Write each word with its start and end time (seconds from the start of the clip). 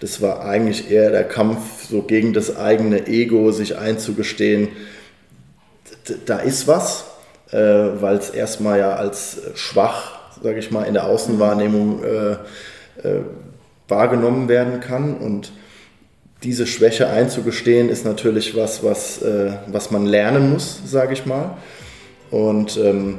das 0.00 0.22
war 0.22 0.44
eigentlich 0.44 0.90
eher 0.90 1.10
der 1.10 1.24
Kampf 1.24 1.88
so 1.88 2.02
gegen 2.02 2.32
das 2.32 2.56
eigene 2.56 3.06
Ego, 3.06 3.52
sich 3.52 3.78
einzugestehen, 3.78 4.68
da 6.26 6.38
ist 6.38 6.66
was, 6.66 7.04
äh, 7.52 7.56
weil 7.56 8.16
es 8.16 8.30
erstmal 8.30 8.78
ja 8.78 8.94
als 8.94 9.42
schwach, 9.54 10.18
sage 10.42 10.58
ich 10.58 10.70
mal, 10.70 10.84
in 10.84 10.94
der 10.94 11.06
Außenwahrnehmung 11.06 12.02
äh, 12.02 12.32
äh, 13.06 13.20
wahrgenommen 13.88 14.48
werden 14.48 14.80
kann 14.80 15.16
und 15.16 15.52
diese 16.42 16.66
Schwäche 16.66 17.08
einzugestehen 17.08 17.90
ist 17.90 18.06
natürlich 18.06 18.56
was, 18.56 18.82
was, 18.82 19.20
äh, 19.20 19.52
was 19.66 19.90
man 19.90 20.06
lernen 20.06 20.50
muss, 20.52 20.80
sage 20.86 21.12
ich 21.12 21.26
mal. 21.26 21.58
Und 22.30 22.78
ähm, 22.78 23.18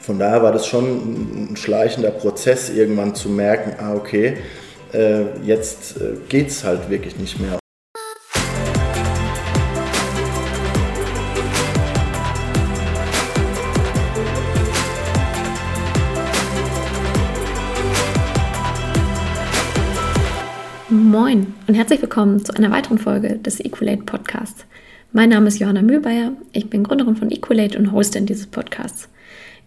von 0.00 0.18
daher 0.18 0.42
war 0.42 0.52
das 0.52 0.66
schon 0.66 1.50
ein 1.50 1.56
schleichender 1.56 2.10
Prozess, 2.10 2.70
irgendwann 2.70 3.14
zu 3.14 3.28
merken, 3.28 3.74
ah 3.78 3.94
okay, 3.94 4.38
äh, 4.96 5.24
jetzt 5.44 5.96
äh, 6.00 6.38
es 6.38 6.64
halt 6.64 6.88
wirklich 6.88 7.16
nicht 7.18 7.38
mehr. 7.38 7.58
Moin 20.88 21.54
und 21.66 21.74
herzlich 21.74 22.00
willkommen 22.00 22.44
zu 22.44 22.54
einer 22.54 22.70
weiteren 22.70 22.98
Folge 22.98 23.36
des 23.36 23.60
Equalate 23.60 24.02
Podcasts. 24.02 24.64
Mein 25.12 25.30
Name 25.30 25.48
ist 25.48 25.58
Johanna 25.58 25.82
Mühlbayer, 25.82 26.32
ich 26.52 26.70
bin 26.70 26.84
Gründerin 26.84 27.16
von 27.16 27.30
Equalate 27.30 27.78
und 27.78 27.92
Hostin 27.92 28.26
dieses 28.26 28.46
Podcasts. 28.46 29.08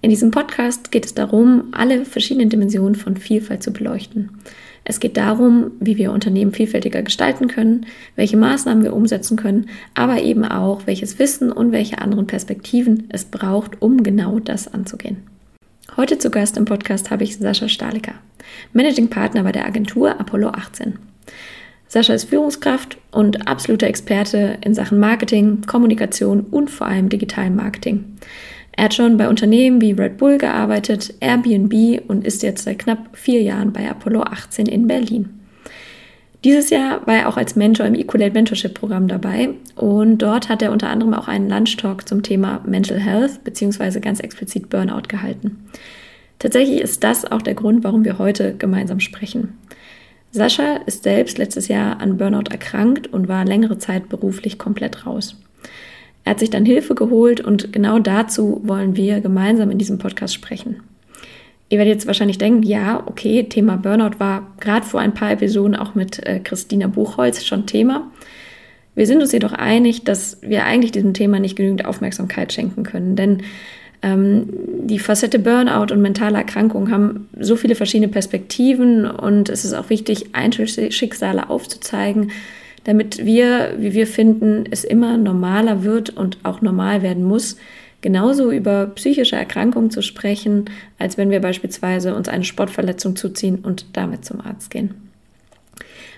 In 0.02 0.10
diesem 0.10 0.32
Podcast 0.32 0.92
geht 0.92 1.06
es 1.06 1.14
darum, 1.14 1.70
alle 1.72 2.06
verschiedenen 2.06 2.50
Dimensionen 2.50 2.96
von 2.96 3.18
Vielfalt 3.18 3.62
zu 3.62 3.74
beleuchten. 3.74 4.30
Es 4.90 5.00
geht 5.00 5.18
darum, 5.18 5.74
wie 5.80 5.98
wir 5.98 6.12
Unternehmen 6.12 6.52
vielfältiger 6.52 7.04
gestalten 7.04 7.48
können, 7.48 7.86
welche 8.16 8.38
Maßnahmen 8.38 8.84
wir 8.84 8.94
umsetzen 8.94 9.38
können, 9.38 9.70
aber 9.94 10.24
eben 10.24 10.44
auch, 10.44 10.88
welches 10.88 11.20
Wissen 11.20 11.52
und 11.52 11.72
welche 11.72 12.00
anderen 12.00 12.26
Perspektiven 12.26 13.08
es 13.10 13.26
braucht, 13.26 13.84
um 13.84 14.02
genau 14.02 14.40
das 14.40 14.68
anzugehen. 14.68 15.18
Heute 15.96 16.18
zu 16.18 16.32
Gast 16.32 16.58
im 16.58 16.66
Podcast 16.66 17.12
habe 17.12 17.24
ich 17.24 17.38
Sascha 17.38 17.70
Staliker, 17.70 18.16
Managing 18.74 19.10
Partner 19.10 19.44
bei 19.44 19.52
der 19.52 19.68
Agentur 19.68 20.20
Apollo 20.20 20.50
18. 20.50 20.98
Sascha 21.88 22.16
ist 22.16 22.28
Führungskraft 22.28 22.98
und 23.12 23.48
absoluter 23.48 23.86
Experte 23.86 24.58
in 24.66 24.74
Sachen 24.74 25.00
Marketing, 25.00 25.62
Kommunikation 25.68 26.48
und 26.50 26.72
vor 26.72 26.88
allem 26.88 27.10
digitalem 27.10 27.56
Marketing. 27.56 28.06
Er 28.80 28.86
hat 28.86 28.94
schon 28.94 29.18
bei 29.18 29.28
Unternehmen 29.28 29.82
wie 29.82 29.92
Red 29.92 30.16
Bull 30.16 30.38
gearbeitet, 30.38 31.14
Airbnb 31.20 32.02
und 32.08 32.26
ist 32.26 32.44
jetzt 32.44 32.64
seit 32.64 32.80
knapp 32.80 33.10
vier 33.12 33.42
Jahren 33.42 33.74
bei 33.74 33.90
Apollo 33.92 34.22
18 34.22 34.68
in 34.68 34.88
Berlin. 34.88 35.42
Dieses 36.46 36.70
Jahr 36.70 37.06
war 37.06 37.16
er 37.16 37.28
auch 37.28 37.36
als 37.36 37.58
Mentor 37.58 37.88
im 37.88 37.94
Equalate 37.94 38.32
Mentorship 38.32 38.74
Programm 38.74 39.10
dabei 39.10 39.50
und 39.76 40.20
dort 40.20 40.48
hat 40.48 40.62
er 40.62 40.72
unter 40.72 40.90
anderem 40.90 41.14
auch 41.14 41.28
einen 41.28 41.50
Lunch 41.50 41.76
Talk 41.76 42.08
zum 42.08 42.24
Thema 42.24 42.62
Mental 42.66 42.98
Health 42.98 43.44
bzw. 43.44 44.00
ganz 44.00 44.22
explizit 44.22 44.70
Burnout 44.70 45.10
gehalten. 45.10 45.68
Tatsächlich 46.40 46.80
ist 46.80 47.04
das 47.04 47.30
auch 47.30 47.42
der 47.42 47.56
Grund, 47.56 47.84
warum 47.84 48.06
wir 48.06 48.18
heute 48.18 48.56
gemeinsam 48.56 49.02
sprechen. 49.02 49.58
Sascha 50.32 50.78
ist 50.86 51.04
selbst 51.04 51.38
letztes 51.38 51.68
Jahr 51.68 52.00
an 52.00 52.16
Burnout 52.16 52.50
erkrankt 52.50 53.08
und 53.08 53.28
war 53.28 53.44
längere 53.44 53.78
Zeit 53.78 54.08
beruflich 54.08 54.58
komplett 54.58 55.06
raus. 55.06 55.36
Er 56.24 56.32
hat 56.32 56.40
sich 56.40 56.50
dann 56.50 56.66
Hilfe 56.66 56.96
geholt 56.96 57.42
und 57.42 57.74
genau 57.74 58.00
dazu 58.00 58.62
wollen 58.64 58.96
wir 58.96 59.22
gemeinsam 59.22 59.72
in 59.72 59.78
diesem 59.78 59.98
Podcast 59.98 60.34
sprechen. 60.34 60.82
Ihr 61.70 61.78
werdet 61.78 61.94
jetzt 61.94 62.08
wahrscheinlich 62.08 62.40
denken, 62.40 62.64
ja, 62.64 63.04
okay, 63.06 63.44
Thema 63.44 63.78
Burnout 63.78 64.20
war 64.20 64.54
gerade 64.60 64.86
vor 64.86 65.00
ein 65.00 65.14
paar 65.14 65.32
Episoden 65.32 65.76
auch 65.76 65.94
mit 65.94 66.26
äh, 66.26 66.40
Christina 66.40 66.88
Buchholz 66.88 67.46
schon 67.46 67.68
Thema. 67.68 68.12
Wir 68.96 69.06
sind 69.06 69.22
uns 69.22 69.32
jedoch 69.32 69.54
einig, 69.54 70.04
dass 70.04 70.40
wir 70.42 70.66
eigentlich 70.66 70.92
diesem 70.92 71.14
Thema 71.14 71.40
nicht 71.40 71.56
genügend 71.56 71.86
Aufmerksamkeit 71.86 72.52
schenken 72.52 72.84
können, 72.84 73.16
denn 73.16 73.44
ähm, 74.02 74.50
die 74.84 75.00
Facette 75.00 75.40
Burnout 75.40 75.94
und 75.94 76.02
mentale 76.02 76.38
Erkrankung 76.38 76.90
haben 76.90 77.30
so 77.40 77.56
viele 77.56 77.76
verschiedene 77.76 78.12
Perspektiven 78.12 79.06
und 79.06 79.50
es 79.50 79.64
ist 79.64 79.74
auch 79.74 79.90
wichtig, 79.90 80.34
Einzelschicksale 80.34 81.50
aufzuzeigen, 81.50 82.32
damit 82.84 83.26
wir, 83.26 83.76
wie 83.78 83.94
wir 83.94 84.08
finden, 84.08 84.66
es 84.70 84.84
immer 84.84 85.18
normaler 85.18 85.84
wird 85.84 86.10
und 86.10 86.38
auch 86.44 86.62
normal 86.62 87.02
werden 87.02 87.24
muss, 87.24 87.58
genauso 88.02 88.52
über 88.52 88.88
psychische 88.88 89.36
Erkrankungen 89.36 89.92
zu 89.92 90.02
sprechen, 90.02 90.66
als 90.98 91.18
wenn 91.18 91.30
wir 91.30 91.42
beispielsweise 91.42 92.16
uns 92.16 92.30
eine 92.30 92.44
Sportverletzung 92.46 93.16
zuziehen 93.16 93.60
und 93.62 93.86
damit 93.94 94.26
zum 94.26 94.42
Arzt 94.42 94.72
gehen. 94.72 94.96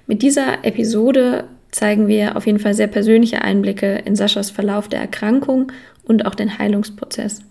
Mit 0.07 0.21
dieser 0.21 0.63
Episode 0.63 1.45
zeigen 1.71 2.07
wir 2.07 2.35
auf 2.35 2.45
jeden 2.45 2.59
Fall 2.59 2.73
sehr 2.73 2.87
persönliche 2.87 3.41
Einblicke 3.41 4.01
in 4.05 4.15
Saschas 4.15 4.51
Verlauf 4.51 4.87
der 4.89 4.99
Erkrankung 4.99 5.71
und 6.03 6.25
auch 6.25 6.35
den 6.35 6.59
Heilungsprozess. 6.59 7.41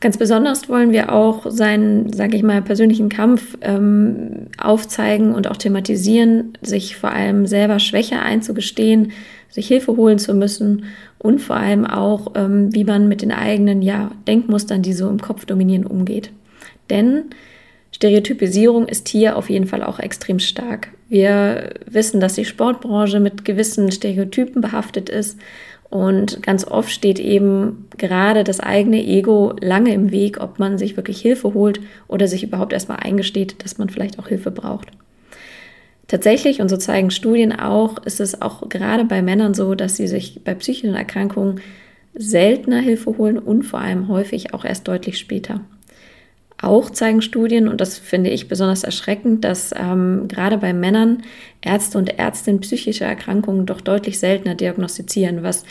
Ganz 0.00 0.16
besonders 0.16 0.68
wollen 0.68 0.92
wir 0.92 1.12
auch 1.12 1.46
seinen, 1.50 2.12
sage 2.12 2.36
ich 2.36 2.44
mal, 2.44 2.62
persönlichen 2.62 3.08
Kampf 3.08 3.58
ähm, 3.62 4.46
aufzeigen 4.56 5.34
und 5.34 5.48
auch 5.48 5.56
thematisieren, 5.56 6.52
sich 6.62 6.96
vor 6.96 7.10
allem 7.10 7.46
selber 7.46 7.80
Schwäche 7.80 8.20
einzugestehen, 8.20 9.10
sich 9.48 9.66
Hilfe 9.66 9.96
holen 9.96 10.20
zu 10.20 10.34
müssen 10.34 10.84
und 11.18 11.40
vor 11.40 11.56
allem 11.56 11.84
auch, 11.84 12.32
ähm, 12.36 12.72
wie 12.72 12.84
man 12.84 13.08
mit 13.08 13.22
den 13.22 13.32
eigenen 13.32 13.82
ja, 13.82 14.12
Denkmustern, 14.28 14.82
die 14.82 14.92
so 14.92 15.08
im 15.08 15.20
Kopf 15.20 15.46
dominieren, 15.46 15.84
umgeht. 15.84 16.30
Denn 16.90 17.24
Stereotypisierung 17.90 18.86
ist 18.86 19.08
hier 19.08 19.36
auf 19.36 19.50
jeden 19.50 19.66
Fall 19.66 19.82
auch 19.82 19.98
extrem 19.98 20.38
stark. 20.38 20.88
Wir 21.08 21.70
wissen, 21.90 22.20
dass 22.20 22.34
die 22.34 22.44
Sportbranche 22.44 23.18
mit 23.18 23.44
gewissen 23.44 23.90
Stereotypen 23.90 24.60
behaftet 24.60 25.08
ist 25.08 25.38
und 25.90 26.42
ganz 26.42 26.66
oft 26.66 26.90
steht 26.90 27.18
eben 27.18 27.88
gerade 27.96 28.44
das 28.44 28.60
eigene 28.60 29.02
Ego 29.02 29.54
lange 29.60 29.94
im 29.94 30.10
Weg, 30.10 30.40
ob 30.40 30.58
man 30.58 30.76
sich 30.76 30.96
wirklich 30.96 31.20
Hilfe 31.20 31.54
holt 31.54 31.80
oder 32.08 32.28
sich 32.28 32.42
überhaupt 32.42 32.72
erstmal 32.72 32.98
eingesteht, 32.98 33.64
dass 33.64 33.78
man 33.78 33.88
vielleicht 33.88 34.18
auch 34.18 34.28
Hilfe 34.28 34.50
braucht. 34.50 34.88
Tatsächlich, 36.06 36.60
und 36.60 36.68
so 36.68 36.76
zeigen 36.76 37.10
Studien 37.10 37.52
auch, 37.52 37.98
ist 38.04 38.20
es 38.20 38.40
auch 38.40 38.68
gerade 38.68 39.04
bei 39.04 39.22
Männern 39.22 39.54
so, 39.54 39.74
dass 39.74 39.96
sie 39.96 40.08
sich 40.08 40.42
bei 40.44 40.54
psychischen 40.54 40.94
Erkrankungen 40.94 41.60
seltener 42.14 42.80
Hilfe 42.80 43.16
holen 43.16 43.38
und 43.38 43.62
vor 43.62 43.80
allem 43.80 44.08
häufig 44.08 44.54
auch 44.54 44.64
erst 44.64 44.88
deutlich 44.88 45.18
später. 45.18 45.60
Auch 46.60 46.90
zeigen 46.90 47.22
Studien, 47.22 47.68
und 47.68 47.80
das 47.80 47.98
finde 47.98 48.30
ich 48.30 48.48
besonders 48.48 48.82
erschreckend, 48.82 49.44
dass 49.44 49.72
ähm, 49.76 50.26
gerade 50.26 50.58
bei 50.58 50.72
Männern 50.72 51.22
Ärzte 51.60 51.98
und 51.98 52.18
Ärztinnen 52.18 52.60
psychische 52.60 53.04
Erkrankungen 53.04 53.64
doch 53.64 53.80
deutlich 53.80 54.18
seltener 54.18 54.56
diagnostizieren, 54.56 55.44
was 55.44 55.64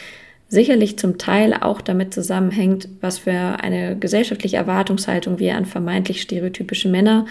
sicherlich 0.47 0.97
zum 0.97 1.17
Teil 1.17 1.53
auch 1.53 1.81
damit 1.81 2.13
zusammenhängt, 2.13 2.87
was 3.01 3.19
für 3.19 3.31
eine 3.31 3.97
gesellschaftliche 3.97 4.55
Erwartungshaltung 4.55 5.39
wir 5.39 5.57
an 5.57 5.65
vermeintlich 5.65 6.21
stereotypische 6.21 6.87
Männer 6.87 7.25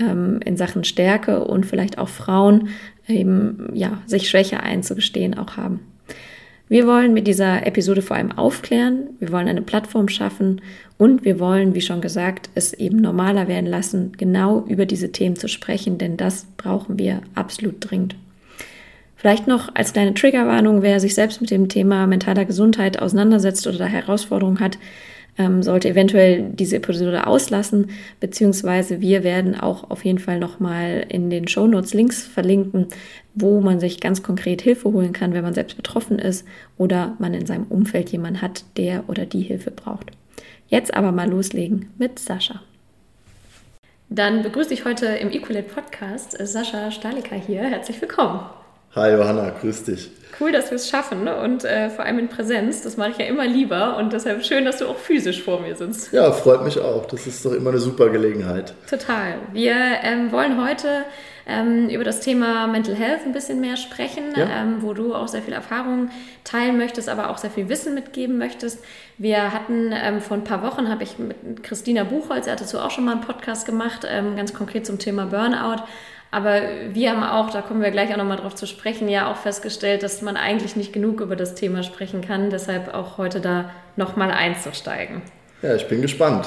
ähm, 0.00 0.40
in 0.44 0.56
Sachen 0.56 0.84
Stärke 0.84 1.44
und 1.44 1.66
vielleicht 1.66 1.98
auch 1.98 2.08
Frauen 2.08 2.68
eben 3.06 3.68
ja 3.74 4.00
sich 4.06 4.30
Schwäche 4.30 4.60
einzugestehen 4.60 5.36
auch 5.36 5.58
haben. 5.58 5.80
Wir 6.72 6.86
wollen 6.86 7.12
mit 7.12 7.26
dieser 7.26 7.66
Episode 7.66 8.00
vor 8.00 8.16
allem 8.16 8.32
aufklären, 8.32 9.10
wir 9.20 9.30
wollen 9.30 9.46
eine 9.46 9.60
Plattform 9.60 10.08
schaffen 10.08 10.62
und 10.96 11.22
wir 11.22 11.38
wollen, 11.38 11.74
wie 11.74 11.82
schon 11.82 12.00
gesagt, 12.00 12.48
es 12.54 12.72
eben 12.72 12.96
normaler 12.96 13.46
werden 13.46 13.66
lassen, 13.66 14.12
genau 14.16 14.64
über 14.66 14.86
diese 14.86 15.12
Themen 15.12 15.36
zu 15.36 15.48
sprechen, 15.48 15.98
denn 15.98 16.16
das 16.16 16.46
brauchen 16.56 16.98
wir 16.98 17.20
absolut 17.34 17.74
dringend. 17.78 18.16
Vielleicht 19.16 19.46
noch 19.48 19.74
als 19.74 19.92
kleine 19.92 20.14
Triggerwarnung, 20.14 20.80
wer 20.80 20.98
sich 20.98 21.14
selbst 21.14 21.42
mit 21.42 21.50
dem 21.50 21.68
Thema 21.68 22.06
mentaler 22.06 22.46
Gesundheit 22.46 23.02
auseinandersetzt 23.02 23.66
oder 23.66 23.76
da 23.76 23.84
Herausforderungen 23.84 24.60
hat, 24.60 24.78
ähm, 25.38 25.62
sollte 25.62 25.88
eventuell 25.88 26.50
diese 26.52 26.76
Episode 26.76 27.26
auslassen, 27.26 27.90
beziehungsweise 28.20 29.00
wir 29.00 29.24
werden 29.24 29.58
auch 29.58 29.90
auf 29.90 30.04
jeden 30.04 30.18
Fall 30.18 30.38
nochmal 30.38 31.06
in 31.08 31.30
den 31.30 31.48
Show 31.48 31.66
Notes 31.66 31.94
Links 31.94 32.22
verlinken, 32.22 32.86
wo 33.34 33.60
man 33.60 33.80
sich 33.80 34.00
ganz 34.00 34.22
konkret 34.22 34.62
Hilfe 34.62 34.92
holen 34.92 35.12
kann, 35.12 35.32
wenn 35.32 35.44
man 35.44 35.54
selbst 35.54 35.76
betroffen 35.76 36.18
ist 36.18 36.46
oder 36.78 37.16
man 37.18 37.34
in 37.34 37.46
seinem 37.46 37.64
Umfeld 37.64 38.10
jemanden 38.10 38.42
hat, 38.42 38.64
der 38.76 39.04
oder 39.08 39.26
die 39.26 39.42
Hilfe 39.42 39.70
braucht. 39.70 40.10
Jetzt 40.68 40.94
aber 40.94 41.12
mal 41.12 41.28
loslegen 41.28 41.90
mit 41.98 42.18
Sascha. 42.18 42.62
Dann 44.08 44.42
begrüße 44.42 44.74
ich 44.74 44.84
heute 44.84 45.06
im 45.06 45.30
Equalate 45.30 45.68
Podcast 45.68 46.36
Sascha 46.38 46.90
Stalika 46.90 47.34
hier. 47.34 47.62
Herzlich 47.62 48.00
willkommen. 48.00 48.40
Hi 48.94 49.10
Johanna, 49.10 49.48
grüß 49.58 49.84
dich. 49.84 50.10
Cool, 50.38 50.52
dass 50.52 50.70
wir 50.70 50.76
es 50.76 50.86
schaffen 50.86 51.24
ne? 51.24 51.40
und 51.40 51.64
äh, 51.64 51.88
vor 51.88 52.04
allem 52.04 52.18
in 52.18 52.28
Präsenz. 52.28 52.82
Das 52.82 52.98
mache 52.98 53.12
ich 53.12 53.16
ja 53.16 53.24
immer 53.24 53.46
lieber 53.46 53.96
und 53.96 54.12
deshalb 54.12 54.44
schön, 54.44 54.66
dass 54.66 54.78
du 54.78 54.86
auch 54.86 54.98
physisch 54.98 55.42
vor 55.42 55.60
mir 55.60 55.74
sitzt. 55.74 56.12
Ja, 56.12 56.30
freut 56.30 56.62
mich 56.62 56.78
auch. 56.78 57.06
Das 57.06 57.26
ist 57.26 57.42
doch 57.42 57.52
immer 57.52 57.70
eine 57.70 57.78
super 57.78 58.10
Gelegenheit. 58.10 58.74
Total. 58.90 59.36
Wir 59.54 59.74
ähm, 60.02 60.30
wollen 60.30 60.62
heute 60.62 61.04
ähm, 61.46 61.88
über 61.88 62.04
das 62.04 62.20
Thema 62.20 62.66
Mental 62.66 62.94
Health 62.94 63.20
ein 63.24 63.32
bisschen 63.32 63.62
mehr 63.62 63.78
sprechen, 63.78 64.24
ja. 64.36 64.46
ähm, 64.62 64.82
wo 64.82 64.92
du 64.92 65.14
auch 65.14 65.28
sehr 65.28 65.40
viel 65.40 65.54
Erfahrung 65.54 66.10
teilen 66.44 66.76
möchtest, 66.76 67.08
aber 67.08 67.30
auch 67.30 67.38
sehr 67.38 67.50
viel 67.50 67.70
Wissen 67.70 67.94
mitgeben 67.94 68.36
möchtest. 68.36 68.84
Wir 69.16 69.54
hatten 69.54 69.90
ähm, 69.92 70.20
vor 70.20 70.36
ein 70.36 70.44
paar 70.44 70.62
Wochen, 70.62 70.90
habe 70.90 71.02
ich 71.02 71.18
mit 71.18 71.62
Christina 71.62 72.04
Buchholz, 72.04 72.46
er 72.46 72.52
hat 72.52 72.60
dazu 72.60 72.78
auch 72.78 72.90
schon 72.90 73.06
mal 73.06 73.12
einen 73.12 73.22
Podcast 73.22 73.64
gemacht, 73.64 74.06
ähm, 74.06 74.36
ganz 74.36 74.52
konkret 74.52 74.84
zum 74.84 74.98
Thema 74.98 75.24
Burnout 75.26 75.82
Aber 76.32 76.62
wir 76.92 77.10
haben 77.10 77.22
auch, 77.22 77.50
da 77.50 77.60
kommen 77.60 77.82
wir 77.82 77.90
gleich 77.90 78.10
auch 78.10 78.16
nochmal 78.16 78.38
drauf 78.38 78.54
zu 78.54 78.66
sprechen, 78.66 79.06
ja 79.06 79.30
auch 79.30 79.36
festgestellt, 79.36 80.02
dass 80.02 80.22
man 80.22 80.38
eigentlich 80.38 80.76
nicht 80.76 80.94
genug 80.94 81.20
über 81.20 81.36
das 81.36 81.54
Thema 81.54 81.82
sprechen 81.82 82.22
kann. 82.22 82.48
Deshalb 82.48 82.94
auch 82.94 83.18
heute 83.18 83.42
da 83.42 83.70
nochmal 83.96 84.30
einzusteigen. 84.30 85.20
Ja, 85.60 85.74
ich 85.74 85.86
bin 85.88 86.00
gespannt. 86.00 86.46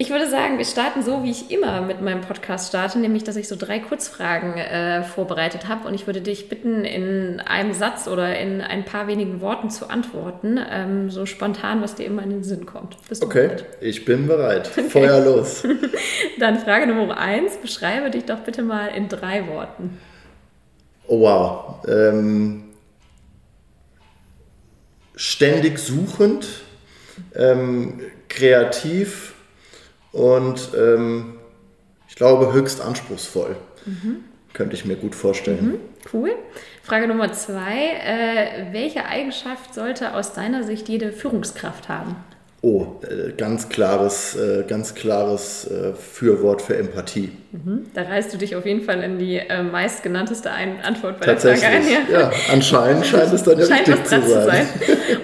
Ich 0.00 0.10
würde 0.10 0.30
sagen, 0.30 0.58
wir 0.58 0.64
starten 0.64 1.02
so, 1.02 1.24
wie 1.24 1.30
ich 1.32 1.50
immer 1.50 1.80
mit 1.80 2.00
meinem 2.00 2.20
Podcast 2.20 2.68
starte, 2.68 3.00
nämlich, 3.00 3.24
dass 3.24 3.34
ich 3.34 3.48
so 3.48 3.56
drei 3.56 3.80
Kurzfragen 3.80 4.56
äh, 4.56 5.02
vorbereitet 5.02 5.66
habe 5.66 5.88
und 5.88 5.94
ich 5.94 6.06
würde 6.06 6.20
dich 6.20 6.48
bitten, 6.48 6.84
in 6.84 7.40
einem 7.40 7.72
Satz 7.72 8.06
oder 8.06 8.38
in 8.38 8.60
ein 8.60 8.84
paar 8.84 9.08
wenigen 9.08 9.40
Worten 9.40 9.70
zu 9.70 9.90
antworten, 9.90 10.56
ähm, 10.70 11.10
so 11.10 11.26
spontan, 11.26 11.82
was 11.82 11.96
dir 11.96 12.06
immer 12.06 12.22
in 12.22 12.30
den 12.30 12.44
Sinn 12.44 12.64
kommt. 12.64 12.96
Bist 13.08 13.24
du 13.24 13.26
okay, 13.26 13.48
bereit? 13.48 13.64
ich 13.80 14.04
bin 14.04 14.28
bereit. 14.28 14.70
Okay. 14.78 14.88
Feuer 14.88 15.20
los. 15.24 15.66
Dann 16.38 16.60
Frage 16.60 16.86
Nummer 16.86 17.18
eins, 17.18 17.56
beschreibe 17.56 18.10
dich 18.10 18.24
doch 18.24 18.38
bitte 18.38 18.62
mal 18.62 18.88
in 18.88 19.08
drei 19.08 19.48
Worten. 19.48 19.98
Oh 21.08 21.20
wow. 21.20 21.84
Ähm, 21.88 22.62
ständig 25.16 25.80
suchend, 25.80 26.46
ähm, 27.34 28.00
kreativ, 28.28 29.34
und 30.18 30.70
ähm, 30.76 31.34
ich 32.08 32.16
glaube 32.16 32.52
höchst 32.52 32.80
anspruchsvoll. 32.80 33.56
Mhm. 33.86 34.24
Könnte 34.52 34.74
ich 34.74 34.84
mir 34.84 34.96
gut 34.96 35.14
vorstellen. 35.14 35.66
Mhm. 35.72 35.80
Cool. 36.12 36.30
Frage 36.82 37.06
Nummer 37.06 37.32
zwei. 37.32 37.92
Äh, 38.04 38.72
welche 38.72 39.04
Eigenschaft 39.04 39.74
sollte 39.74 40.14
aus 40.14 40.32
deiner 40.32 40.64
Sicht 40.64 40.88
jede 40.88 41.12
Führungskraft 41.12 41.88
haben? 41.88 42.16
Oh, 42.60 42.96
äh, 43.02 43.32
ganz 43.36 43.68
klares, 43.68 44.34
äh, 44.34 44.64
ganz 44.66 44.96
klares 44.96 45.70
äh, 45.70 45.94
Fürwort 45.94 46.60
für 46.60 46.76
Empathie. 46.76 47.30
Mhm. 47.52 47.86
Da 47.94 48.02
reißt 48.02 48.34
du 48.34 48.38
dich 48.38 48.56
auf 48.56 48.66
jeden 48.66 48.82
Fall 48.82 49.00
in 49.04 49.18
die 49.18 49.40
meistgenannteste 49.70 50.50
Antwort 50.50 51.20
bei 51.20 51.26
der 51.26 51.38
Frage 51.38 51.66
ein. 51.66 51.84
Ja, 51.88 52.20
ja 52.20 52.32
anscheinend 52.52 53.06
scheint 53.06 53.32
es 53.32 53.44
dann 53.44 53.60
ja 53.60 53.66
scheint 53.66 53.88
richtig 53.88 54.06
zu 54.06 54.28
sein. 54.28 54.44
sein. 54.44 54.66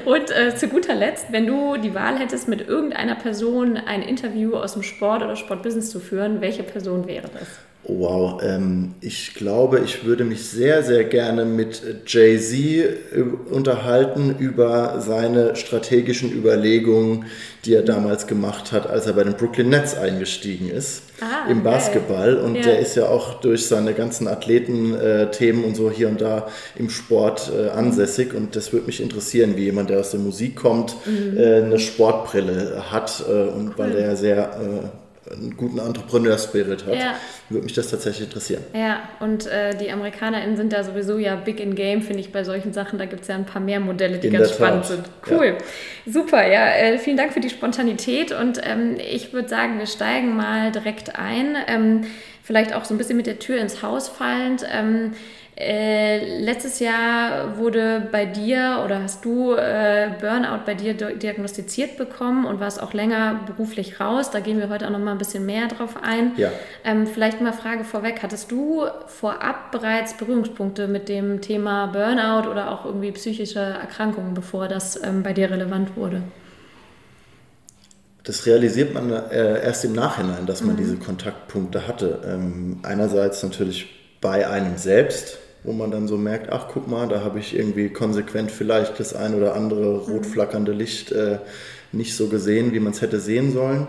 Und 0.04 0.30
äh, 0.30 0.54
zu 0.54 0.68
guter 0.68 0.94
Letzt, 0.94 1.26
wenn 1.32 1.46
du 1.46 1.76
die 1.76 1.92
Wahl 1.92 2.20
hättest, 2.20 2.46
mit 2.46 2.68
irgendeiner 2.68 3.16
Person 3.16 3.78
ein 3.78 4.02
Interview 4.02 4.54
aus 4.54 4.74
dem 4.74 4.84
Sport 4.84 5.22
oder 5.24 5.34
Sportbusiness 5.34 5.90
zu 5.90 5.98
führen, 5.98 6.40
welche 6.40 6.62
Person 6.62 7.08
wäre 7.08 7.28
das? 7.32 7.48
Oh, 7.86 7.98
wow, 7.98 8.42
ähm, 8.42 8.94
ich 9.02 9.34
glaube, 9.34 9.80
ich 9.84 10.04
würde 10.04 10.24
mich 10.24 10.44
sehr, 10.44 10.82
sehr 10.82 11.04
gerne 11.04 11.44
mit 11.44 11.82
Jay-Z 12.06 12.54
äh, 12.54 13.20
unterhalten 13.50 14.36
über 14.38 15.00
seine 15.00 15.54
strategischen 15.54 16.32
Überlegungen, 16.32 17.26
die 17.66 17.74
er 17.74 17.82
damals 17.82 18.26
gemacht 18.26 18.72
hat, 18.72 18.88
als 18.88 19.06
er 19.06 19.12
bei 19.12 19.24
den 19.24 19.34
Brooklyn 19.34 19.68
Nets 19.68 19.94
eingestiegen 19.94 20.70
ist 20.70 21.02
ah, 21.20 21.50
im 21.50 21.62
Basketball. 21.62 22.36
Und 22.36 22.56
ja. 22.56 22.62
der 22.62 22.78
ist 22.78 22.94
ja 22.96 23.06
auch 23.08 23.40
durch 23.40 23.66
seine 23.66 23.92
ganzen 23.92 24.28
Athleten-Themen 24.28 25.64
äh, 25.64 25.66
und 25.66 25.76
so 25.76 25.90
hier 25.90 26.08
und 26.08 26.22
da 26.22 26.46
im 26.76 26.88
Sport 26.88 27.52
äh, 27.54 27.68
ansässig. 27.68 28.32
Und 28.32 28.56
das 28.56 28.72
würde 28.72 28.86
mich 28.86 29.02
interessieren, 29.02 29.58
wie 29.58 29.64
jemand, 29.64 29.90
der 29.90 30.00
aus 30.00 30.10
der 30.10 30.20
Musik 30.20 30.56
kommt, 30.56 30.96
mhm. 31.04 31.36
äh, 31.36 31.62
eine 31.62 31.78
Sportbrille 31.78 32.90
hat 32.90 33.22
äh, 33.28 33.32
und 33.32 33.68
cool. 33.68 33.74
weil 33.76 33.96
er 33.96 34.16
sehr 34.16 34.38
äh, 34.38 35.03
einen 35.30 35.56
guten 35.56 35.78
Entrepreneur-Spirit 35.78 36.86
hat, 36.86 36.94
ja. 36.94 37.14
würde 37.48 37.64
mich 37.64 37.74
das 37.74 37.88
tatsächlich 37.88 38.28
interessieren. 38.28 38.62
Ja, 38.74 39.08
und 39.20 39.46
äh, 39.46 39.76
die 39.76 39.90
AmerikanerInnen 39.90 40.56
sind 40.56 40.72
da 40.72 40.84
sowieso 40.84 41.18
ja 41.18 41.36
big 41.36 41.60
in 41.60 41.74
game, 41.74 42.02
finde 42.02 42.20
ich, 42.20 42.32
bei 42.32 42.44
solchen 42.44 42.72
Sachen. 42.72 42.98
Da 42.98 43.06
gibt 43.06 43.22
es 43.22 43.28
ja 43.28 43.34
ein 43.34 43.46
paar 43.46 43.62
mehr 43.62 43.80
Modelle, 43.80 44.18
die 44.18 44.28
in 44.28 44.34
ganz 44.34 44.52
spannend 44.52 44.86
sind. 44.86 45.04
Cool. 45.30 45.56
Ja. 46.06 46.12
Super, 46.12 46.46
ja. 46.46 46.68
Äh, 46.68 46.98
vielen 46.98 47.16
Dank 47.16 47.32
für 47.32 47.40
die 47.40 47.50
Spontanität 47.50 48.32
und 48.32 48.60
ähm, 48.62 48.96
ich 48.98 49.32
würde 49.32 49.48
sagen, 49.48 49.78
wir 49.78 49.86
steigen 49.86 50.36
mal 50.36 50.70
direkt 50.72 51.16
ein. 51.18 51.56
Ähm, 51.66 52.06
vielleicht 52.42 52.74
auch 52.74 52.84
so 52.84 52.94
ein 52.94 52.98
bisschen 52.98 53.16
mit 53.16 53.26
der 53.26 53.38
Tür 53.38 53.58
ins 53.58 53.82
Haus 53.82 54.08
fallend. 54.08 54.64
Ähm, 54.70 55.12
äh, 55.56 56.40
letztes 56.40 56.80
Jahr 56.80 57.56
wurde 57.58 58.08
bei 58.10 58.26
dir 58.26 58.82
oder 58.84 59.02
hast 59.02 59.24
du 59.24 59.54
äh, 59.54 60.10
Burnout 60.20 60.64
bei 60.66 60.74
dir 60.74 60.94
diagnostiziert 60.94 61.96
bekommen 61.96 62.44
und 62.44 62.58
warst 62.58 62.82
auch 62.82 62.92
länger 62.92 63.40
beruflich 63.46 64.00
raus. 64.00 64.32
Da 64.32 64.40
gehen 64.40 64.58
wir 64.58 64.68
heute 64.68 64.86
auch 64.86 64.90
noch 64.90 64.98
mal 64.98 65.12
ein 65.12 65.18
bisschen 65.18 65.46
mehr 65.46 65.68
drauf 65.68 65.96
ein. 66.02 66.32
Ja. 66.36 66.50
Ähm, 66.84 67.06
vielleicht 67.06 67.40
mal 67.40 67.52
Frage 67.52 67.84
vorweg: 67.84 68.20
Hattest 68.22 68.50
du 68.50 68.84
vorab 69.06 69.70
bereits 69.70 70.14
Berührungspunkte 70.14 70.88
mit 70.88 71.08
dem 71.08 71.40
Thema 71.40 71.86
Burnout 71.86 72.50
oder 72.50 72.72
auch 72.72 72.84
irgendwie 72.84 73.12
psychische 73.12 73.60
Erkrankungen, 73.60 74.34
bevor 74.34 74.66
das 74.66 75.00
ähm, 75.04 75.22
bei 75.22 75.32
dir 75.32 75.52
relevant 75.52 75.96
wurde? 75.96 76.22
Das 78.24 78.46
realisiert 78.46 78.92
man 78.92 79.12
äh, 79.12 79.62
erst 79.62 79.84
im 79.84 79.92
Nachhinein, 79.92 80.46
dass 80.46 80.62
man 80.62 80.74
mhm. 80.74 80.78
diese 80.78 80.96
Kontaktpunkte 80.96 81.86
hatte. 81.86 82.22
Ähm, 82.26 82.80
einerseits 82.82 83.42
natürlich 83.44 83.86
bei 84.20 84.48
einem 84.48 84.78
selbst, 84.78 85.38
wo 85.64 85.72
man 85.72 85.90
dann 85.90 86.06
so 86.06 86.16
merkt, 86.18 86.52
ach 86.52 86.68
guck 86.72 86.88
mal, 86.88 87.08
da 87.08 87.24
habe 87.24 87.38
ich 87.38 87.56
irgendwie 87.56 87.88
konsequent 87.88 88.50
vielleicht 88.50 89.00
das 89.00 89.14
ein 89.14 89.34
oder 89.34 89.54
andere 89.56 89.98
rot 89.98 90.26
flackernde 90.26 90.72
Licht 90.72 91.10
äh, 91.10 91.38
nicht 91.90 92.16
so 92.16 92.28
gesehen, 92.28 92.72
wie 92.72 92.80
man 92.80 92.92
es 92.92 93.00
hätte 93.00 93.18
sehen 93.18 93.52
sollen. 93.52 93.86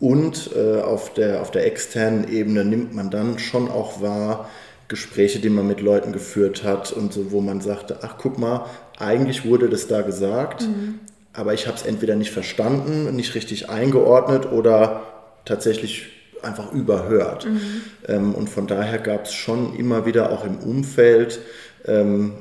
Und 0.00 0.50
äh, 0.56 0.80
auf, 0.80 1.14
der, 1.14 1.42
auf 1.42 1.52
der 1.52 1.64
externen 1.64 2.28
Ebene 2.28 2.64
nimmt 2.64 2.92
man 2.92 3.10
dann 3.10 3.38
schon 3.38 3.70
auch 3.70 4.02
wahr, 4.02 4.50
Gespräche, 4.88 5.38
die 5.38 5.48
man 5.48 5.66
mit 5.66 5.80
Leuten 5.80 6.12
geführt 6.12 6.64
hat 6.64 6.92
und 6.92 7.12
so, 7.12 7.30
wo 7.30 7.40
man 7.40 7.60
sagte, 7.60 8.00
ach 8.02 8.16
guck 8.18 8.38
mal, 8.38 8.66
eigentlich 8.98 9.46
wurde 9.46 9.68
das 9.68 9.86
da 9.86 10.02
gesagt, 10.02 10.62
mhm. 10.62 10.98
aber 11.32 11.54
ich 11.54 11.66
habe 11.66 11.76
es 11.76 11.84
entweder 11.84 12.16
nicht 12.16 12.32
verstanden, 12.32 13.14
nicht 13.14 13.34
richtig 13.34 13.70
eingeordnet 13.70 14.50
oder 14.50 15.02
tatsächlich 15.44 16.10
einfach 16.44 16.72
überhört. 16.72 17.46
Mhm. 17.46 17.60
Ähm, 18.08 18.34
und 18.34 18.48
von 18.48 18.66
daher 18.66 18.98
gab 18.98 19.26
es 19.26 19.32
schon 19.32 19.76
immer 19.76 20.06
wieder 20.06 20.30
auch 20.30 20.44
im 20.44 20.58
Umfeld 20.58 21.40
ähm, 21.86 22.32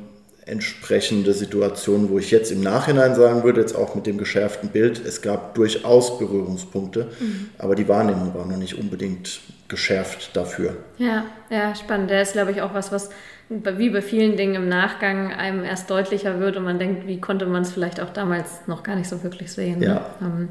entsprechende 0.45 1.33
Situationen, 1.33 2.09
wo 2.09 2.17
ich 2.17 2.31
jetzt 2.31 2.51
im 2.51 2.61
Nachhinein 2.61 3.15
sagen 3.15 3.43
würde, 3.43 3.61
jetzt 3.61 3.75
auch 3.75 3.95
mit 3.95 4.07
dem 4.07 4.17
geschärften 4.17 4.69
Bild, 4.69 5.01
es 5.05 5.21
gab 5.21 5.55
durchaus 5.55 6.17
Berührungspunkte, 6.17 7.07
mhm. 7.19 7.49
aber 7.57 7.75
die 7.75 7.87
Wahrnehmung 7.87 8.33
war 8.33 8.45
noch 8.45 8.57
nicht 8.57 8.77
unbedingt 8.77 9.39
geschärft 9.67 10.35
dafür. 10.35 10.75
Ja, 10.97 11.25
ja, 11.49 11.73
spannend. 11.75 12.09
Der 12.09 12.21
ist, 12.21 12.33
glaube 12.33 12.51
ich, 12.51 12.61
auch 12.61 12.73
was, 12.73 12.91
was 12.91 13.09
wie 13.49 13.89
bei 13.89 14.01
vielen 14.01 14.37
Dingen 14.37 14.55
im 14.55 14.69
Nachgang 14.69 15.33
einem 15.33 15.63
erst 15.65 15.89
deutlicher 15.89 16.39
wird 16.39 16.55
und 16.55 16.63
man 16.63 16.79
denkt, 16.79 17.05
wie 17.05 17.19
konnte 17.19 17.45
man 17.45 17.63
es 17.63 17.71
vielleicht 17.71 17.99
auch 17.99 18.11
damals 18.11 18.67
noch 18.67 18.81
gar 18.81 18.95
nicht 18.95 19.09
so 19.09 19.23
wirklich 19.23 19.51
sehen. 19.51 19.79
Ne? 19.79 19.85
Ja. 19.87 20.05
Ähm, 20.21 20.49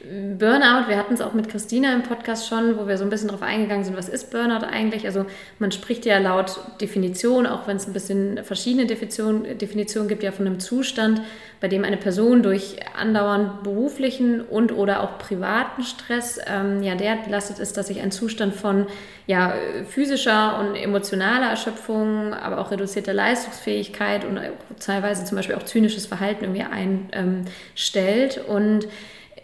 Burnout, 0.00 0.88
wir 0.88 0.96
hatten 0.96 1.14
es 1.14 1.20
auch 1.20 1.32
mit 1.32 1.48
Christina 1.48 1.92
im 1.92 2.04
Podcast 2.04 2.46
schon, 2.46 2.78
wo 2.78 2.86
wir 2.86 2.96
so 2.96 3.02
ein 3.02 3.10
bisschen 3.10 3.26
darauf 3.26 3.42
eingegangen 3.42 3.82
sind, 3.82 3.96
was 3.96 4.08
ist 4.08 4.30
Burnout 4.30 4.64
eigentlich? 4.64 5.06
Also 5.06 5.26
man 5.58 5.72
spricht 5.72 6.06
ja 6.06 6.18
laut 6.18 6.60
Definition, 6.80 7.48
auch 7.48 7.66
wenn 7.66 7.78
es 7.78 7.88
ein 7.88 7.92
bisschen 7.92 8.44
verschiedene 8.44 8.86
Definitionen 8.86 9.58
Definition 9.58 10.06
gibt, 10.06 10.22
ja 10.22 10.30
von 10.30 10.46
einem 10.46 10.60
Zustand, 10.60 11.20
bei 11.60 11.66
dem 11.66 11.82
eine 11.82 11.96
Person 11.96 12.44
durch 12.44 12.76
andauernd 12.96 13.64
beruflichen 13.64 14.40
und 14.40 14.70
oder 14.70 15.02
auch 15.02 15.18
privaten 15.18 15.82
Stress 15.82 16.38
ähm, 16.46 16.80
ja 16.84 16.94
derart 16.94 17.24
belastet 17.24 17.58
ist, 17.58 17.76
dass 17.76 17.88
sich 17.88 18.00
ein 18.00 18.12
Zustand 18.12 18.54
von 18.54 18.86
ja, 19.26 19.52
physischer 19.88 20.60
und 20.60 20.76
emotionaler 20.76 21.50
Erschöpfung, 21.50 22.34
aber 22.34 22.58
auch 22.58 22.70
reduzierter 22.70 23.14
Leistungsfähigkeit 23.14 24.24
und 24.24 24.38
teilweise 24.78 25.24
zum 25.24 25.34
Beispiel 25.34 25.56
auch 25.56 25.64
zynisches 25.64 26.06
Verhalten 26.06 26.44
irgendwie 26.44 26.62
einstellt. 26.62 28.40
Ähm, 28.46 28.54
und 28.54 28.88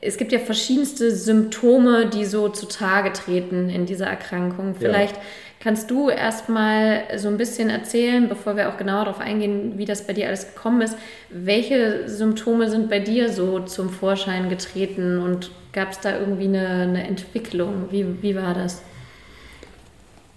es 0.04 0.16
gibt 0.16 0.32
ja 0.32 0.38
verschiedenste 0.38 1.14
Symptome, 1.14 2.06
die 2.06 2.24
so 2.24 2.48
zutage 2.48 3.12
treten 3.12 3.68
in 3.70 3.86
dieser 3.86 4.06
Erkrankung. 4.06 4.74
Vielleicht 4.78 5.16
ja. 5.16 5.22
kannst 5.60 5.90
du 5.90 6.10
erstmal 6.10 7.04
so 7.16 7.28
ein 7.28 7.36
bisschen 7.36 7.70
erzählen, 7.70 8.28
bevor 8.28 8.56
wir 8.56 8.68
auch 8.68 8.76
genauer 8.76 9.06
darauf 9.06 9.20
eingehen, 9.20 9.74
wie 9.76 9.84
das 9.84 10.06
bei 10.06 10.12
dir 10.12 10.28
alles 10.28 10.54
gekommen 10.54 10.82
ist. 10.82 10.96
Welche 11.30 12.08
Symptome 12.08 12.70
sind 12.70 12.90
bei 12.90 13.00
dir 13.00 13.32
so 13.32 13.60
zum 13.60 13.90
Vorschein 13.90 14.50
getreten 14.50 15.18
und 15.18 15.50
gab 15.72 15.92
es 15.92 16.00
da 16.00 16.18
irgendwie 16.18 16.44
eine, 16.44 16.68
eine 16.68 17.06
Entwicklung? 17.06 17.88
Wie, 17.90 18.22
wie 18.22 18.36
war 18.36 18.54
das? 18.54 18.82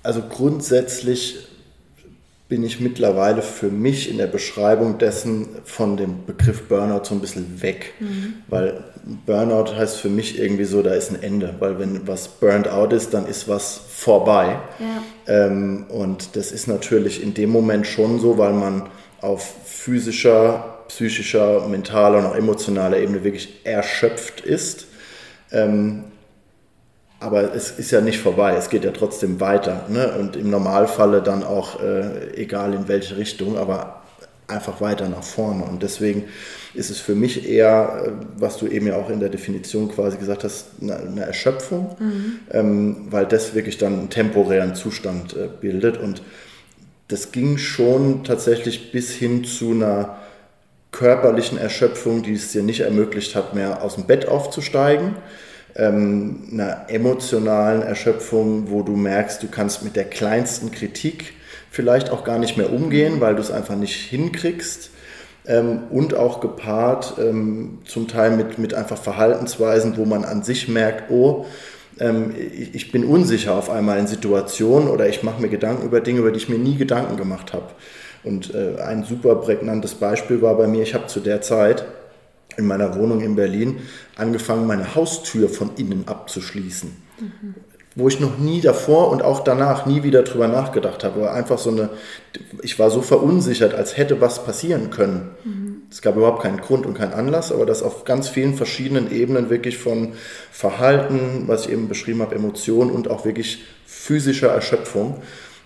Also 0.03 0.21
grundsätzlich 0.21 1.47
bin 2.49 2.63
ich 2.63 2.79
mittlerweile 2.79 3.41
für 3.41 3.67
mich 3.67 4.09
in 4.09 4.17
der 4.17 4.27
Beschreibung 4.27 4.97
dessen 4.97 5.49
von 5.65 5.97
dem 5.97 6.25
Begriff 6.25 6.63
Burnout 6.69 7.03
so 7.03 7.15
ein 7.15 7.19
bisschen 7.19 7.61
weg. 7.61 7.93
Mhm. 7.99 8.35
Weil 8.47 8.85
Burnout 9.25 9.75
heißt 9.75 9.97
für 9.97 10.07
mich 10.07 10.39
irgendwie 10.39 10.63
so, 10.63 10.81
da 10.81 10.93
ist 10.93 11.11
ein 11.11 11.21
Ende. 11.21 11.55
Weil 11.59 11.77
wenn 11.77 12.07
was 12.07 12.29
burned 12.29 12.69
out 12.69 12.93
ist, 12.93 13.13
dann 13.13 13.27
ist 13.27 13.49
was 13.49 13.81
vorbei. 13.89 14.59
Ja. 14.79 15.45
Ähm, 15.45 15.87
und 15.89 16.37
das 16.37 16.53
ist 16.53 16.67
natürlich 16.67 17.21
in 17.21 17.33
dem 17.33 17.49
Moment 17.49 17.85
schon 17.85 18.19
so, 18.19 18.37
weil 18.37 18.53
man 18.53 18.83
auf 19.19 19.55
physischer, 19.65 20.83
psychischer, 20.87 21.67
mentaler 21.67 22.19
und 22.19 22.25
auch 22.27 22.35
emotionaler 22.35 22.97
Ebene 22.97 23.25
wirklich 23.25 23.65
erschöpft 23.65 24.39
ist. 24.39 24.87
Ähm, 25.51 26.05
aber 27.19 27.53
es 27.55 27.71
ist 27.71 27.91
ja 27.91 28.01
nicht 28.01 28.19
vorbei, 28.19 28.55
es 28.55 28.69
geht 28.69 28.83
ja 28.83 28.91
trotzdem 28.91 29.39
weiter. 29.39 29.85
Ne? 29.89 30.13
Und 30.19 30.35
im 30.35 30.49
Normalfalle 30.49 31.21
dann 31.21 31.43
auch, 31.43 31.81
äh, 31.81 32.33
egal 32.35 32.73
in 32.73 32.87
welche 32.87 33.17
Richtung, 33.17 33.57
aber 33.57 34.01
einfach 34.47 34.79
weiter 34.81 35.09
nach 35.09 35.23
vorne. 35.23 35.63
Und 35.63 35.83
deswegen 35.83 36.25
ist 36.73 36.89
es 36.89 36.99
für 36.99 37.15
mich 37.15 37.49
eher, 37.49 38.03
äh, 38.05 38.11
was 38.37 38.57
du 38.57 38.67
eben 38.67 38.87
ja 38.87 38.95
auch 38.97 39.09
in 39.09 39.19
der 39.19 39.29
Definition 39.29 39.89
quasi 39.89 40.17
gesagt 40.17 40.43
hast, 40.43 40.67
eine, 40.81 41.25
Erschöpfung, 41.25 41.95
mhm. 41.99 42.39
ähm, 42.51 43.07
weil 43.09 43.25
das 43.25 43.55
wirklich 43.55 43.77
dann 43.77 43.93
einen 43.93 44.09
temporären 44.09 44.75
Zustand 44.75 45.35
äh, 45.35 45.49
bildet. 45.59 45.97
Und 45.97 46.21
das 47.07 47.31
ging 47.31 47.57
schon 47.57 48.23
tatsächlich 48.23 48.91
bis 48.91 49.11
hin 49.11 49.43
zu 49.43 49.71
einer 49.71 50.17
körperlichen 50.91 51.57
Erschöpfung, 51.57 52.23
die 52.23 52.33
es 52.33 52.51
dir 52.51 52.63
nicht 52.63 52.81
ermöglicht 52.81 53.35
hat, 53.35 53.53
mehr 53.53 53.81
aus 53.81 53.95
dem 53.95 54.05
Bett 54.05 54.27
aufzusteigen. 54.27 55.15
Ähm, 55.77 56.47
einer 56.51 56.85
emotionalen 56.89 57.83
Erschöpfung, 57.83 58.71
wo 58.71 58.81
du 58.81 58.95
merkst, 58.95 59.43
du 59.43 59.47
kannst 59.47 59.83
mit 59.83 59.95
der 59.95 60.05
kleinsten 60.05 60.71
Kritik 60.71 61.33
vielleicht 61.69 62.09
auch 62.09 62.23
gar 62.23 62.39
nicht 62.39 62.57
mehr 62.57 62.73
umgehen, 62.73 63.21
weil 63.21 63.35
du 63.35 63.41
es 63.41 63.51
einfach 63.51 63.75
nicht 63.75 63.95
hinkriegst. 63.95 64.89
Ähm, 65.45 65.83
und 65.91 66.13
auch 66.13 66.41
gepaart 66.41 67.13
ähm, 67.19 67.79
zum 67.85 68.07
Teil 68.07 68.35
mit, 68.35 68.57
mit 68.57 68.73
einfach 68.73 68.97
Verhaltensweisen, 68.97 69.95
wo 69.95 70.03
man 70.03 70.25
an 70.25 70.43
sich 70.43 70.67
merkt, 70.67 71.09
oh, 71.09 71.45
ähm, 71.99 72.33
ich, 72.35 72.75
ich, 72.75 72.91
bin 72.91 73.05
unsicher 73.05 73.53
auf 73.55 73.69
einmal 73.69 73.97
in 73.97 74.07
Situationen 74.07 74.89
oder 74.89 75.07
ich 75.07 75.23
mache 75.23 75.41
mir 75.41 75.47
Gedanken 75.47 75.85
über 75.85 76.01
Dinge, 76.01 76.19
über 76.19 76.31
die 76.31 76.37
ich 76.37 76.49
mir 76.49 76.59
nie 76.59 76.75
Gedanken 76.75 77.15
gemacht 77.15 77.53
habe. 77.53 77.67
Und 78.23 78.53
äh, 78.53 78.81
ein 78.81 79.03
super 79.03 79.35
prägnantes 79.35 79.95
Beispiel 79.95 80.41
war 80.41 80.57
bei 80.57 80.67
mir, 80.67 80.83
ich 80.83 80.93
habe 80.93 81.07
zu 81.07 81.21
der 81.21 81.41
Zeit 81.41 81.85
in 82.57 82.65
meiner 82.65 82.95
Wohnung 82.95 83.21
in 83.21 83.35
Berlin 83.35 83.77
angefangen, 84.15 84.67
meine 84.67 84.95
Haustür 84.95 85.49
von 85.49 85.71
innen 85.77 86.07
abzuschließen. 86.07 86.91
Mhm 87.19 87.55
wo 87.97 88.07
ich 88.07 88.19
noch 88.19 88.37
nie 88.37 88.61
davor 88.61 89.09
und 89.09 89.23
auch 89.23 89.43
danach 89.43 89.87
nie 89.87 90.03
wieder 90.03 90.21
drüber 90.21 90.47
nachgedacht 90.47 91.03
habe. 91.03 91.21
Aber 91.21 91.33
einfach 91.33 91.57
so 91.57 91.71
eine, 91.71 91.89
ich 92.61 92.77
war 92.77 92.91
so 92.91 93.01
verunsichert, 93.01 93.73
als 93.73 93.97
hätte 93.97 94.21
was 94.21 94.45
passieren 94.45 94.91
können. 94.91 95.31
Mhm. 95.43 95.81
Es 95.89 96.03
gab 96.03 96.15
überhaupt 96.15 96.43
keinen 96.43 96.61
Grund 96.61 96.85
und 96.85 96.93
keinen 96.93 97.13
Anlass, 97.13 97.51
aber 97.51 97.65
das 97.65 97.81
auf 97.81 98.05
ganz 98.05 98.29
vielen 98.29 98.53
verschiedenen 98.53 99.11
Ebenen 99.11 99.49
wirklich 99.49 99.79
von 99.79 100.13
Verhalten, 100.51 101.45
was 101.47 101.65
ich 101.65 101.71
eben 101.71 101.87
beschrieben 101.87 102.21
habe, 102.21 102.35
Emotionen 102.35 102.91
und 102.91 103.09
auch 103.09 103.25
wirklich 103.25 103.63
physischer 103.87 104.49
Erschöpfung 104.49 105.23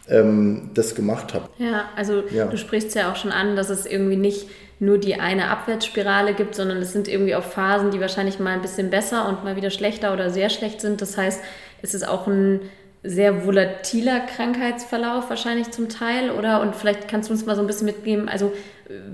ähm, 0.08 0.70
das 0.74 0.96
gemacht 0.96 1.34
habe. 1.34 1.50
Ja, 1.58 1.90
also 1.98 2.24
ja. 2.34 2.46
du 2.46 2.58
sprichst 2.58 2.96
ja 2.96 3.12
auch 3.12 3.18
schon 3.18 3.32
an, 3.34 3.58
dass 3.58 3.70
es 3.70 3.86
irgendwie 3.86 4.16
nicht 4.16 4.48
nur 4.82 4.98
die 4.98 5.20
eine 5.20 5.50
Abwärtsspirale 5.50 6.34
gibt, 6.34 6.56
sondern 6.56 6.78
es 6.78 6.92
sind 6.92 7.08
irgendwie 7.08 7.36
auch 7.36 7.44
Phasen, 7.44 7.92
die 7.92 8.02
wahrscheinlich 8.02 8.40
mal 8.40 8.54
ein 8.54 8.64
bisschen 8.64 8.90
besser 8.90 9.30
und 9.30 9.44
mal 9.44 9.56
wieder 9.56 9.70
schlechter 9.70 10.12
oder 10.12 10.32
sehr 10.32 10.50
schlecht 10.50 10.82
sind. 10.82 11.02
Das 11.02 11.18
heißt, 11.18 11.40
ist 11.84 11.94
es 11.94 12.04
auch 12.04 12.26
ein 12.26 12.62
sehr 13.04 13.46
volatiler 13.46 14.22
Krankheitsverlauf 14.22 15.30
wahrscheinlich 15.30 15.70
zum 15.70 15.88
Teil, 15.88 16.32
oder? 16.32 16.62
Und 16.62 16.76
vielleicht 16.76 17.08
kannst 17.08 17.30
du 17.30 17.34
uns 17.34 17.46
mal 17.46 17.56
so 17.56 17.62
ein 17.62 17.68
bisschen 17.68 17.86
mitgeben, 17.86 18.28
also 18.28 18.52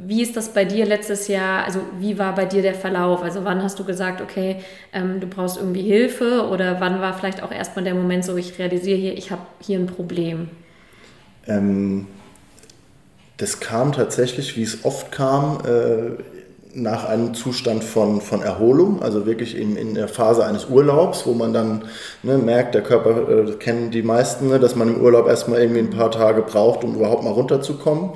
wie 0.05 0.21
ist 0.21 0.35
das 0.37 0.53
bei 0.53 0.65
dir 0.65 0.85
letztes 0.85 1.27
Jahr, 1.27 1.65
also 1.65 1.81
wie 1.99 2.17
war 2.17 2.33
bei 2.33 2.45
dir 2.45 2.61
der 2.61 2.73
Verlauf? 2.73 3.21
Also 3.21 3.43
wann 3.43 3.61
hast 3.61 3.77
du 3.77 3.83
gesagt, 3.83 4.21
okay, 4.21 4.57
ähm, 4.93 5.19
du 5.19 5.27
brauchst 5.27 5.57
irgendwie 5.57 5.81
Hilfe 5.81 6.47
oder 6.49 6.79
wann 6.79 7.01
war 7.01 7.13
vielleicht 7.13 7.43
auch 7.43 7.51
erstmal 7.51 7.83
der 7.83 7.93
Moment 7.93 8.25
so, 8.25 8.35
ich 8.37 8.57
realisiere 8.57 8.97
hier, 8.97 9.17
ich 9.17 9.31
habe 9.31 9.41
hier 9.59 9.79
ein 9.79 9.85
Problem? 9.85 10.49
Ähm, 11.45 12.07
das 13.37 13.59
kam 13.59 13.91
tatsächlich, 13.91 14.57
wie 14.57 14.63
es 14.63 14.83
oft 14.83 15.11
kam, 15.11 15.59
äh, 15.65 16.21
nach 16.73 17.05
einem 17.05 17.33
Zustand 17.33 17.83
von, 17.83 18.21
von 18.21 18.41
Erholung, 18.43 19.01
also 19.01 19.25
wirklich 19.25 19.57
in, 19.57 19.77
in 19.77 19.95
der 19.95 20.07
Phase 20.07 20.45
eines 20.45 20.69
Urlaubs, 20.69 21.25
wo 21.25 21.33
man 21.33 21.51
dann 21.51 21.85
ne, 22.21 22.37
merkt, 22.37 22.75
der 22.75 22.83
Körper, 22.83 23.29
äh, 23.29 23.51
kennen 23.53 23.89
die 23.89 24.03
meisten, 24.03 24.47
ne, 24.49 24.59
dass 24.59 24.75
man 24.75 24.93
im 24.93 25.01
Urlaub 25.01 25.27
erstmal 25.27 25.61
irgendwie 25.61 25.79
ein 25.79 25.89
paar 25.89 26.11
Tage 26.11 26.41
braucht, 26.43 26.83
um 26.83 26.95
überhaupt 26.95 27.23
mal 27.23 27.31
runterzukommen. 27.31 28.11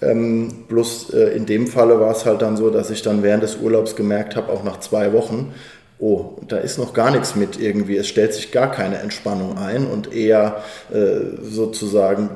Ähm, 0.00 0.66
bloß 0.68 1.12
äh, 1.12 1.36
in 1.36 1.46
dem 1.46 1.66
Falle 1.66 1.98
war 1.98 2.12
es 2.12 2.24
halt 2.24 2.40
dann 2.42 2.56
so, 2.56 2.70
dass 2.70 2.90
ich 2.90 3.02
dann 3.02 3.24
während 3.24 3.42
des 3.42 3.56
Urlaubs 3.56 3.96
gemerkt 3.96 4.36
habe, 4.36 4.52
auch 4.52 4.62
nach 4.62 4.78
zwei 4.78 5.12
Wochen, 5.12 5.52
oh, 5.98 6.36
da 6.46 6.58
ist 6.58 6.78
noch 6.78 6.94
gar 6.94 7.10
nichts 7.10 7.34
mit 7.34 7.60
irgendwie, 7.60 7.96
es 7.96 8.06
stellt 8.06 8.32
sich 8.32 8.52
gar 8.52 8.70
keine 8.70 8.98
Entspannung 8.98 9.58
ein 9.58 9.86
und 9.86 10.12
eher 10.14 10.62
äh, 10.92 11.42
sozusagen 11.42 12.30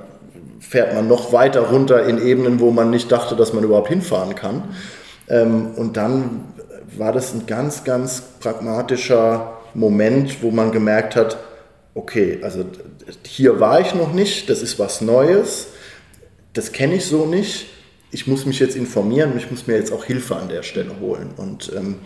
fährt 0.62 0.94
man 0.94 1.08
noch 1.08 1.32
weiter 1.32 1.60
runter 1.62 2.06
in 2.06 2.24
Ebenen, 2.24 2.60
wo 2.60 2.70
man 2.70 2.90
nicht 2.90 3.10
dachte, 3.10 3.36
dass 3.36 3.52
man 3.52 3.64
überhaupt 3.64 3.88
hinfahren 3.88 4.34
kann. 4.34 4.74
Ähm, 5.28 5.72
und 5.76 5.96
dann 5.96 6.52
war 6.96 7.12
das 7.12 7.34
ein 7.34 7.46
ganz, 7.46 7.84
ganz 7.84 8.22
pragmatischer 8.40 9.58
Moment, 9.74 10.42
wo 10.42 10.50
man 10.50 10.72
gemerkt 10.72 11.16
hat, 11.16 11.36
okay, 11.94 12.38
also 12.42 12.64
hier 13.26 13.60
war 13.60 13.80
ich 13.80 13.94
noch 13.94 14.12
nicht, 14.12 14.48
das 14.48 14.62
ist 14.62 14.78
was 14.78 15.00
Neues, 15.00 15.68
das 16.52 16.72
kenne 16.72 16.94
ich 16.94 17.06
so 17.06 17.26
nicht, 17.26 17.66
ich 18.10 18.26
muss 18.26 18.44
mich 18.44 18.58
jetzt 18.58 18.76
informieren 18.76 19.32
ich 19.36 19.50
muss 19.50 19.66
mir 19.66 19.76
jetzt 19.76 19.90
auch 19.90 20.04
Hilfe 20.04 20.36
an 20.36 20.48
der 20.48 20.62
Stelle 20.62 21.00
holen. 21.00 21.30
Und 21.36 21.72
ähm, 21.74 21.96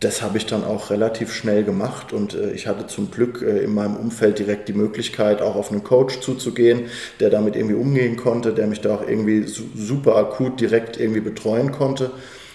das 0.00 0.22
habe 0.22 0.38
ich 0.38 0.46
dann 0.46 0.64
auch 0.64 0.90
relativ 0.90 1.32
schnell 1.34 1.64
gemacht 1.64 2.12
und 2.12 2.34
äh, 2.34 2.52
ich 2.52 2.66
hatte 2.66 2.86
zum 2.86 3.10
Glück 3.10 3.42
äh, 3.42 3.58
in 3.58 3.74
meinem 3.74 3.96
Umfeld 3.96 4.38
direkt 4.38 4.68
die 4.68 4.72
Möglichkeit, 4.72 5.42
auch 5.42 5.56
auf 5.56 5.72
einen 5.72 5.82
Coach 5.82 6.20
zuzugehen, 6.20 6.82
der 7.18 7.30
damit 7.30 7.56
irgendwie 7.56 7.74
umgehen 7.74 8.16
konnte, 8.16 8.52
der 8.52 8.68
mich 8.68 8.80
da 8.80 8.94
auch 8.94 9.08
irgendwie 9.08 9.42
su 9.48 9.64
super 9.74 10.16
akut 10.16 10.60
direkt 10.60 10.98
irgendwie 10.98 11.20
betreuen 11.20 11.72
konnte. 11.72 12.10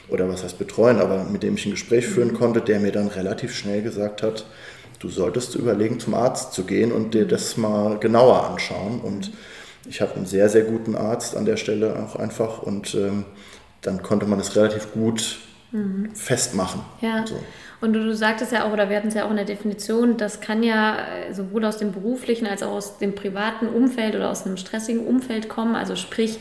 Oder 0.10 0.30
was 0.30 0.44
heißt 0.44 0.60
betreuen, 0.60 1.00
aber 1.00 1.24
mit 1.24 1.44
dem 1.44 1.56
ich 1.56 1.66
ein 1.66 1.72
Gespräch 1.72 2.06
führen 2.06 2.34
konnte, 2.34 2.62
der 2.62 2.80
mir 2.80 2.92
dann 2.92 3.08
relativ 3.08 3.56
schnell 3.56 3.82
gesagt 3.82 4.22
hat, 4.22 4.46
du 5.00 5.10
solltest 5.10 5.56
überlegen, 5.56 6.00
zum 6.00 6.14
Arzt 6.14 6.54
zu 6.54 6.66
gehen 6.66 6.92
und 6.92 7.14
dir 7.14 7.26
das 7.26 7.58
mal 7.58 7.98
genauer 8.00 8.50
anschauen. 8.50 9.00
Und 9.02 9.32
ich 9.90 10.02
habe 10.02 10.16
einen 10.16 10.26
sehr, 10.26 10.50
sehr 10.50 10.64
guten 10.64 10.96
Arzt 10.96 11.36
an 11.36 11.46
der 11.46 11.58
Stelle 11.58 11.96
auch 12.04 12.16
einfach 12.16 12.62
und 12.62 12.96
ähm, 12.96 13.26
dann 13.82 14.04
konnte 14.04 14.26
man 14.28 14.40
es 14.40 14.56
relativ 14.56 14.94
gut 14.94 15.40
mhm. 15.74 16.16
festmachen. 16.16 16.82
Ja. 17.02 17.28
So. 17.28 17.38
Und 17.82 17.92
du, 17.92 18.00
du 18.02 18.16
sagtest 18.16 18.54
ja 18.54 18.66
auch, 18.66 18.72
oder 18.72 18.90
wir 18.90 18.96
hatten 18.96 19.10
es 19.10 19.14
ja 19.14 19.26
auch 19.26 19.30
in 19.30 19.36
der 19.36 19.46
Definition, 19.46 20.16
das 20.16 20.40
kann 20.40 20.64
ja 20.64 20.96
äh, 20.96 21.34
sowohl 21.34 21.66
aus 21.66 21.78
dem 21.78 21.92
beruflichen 21.92 22.48
als 22.48 22.64
auch 22.64 22.72
aus 22.72 22.98
dem 22.98 23.14
privaten 23.14 23.68
Umfeld 23.68 24.16
oder 24.16 24.32
aus 24.32 24.46
einem 24.46 24.56
stressigen 24.56 25.06
Umfeld 25.06 25.50
kommen. 25.50 25.76
Also 25.76 25.98
sprich, 25.98 26.40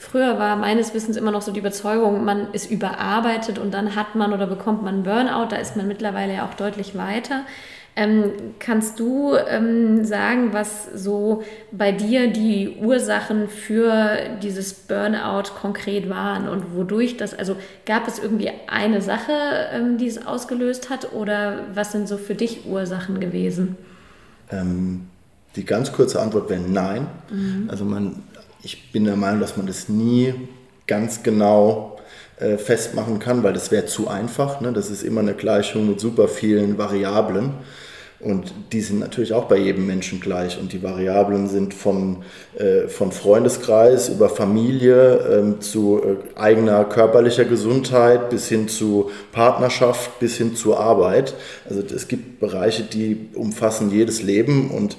Früher 0.00 0.38
war 0.38 0.54
meines 0.54 0.94
Wissens 0.94 1.16
immer 1.16 1.32
noch 1.32 1.42
so 1.42 1.50
die 1.50 1.58
Überzeugung, 1.58 2.24
man 2.24 2.52
ist 2.52 2.70
überarbeitet 2.70 3.58
und 3.58 3.74
dann 3.74 3.96
hat 3.96 4.14
man 4.14 4.32
oder 4.32 4.46
bekommt 4.46 4.84
man 4.84 5.02
Burnout. 5.02 5.48
Da 5.50 5.56
ist 5.56 5.76
man 5.76 5.88
mittlerweile 5.88 6.34
ja 6.34 6.46
auch 6.46 6.54
deutlich 6.54 6.96
weiter. 6.96 7.44
Ähm, 8.00 8.30
kannst 8.60 9.00
du 9.00 9.34
ähm, 9.34 10.04
sagen, 10.04 10.52
was 10.52 10.84
so 10.94 11.42
bei 11.72 11.90
dir 11.90 12.30
die 12.30 12.76
Ursachen 12.80 13.48
für 13.48 14.38
dieses 14.40 14.72
Burnout 14.72 15.50
konkret 15.60 16.08
waren 16.08 16.48
und 16.48 16.76
wodurch 16.76 17.16
das, 17.16 17.36
also 17.36 17.56
gab 17.86 18.06
es 18.06 18.20
irgendwie 18.20 18.52
eine 18.68 19.02
Sache, 19.02 19.32
ähm, 19.72 19.98
die 19.98 20.06
es 20.06 20.24
ausgelöst 20.24 20.90
hat 20.90 21.12
oder 21.12 21.64
was 21.74 21.90
sind 21.90 22.06
so 22.06 22.18
für 22.18 22.36
dich 22.36 22.66
Ursachen 22.66 23.18
gewesen? 23.18 23.76
Ähm, 24.52 25.08
die 25.56 25.64
ganz 25.64 25.90
kurze 25.92 26.22
Antwort 26.22 26.48
wäre 26.50 26.60
nein. 26.60 27.08
Mhm. 27.32 27.68
Also 27.68 27.84
man, 27.84 28.22
ich 28.62 28.92
bin 28.92 29.06
der 29.06 29.16
Meinung, 29.16 29.40
dass 29.40 29.56
man 29.56 29.66
das 29.66 29.88
nie 29.88 30.34
ganz 30.86 31.24
genau 31.24 31.98
äh, 32.38 32.58
festmachen 32.58 33.18
kann, 33.18 33.42
weil 33.42 33.54
das 33.54 33.72
wäre 33.72 33.86
zu 33.86 34.06
einfach. 34.06 34.60
Ne? 34.60 34.72
Das 34.72 34.88
ist 34.88 35.02
immer 35.02 35.20
eine 35.20 35.34
Gleichung 35.34 35.88
mit 35.88 35.98
super 35.98 36.28
vielen 36.28 36.78
Variablen. 36.78 37.54
Und 38.20 38.52
die 38.72 38.80
sind 38.80 38.98
natürlich 38.98 39.32
auch 39.32 39.44
bei 39.44 39.56
jedem 39.56 39.86
Menschen 39.86 40.20
gleich. 40.20 40.58
Und 40.58 40.72
die 40.72 40.82
Variablen 40.82 41.48
sind 41.48 41.72
von, 41.72 42.24
äh, 42.58 42.88
von 42.88 43.12
Freundeskreis 43.12 44.08
über 44.08 44.28
Familie 44.28 45.18
ähm, 45.18 45.60
zu 45.60 46.02
äh, 46.02 46.38
eigener 46.38 46.84
körperlicher 46.84 47.44
Gesundheit 47.44 48.28
bis 48.28 48.48
hin 48.48 48.66
zu 48.66 49.10
Partnerschaft 49.30 50.18
bis 50.18 50.36
hin 50.36 50.56
zur 50.56 50.80
Arbeit. 50.80 51.34
Also 51.68 51.80
es 51.80 52.08
gibt 52.08 52.40
Bereiche, 52.40 52.82
die 52.82 53.28
umfassen 53.34 53.92
jedes 53.92 54.20
Leben 54.20 54.72
und 54.72 54.96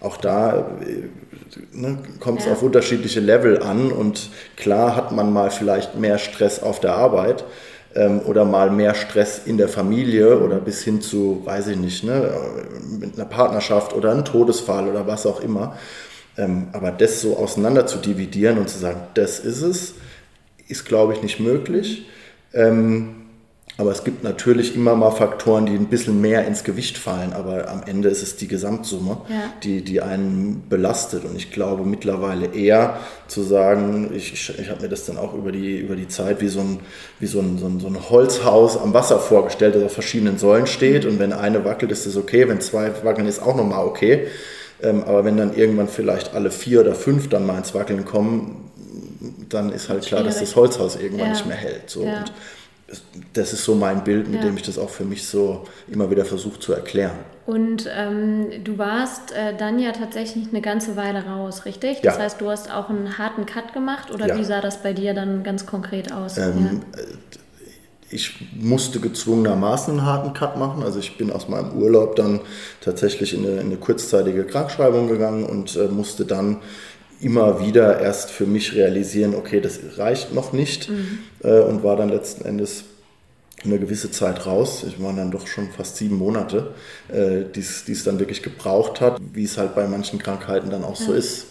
auch 0.00 0.16
da 0.16 0.70
äh, 0.80 1.76
ne, 1.76 1.98
kommt 2.20 2.40
es 2.40 2.46
ja. 2.46 2.52
auf 2.52 2.62
unterschiedliche 2.62 3.20
Level 3.20 3.62
an. 3.62 3.92
Und 3.92 4.30
klar 4.56 4.96
hat 4.96 5.12
man 5.12 5.30
mal 5.30 5.50
vielleicht 5.50 5.98
mehr 5.98 6.16
Stress 6.16 6.62
auf 6.62 6.80
der 6.80 6.94
Arbeit 6.94 7.44
oder 8.26 8.44
mal 8.44 8.70
mehr 8.70 8.94
Stress 8.94 9.42
in 9.44 9.58
der 9.58 9.68
Familie 9.68 10.40
oder 10.40 10.56
bis 10.56 10.82
hin 10.82 11.00
zu, 11.00 11.42
weiß 11.44 11.68
ich 11.68 11.76
nicht, 11.76 12.04
ne, 12.04 12.30
mit 12.98 13.16
einer 13.16 13.26
Partnerschaft 13.26 13.94
oder 13.94 14.10
einem 14.10 14.24
Todesfall 14.24 14.88
oder 14.88 15.06
was 15.06 15.26
auch 15.26 15.40
immer. 15.40 15.76
Ähm, 16.38 16.68
aber 16.72 16.90
das 16.90 17.20
so 17.20 17.36
auseinander 17.36 17.86
zu 17.86 17.98
dividieren 17.98 18.58
und 18.58 18.68
zu 18.68 18.78
sagen, 18.78 19.02
das 19.14 19.38
ist 19.38 19.62
es, 19.62 19.94
ist, 20.68 20.86
glaube 20.86 21.12
ich, 21.12 21.22
nicht 21.22 21.40
möglich. 21.40 22.06
Ähm, 22.54 23.21
aber 23.78 23.90
es 23.90 24.04
gibt 24.04 24.22
natürlich 24.22 24.76
immer 24.76 24.94
mal 24.94 25.10
Faktoren, 25.10 25.64
die 25.64 25.72
ein 25.72 25.86
bisschen 25.86 26.20
mehr 26.20 26.46
ins 26.46 26.62
Gewicht 26.62 26.98
fallen, 26.98 27.32
aber 27.32 27.70
am 27.70 27.82
Ende 27.86 28.10
ist 28.10 28.22
es 28.22 28.36
die 28.36 28.46
Gesamtsumme, 28.46 29.22
ja. 29.28 29.36
die, 29.62 29.82
die 29.82 30.02
einen 30.02 30.64
belastet. 30.68 31.24
Und 31.24 31.36
ich 31.36 31.50
glaube 31.50 31.84
mittlerweile 31.84 32.54
eher 32.54 32.98
zu 33.28 33.42
sagen, 33.42 34.10
ich, 34.14 34.34
ich, 34.34 34.58
ich 34.58 34.68
habe 34.68 34.82
mir 34.82 34.88
das 34.90 35.06
dann 35.06 35.16
auch 35.16 35.32
über 35.32 35.52
die, 35.52 35.78
über 35.78 35.96
die 35.96 36.06
Zeit 36.06 36.42
wie, 36.42 36.48
so 36.48 36.60
ein, 36.60 36.80
wie 37.18 37.26
so, 37.26 37.40
ein, 37.40 37.56
so, 37.56 37.66
ein, 37.66 37.80
so 37.80 37.86
ein 37.86 38.10
Holzhaus 38.10 38.76
am 38.76 38.92
Wasser 38.92 39.18
vorgestellt, 39.18 39.74
das 39.74 39.84
auf 39.84 39.92
verschiedenen 39.92 40.36
Säulen 40.36 40.66
steht. 40.66 41.06
Und 41.06 41.18
wenn 41.18 41.32
eine 41.32 41.64
wackelt, 41.64 41.92
ist 41.92 42.06
das 42.06 42.16
okay, 42.16 42.48
wenn 42.48 42.60
zwei 42.60 42.90
wackeln, 43.02 43.26
ist 43.26 43.40
auch 43.40 43.56
nochmal 43.56 43.86
okay. 43.86 44.26
Ähm, 44.82 45.02
aber 45.04 45.24
wenn 45.24 45.38
dann 45.38 45.56
irgendwann 45.56 45.88
vielleicht 45.88 46.34
alle 46.34 46.50
vier 46.50 46.80
oder 46.80 46.94
fünf 46.94 47.30
dann 47.30 47.46
mal 47.46 47.56
ins 47.56 47.74
Wackeln 47.74 48.04
kommen, 48.04 48.70
dann 49.48 49.72
ist 49.72 49.88
halt 49.88 50.04
klar, 50.04 50.22
dass 50.22 50.40
das 50.40 50.56
Holzhaus 50.56 50.96
irgendwann 50.96 51.28
ja. 51.28 51.32
nicht 51.32 51.46
mehr 51.46 51.56
hält. 51.56 51.88
So. 51.88 52.04
Ja. 52.04 52.18
Und 52.18 52.32
das 53.32 53.52
ist 53.52 53.64
so 53.64 53.74
mein 53.74 54.04
Bild, 54.04 54.28
mit 54.28 54.40
ja. 54.40 54.46
dem 54.46 54.56
ich 54.56 54.62
das 54.62 54.78
auch 54.78 54.90
für 54.90 55.04
mich 55.04 55.26
so 55.26 55.64
immer 55.88 56.10
wieder 56.10 56.24
versuche 56.24 56.58
zu 56.58 56.72
erklären. 56.72 57.18
Und 57.46 57.88
ähm, 57.92 58.62
du 58.62 58.78
warst 58.78 59.32
äh, 59.32 59.56
dann 59.56 59.78
ja 59.78 59.92
tatsächlich 59.92 60.48
eine 60.50 60.60
ganze 60.60 60.96
Weile 60.96 61.24
raus, 61.24 61.64
richtig? 61.64 62.00
Das 62.02 62.18
heißt, 62.18 62.40
du 62.40 62.48
hast 62.48 62.70
auch 62.70 62.88
einen 62.88 63.18
harten 63.18 63.46
Cut 63.46 63.72
gemacht 63.72 64.12
oder 64.12 64.38
wie 64.38 64.44
sah 64.44 64.60
das 64.60 64.82
bei 64.82 64.92
dir 64.92 65.12
dann 65.12 65.42
ganz 65.42 65.66
konkret 65.66 66.12
aus? 66.12 66.38
Ähm, 66.38 66.82
äh, 66.96 67.00
ich 68.12 68.36
musste 68.54 69.00
gezwungenermaßen 69.00 69.98
einen 69.98 70.06
harten 70.06 70.34
Cut 70.34 70.56
machen. 70.56 70.82
Also 70.82 70.98
ich 70.98 71.16
bin 71.16 71.32
aus 71.32 71.48
meinem 71.48 71.72
Urlaub 71.72 72.14
dann 72.16 72.40
tatsächlich 72.80 73.34
in 73.34 73.44
eine, 73.44 73.60
in 73.60 73.66
eine 73.66 73.76
kurzzeitige 73.76 74.44
Krankschreibung 74.44 75.08
gegangen 75.08 75.44
und 75.44 75.76
äh, 75.76 75.88
musste 75.88 76.24
dann 76.24 76.58
immer 77.22 77.64
wieder 77.64 78.00
erst 78.00 78.30
für 78.30 78.46
mich 78.46 78.74
realisieren, 78.74 79.34
okay, 79.34 79.60
das 79.60 79.78
reicht 79.96 80.34
noch 80.34 80.52
nicht 80.52 80.90
mhm. 80.90 81.20
äh, 81.42 81.60
und 81.60 81.82
war 81.82 81.96
dann 81.96 82.08
letzten 82.08 82.44
Endes 82.44 82.84
eine 83.64 83.78
gewisse 83.78 84.10
Zeit 84.10 84.46
raus. 84.46 84.84
Ich 84.86 85.00
war 85.02 85.12
dann 85.12 85.30
doch 85.30 85.46
schon 85.46 85.70
fast 85.70 85.96
sieben 85.96 86.16
Monate, 86.16 86.74
äh, 87.08 87.44
die 87.54 87.60
es 87.60 88.04
dann 88.04 88.18
wirklich 88.18 88.42
gebraucht 88.42 89.00
hat, 89.00 89.20
wie 89.32 89.44
es 89.44 89.56
halt 89.56 89.74
bei 89.74 89.86
manchen 89.86 90.18
Krankheiten 90.18 90.70
dann 90.70 90.84
auch 90.84 90.98
ja. 90.98 91.06
so 91.06 91.12
ist. 91.12 91.46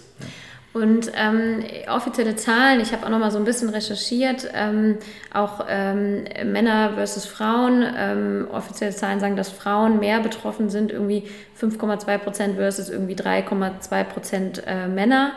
Und 0.74 1.12
ähm, 1.16 1.64
offizielle 1.90 2.38
Zahlen, 2.38 2.80
ich 2.80 2.94
habe 2.94 3.06
auch 3.06 3.10
noch 3.10 3.20
mal 3.20 3.30
so 3.30 3.38
ein 3.38 3.44
bisschen 3.44 3.68
recherchiert, 3.68 4.50
ähm, 4.54 4.98
auch 5.34 5.66
ähm, 5.68 6.24
Männer 6.46 6.94
versus 6.96 7.26
Frauen. 7.26 7.84
Ähm, 7.98 8.48
offizielle 8.50 8.96
Zahlen 8.96 9.20
sagen, 9.20 9.36
dass 9.36 9.50
Frauen 9.50 10.00
mehr 10.00 10.22
betroffen 10.22 10.70
sind, 10.70 10.94
irgendwie 10.94 11.28
5,2 11.60 12.18
Prozent 12.20 12.56
versus 12.56 12.90
irgendwie 12.90 13.16
3,2 13.16 14.04
Prozent 14.06 14.64
äh, 14.66 14.88
Männer. 14.88 15.34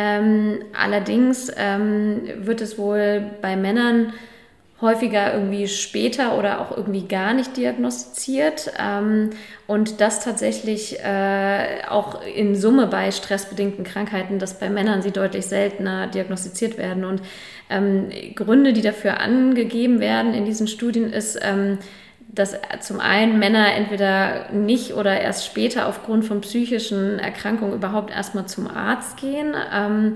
Ähm, 0.00 0.60
allerdings 0.80 1.50
ähm, 1.56 2.20
wird 2.36 2.60
es 2.60 2.78
wohl 2.78 3.32
bei 3.42 3.56
Männern 3.56 4.12
häufiger 4.80 5.34
irgendwie 5.34 5.66
später 5.66 6.38
oder 6.38 6.60
auch 6.60 6.76
irgendwie 6.76 7.08
gar 7.08 7.34
nicht 7.34 7.56
diagnostiziert. 7.56 8.72
Ähm, 8.78 9.30
und 9.66 10.00
das 10.00 10.22
tatsächlich 10.22 11.00
äh, 11.00 11.80
auch 11.88 12.22
in 12.22 12.54
Summe 12.54 12.86
bei 12.86 13.10
stressbedingten 13.10 13.82
Krankheiten, 13.82 14.38
dass 14.38 14.60
bei 14.60 14.70
Männern 14.70 15.02
sie 15.02 15.10
deutlich 15.10 15.46
seltener 15.46 16.06
diagnostiziert 16.06 16.78
werden. 16.78 17.04
Und 17.04 17.20
ähm, 17.68 18.10
Gründe, 18.36 18.72
die 18.72 18.82
dafür 18.82 19.18
angegeben 19.18 19.98
werden 19.98 20.32
in 20.32 20.44
diesen 20.44 20.68
Studien, 20.68 21.12
ist, 21.12 21.40
ähm, 21.42 21.78
dass 22.38 22.56
zum 22.80 23.00
einen 23.00 23.38
Männer 23.38 23.74
entweder 23.74 24.50
nicht 24.52 24.94
oder 24.94 25.20
erst 25.20 25.46
später 25.46 25.86
aufgrund 25.88 26.24
von 26.24 26.40
psychischen 26.40 27.18
Erkrankungen 27.18 27.74
überhaupt 27.74 28.10
erstmal 28.10 28.46
zum 28.46 28.68
Arzt 28.68 29.16
gehen. 29.16 29.54
Ähm, 29.74 30.14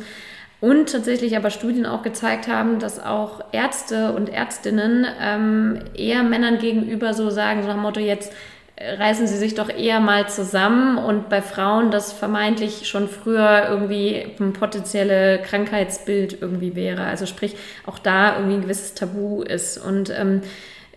und 0.61 0.93
tatsächlich 0.93 1.37
aber 1.37 1.51
Studien 1.51 1.87
auch 1.87 2.03
gezeigt 2.03 2.47
haben, 2.47 2.79
dass 2.79 3.03
auch 3.03 3.41
Ärzte 3.51 4.13
und 4.13 4.29
Ärztinnen 4.29 5.05
ähm, 5.21 5.81
eher 5.95 6.23
Männern 6.23 6.59
gegenüber 6.59 7.15
so 7.15 7.31
sagen, 7.31 7.63
so 7.63 7.67
nach 7.67 7.75
dem 7.75 7.83
Motto, 7.83 7.99
jetzt 7.99 8.33
reißen 8.81 9.27
sie 9.27 9.37
sich 9.37 9.55
doch 9.55 9.69
eher 9.69 10.01
mal 10.01 10.29
zusammen 10.29 10.99
und 10.99 11.29
bei 11.29 11.43
Frauen 11.43 11.91
das 11.91 12.13
vermeintlich 12.13 12.89
schon 12.89 13.09
früher 13.09 13.67
irgendwie 13.69 14.25
ein 14.41 14.53
potenzielle 14.53 15.41
Krankheitsbild 15.43 16.41
irgendwie 16.41 16.75
wäre. 16.75 17.05
Also 17.05 17.27
sprich, 17.27 17.57
auch 17.87 17.99
da 17.99 18.37
irgendwie 18.37 18.57
ein 18.57 18.63
gewisses 18.63 18.95
Tabu 18.95 19.43
ist. 19.43 19.79
Und 19.79 20.11
ähm, 20.11 20.43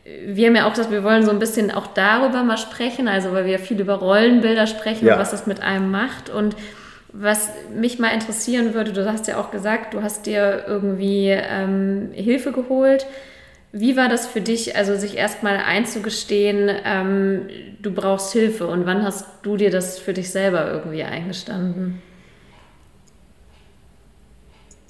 wir 0.05 0.47
haben 0.47 0.55
ja 0.55 0.67
auch 0.67 0.71
gesagt, 0.71 0.91
wir 0.91 1.03
wollen 1.03 1.25
so 1.25 1.31
ein 1.31 1.39
bisschen 1.39 1.71
auch 1.71 1.87
darüber 1.87 2.43
mal 2.43 2.57
sprechen, 2.57 3.07
also 3.07 3.31
weil 3.31 3.45
wir 3.45 3.57
viel 3.57 3.79
über 3.79 3.95
Rollenbilder 3.95 4.67
sprechen 4.67 5.07
ja. 5.07 5.13
und 5.13 5.19
was 5.19 5.31
das 5.31 5.47
mit 5.47 5.61
einem 5.61 5.89
macht. 5.89 6.29
Und 6.29 6.55
was 7.11 7.49
mich 7.73 7.97
mal 7.97 8.09
interessieren 8.09 8.73
würde, 8.75 8.93
du 8.93 9.11
hast 9.11 9.27
ja 9.27 9.37
auch 9.37 9.49
gesagt, 9.49 9.95
du 9.95 10.03
hast 10.03 10.27
dir 10.27 10.65
irgendwie 10.67 11.29
ähm, 11.29 12.09
Hilfe 12.13 12.51
geholt. 12.51 13.07
Wie 13.71 13.97
war 13.97 14.07
das 14.07 14.27
für 14.27 14.41
dich, 14.41 14.75
also 14.75 14.95
sich 14.95 15.17
erstmal 15.17 15.57
einzugestehen, 15.57 16.69
ähm, 16.85 17.47
du 17.81 17.91
brauchst 17.91 18.31
Hilfe 18.31 18.67
und 18.67 18.85
wann 18.85 19.03
hast 19.03 19.25
du 19.41 19.57
dir 19.57 19.71
das 19.71 19.97
für 19.97 20.13
dich 20.13 20.29
selber 20.29 20.71
irgendwie 20.71 21.03
eingestanden? 21.03 22.01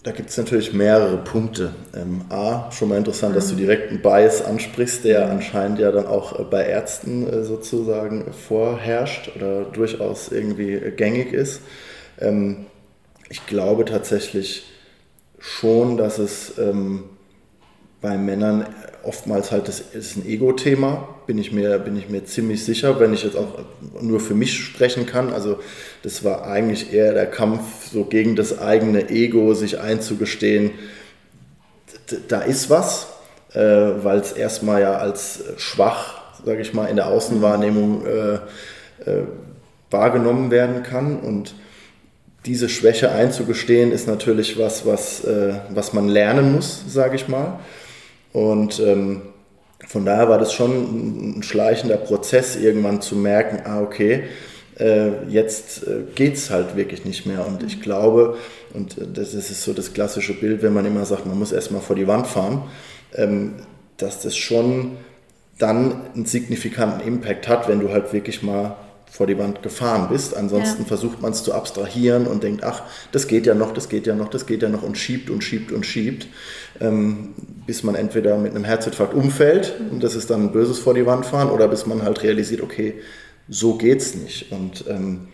Da 0.06 0.12
gibt 0.12 0.30
es 0.30 0.38
natürlich 0.38 0.72
mehrere 0.72 1.18
Punkte. 1.18 1.74
Ähm, 1.96 2.26
A, 2.30 2.72
schon 2.72 2.90
mal 2.90 2.98
interessant, 3.00 3.32
mhm. 3.32 3.36
dass 3.38 3.48
du 3.48 3.56
mhm. 3.56 3.58
direkt 3.58 3.90
einen 3.90 4.04
Bias 4.04 4.46
ansprichst, 4.46 5.04
der 5.04 5.32
anscheinend 5.32 5.80
ja 5.80 5.92
dann 5.92 6.06
auch 6.06 6.40
äh, 6.40 6.44
bei 6.44 6.64
Ärzten 6.64 7.28
äh, 7.28 7.44
sozusagen 7.44 8.32
vorherrscht 8.32 9.32
oder 9.36 9.64
durchaus 9.64 10.32
irgendwie 10.32 10.80
gängig 10.96 11.34
ist. 11.34 11.62
Ähm, 12.20 12.68
ich 13.30 13.48
glaube 13.48 13.84
tatsächlich 13.86 14.68
schon, 15.40 15.98
dass 15.98 16.20
es 16.20 16.56
ähm, 16.60 17.06
bei 18.06 18.18
Männern 18.18 18.68
oftmals 19.02 19.52
halt 19.52 19.68
das 19.68 19.80
ist 19.80 20.16
ein 20.16 20.28
Ego-Thema, 20.28 21.08
bin 21.26 21.40
ich, 21.40 21.52
mir, 21.52 21.80
bin 21.80 21.98
ich 21.98 22.08
mir 22.08 22.24
ziemlich 22.24 22.64
sicher, 22.64 23.00
wenn 23.00 23.16
ich 23.16 23.24
jetzt 23.24 23.36
auch 23.36 23.66
nur 24.00 24.20
für 24.20 24.36
mich 24.36 24.60
sprechen 24.60 25.08
kann. 25.08 25.34
Also 25.34 25.58
das 26.04 26.24
war 26.24 26.46
eigentlich 26.46 26.94
eher 26.94 27.14
der 27.14 27.26
Kampf 27.26 27.88
so 27.92 28.04
gegen 28.06 28.36
das 28.36 28.60
eigene 28.60 29.10
Ego, 29.10 29.56
sich 29.56 29.80
einzugestehen, 29.80 30.70
da 32.28 32.42
ist 32.42 32.70
was, 32.70 33.08
äh, 33.54 33.60
weil 33.60 34.20
es 34.20 34.34
erstmal 34.34 34.82
ja 34.82 34.98
als 34.98 35.44
schwach, 35.58 36.22
sage 36.46 36.62
ich 36.62 36.76
mal, 36.76 36.86
in 36.86 36.98
der 36.98 37.08
Außenwahrnehmung 37.08 38.06
äh, 38.06 38.34
äh, 39.10 39.24
wahrgenommen 39.90 40.52
werden 40.52 40.84
kann 40.84 41.20
und 41.20 41.56
diese 42.46 42.70
Schwäche 42.70 43.12
einzugestehen, 43.12 43.92
ist 43.92 44.08
natürlich 44.08 44.60
was, 44.60 44.86
was, 44.86 45.24
äh, 45.24 45.56
was 45.72 45.94
man 45.94 46.08
lernen 46.08 46.54
muss, 46.54 46.84
sage 46.88 47.16
ich 47.16 47.28
mal. 47.28 47.60
Und 48.36 48.82
ähm, 48.82 49.22
von 49.88 50.04
daher 50.04 50.28
war 50.28 50.38
das 50.38 50.52
schon 50.52 51.38
ein 51.38 51.44
schleichender 51.44 51.96
Prozess, 51.96 52.58
irgendwann 52.58 53.02
zu 53.02 53.16
merken, 53.16 53.62
ah, 53.64 53.80
okay, 53.82 54.24
äh, 54.78 55.24
jetzt 55.30 55.88
äh, 55.88 56.02
geht 56.16 56.34
es 56.34 56.50
halt 56.50 56.76
wirklich 56.76 57.06
nicht 57.06 57.26
mehr. 57.26 57.48
Und 57.48 57.64
ich 57.64 57.82
glaube, 57.82 58.36
und 58.74 58.98
das 59.14 59.34
ist 59.34 59.64
so 59.64 59.72
das 59.72 59.94
klassische 59.94 60.34
Bild, 60.34 60.64
wenn 60.64 60.74
man 60.74 60.86
immer 60.86 61.06
sagt, 61.06 61.26
man 61.26 61.40
muss 61.40 61.54
erstmal 61.54 61.80
vor 61.80 61.96
die 61.96 62.08
Wand 62.08 62.28
fahren, 62.28 62.64
ähm, 63.14 63.54
dass 63.96 64.20
das 64.22 64.36
schon 64.36 64.98
dann 65.58 66.02
einen 66.14 66.26
signifikanten 66.26 67.08
Impact 67.08 67.48
hat, 67.48 67.70
wenn 67.70 67.80
du 67.80 67.90
halt 67.90 68.12
wirklich 68.12 68.44
mal 68.44 68.76
vor 69.16 69.28
die 69.28 69.38
Wand 69.38 69.64
gefahren 69.64 70.10
bist. 70.10 70.36
Ansonsten 70.36 70.82
ja. 70.82 70.88
versucht 70.88 71.22
man 71.22 71.32
es 71.32 71.42
zu 71.42 71.54
abstrahieren 71.54 72.28
und 72.28 72.44
denkt, 72.44 72.66
ach, 72.66 72.84
das 73.14 73.28
geht 73.28 73.46
ja 73.46 73.56
noch, 73.56 73.72
das 73.72 73.88
geht 73.88 74.08
ja 74.08 74.14
noch, 74.14 74.28
das 74.28 74.46
geht 74.46 74.62
ja 74.62 74.68
noch 74.68 74.84
und 74.84 74.98
schiebt 74.98 75.30
und 75.30 75.42
schiebt 75.42 75.72
und 75.72 75.86
schiebt, 75.86 76.28
ähm, 76.82 77.34
bis 77.66 77.82
man 77.84 77.96
entweder 77.96 78.38
mit 78.38 78.54
einem 78.54 78.66
Herzinfarkt 78.66 79.14
umfällt 79.14 79.74
und 79.90 80.04
das 80.04 80.16
ist 80.16 80.30
dann 80.30 80.48
ein 80.48 80.52
böses 80.52 80.80
vor 80.80 80.94
die 80.94 81.06
Wand 81.06 81.26
fahren 81.26 81.50
oder 81.50 81.70
bis 81.70 81.86
man 81.86 82.04
halt 82.04 82.24
realisiert, 82.24 82.62
okay, 82.62 82.96
so 83.48 83.76
geht's 83.76 84.16
nicht. 84.16 84.52
Und 84.52 84.84
ähm, 84.90 85.30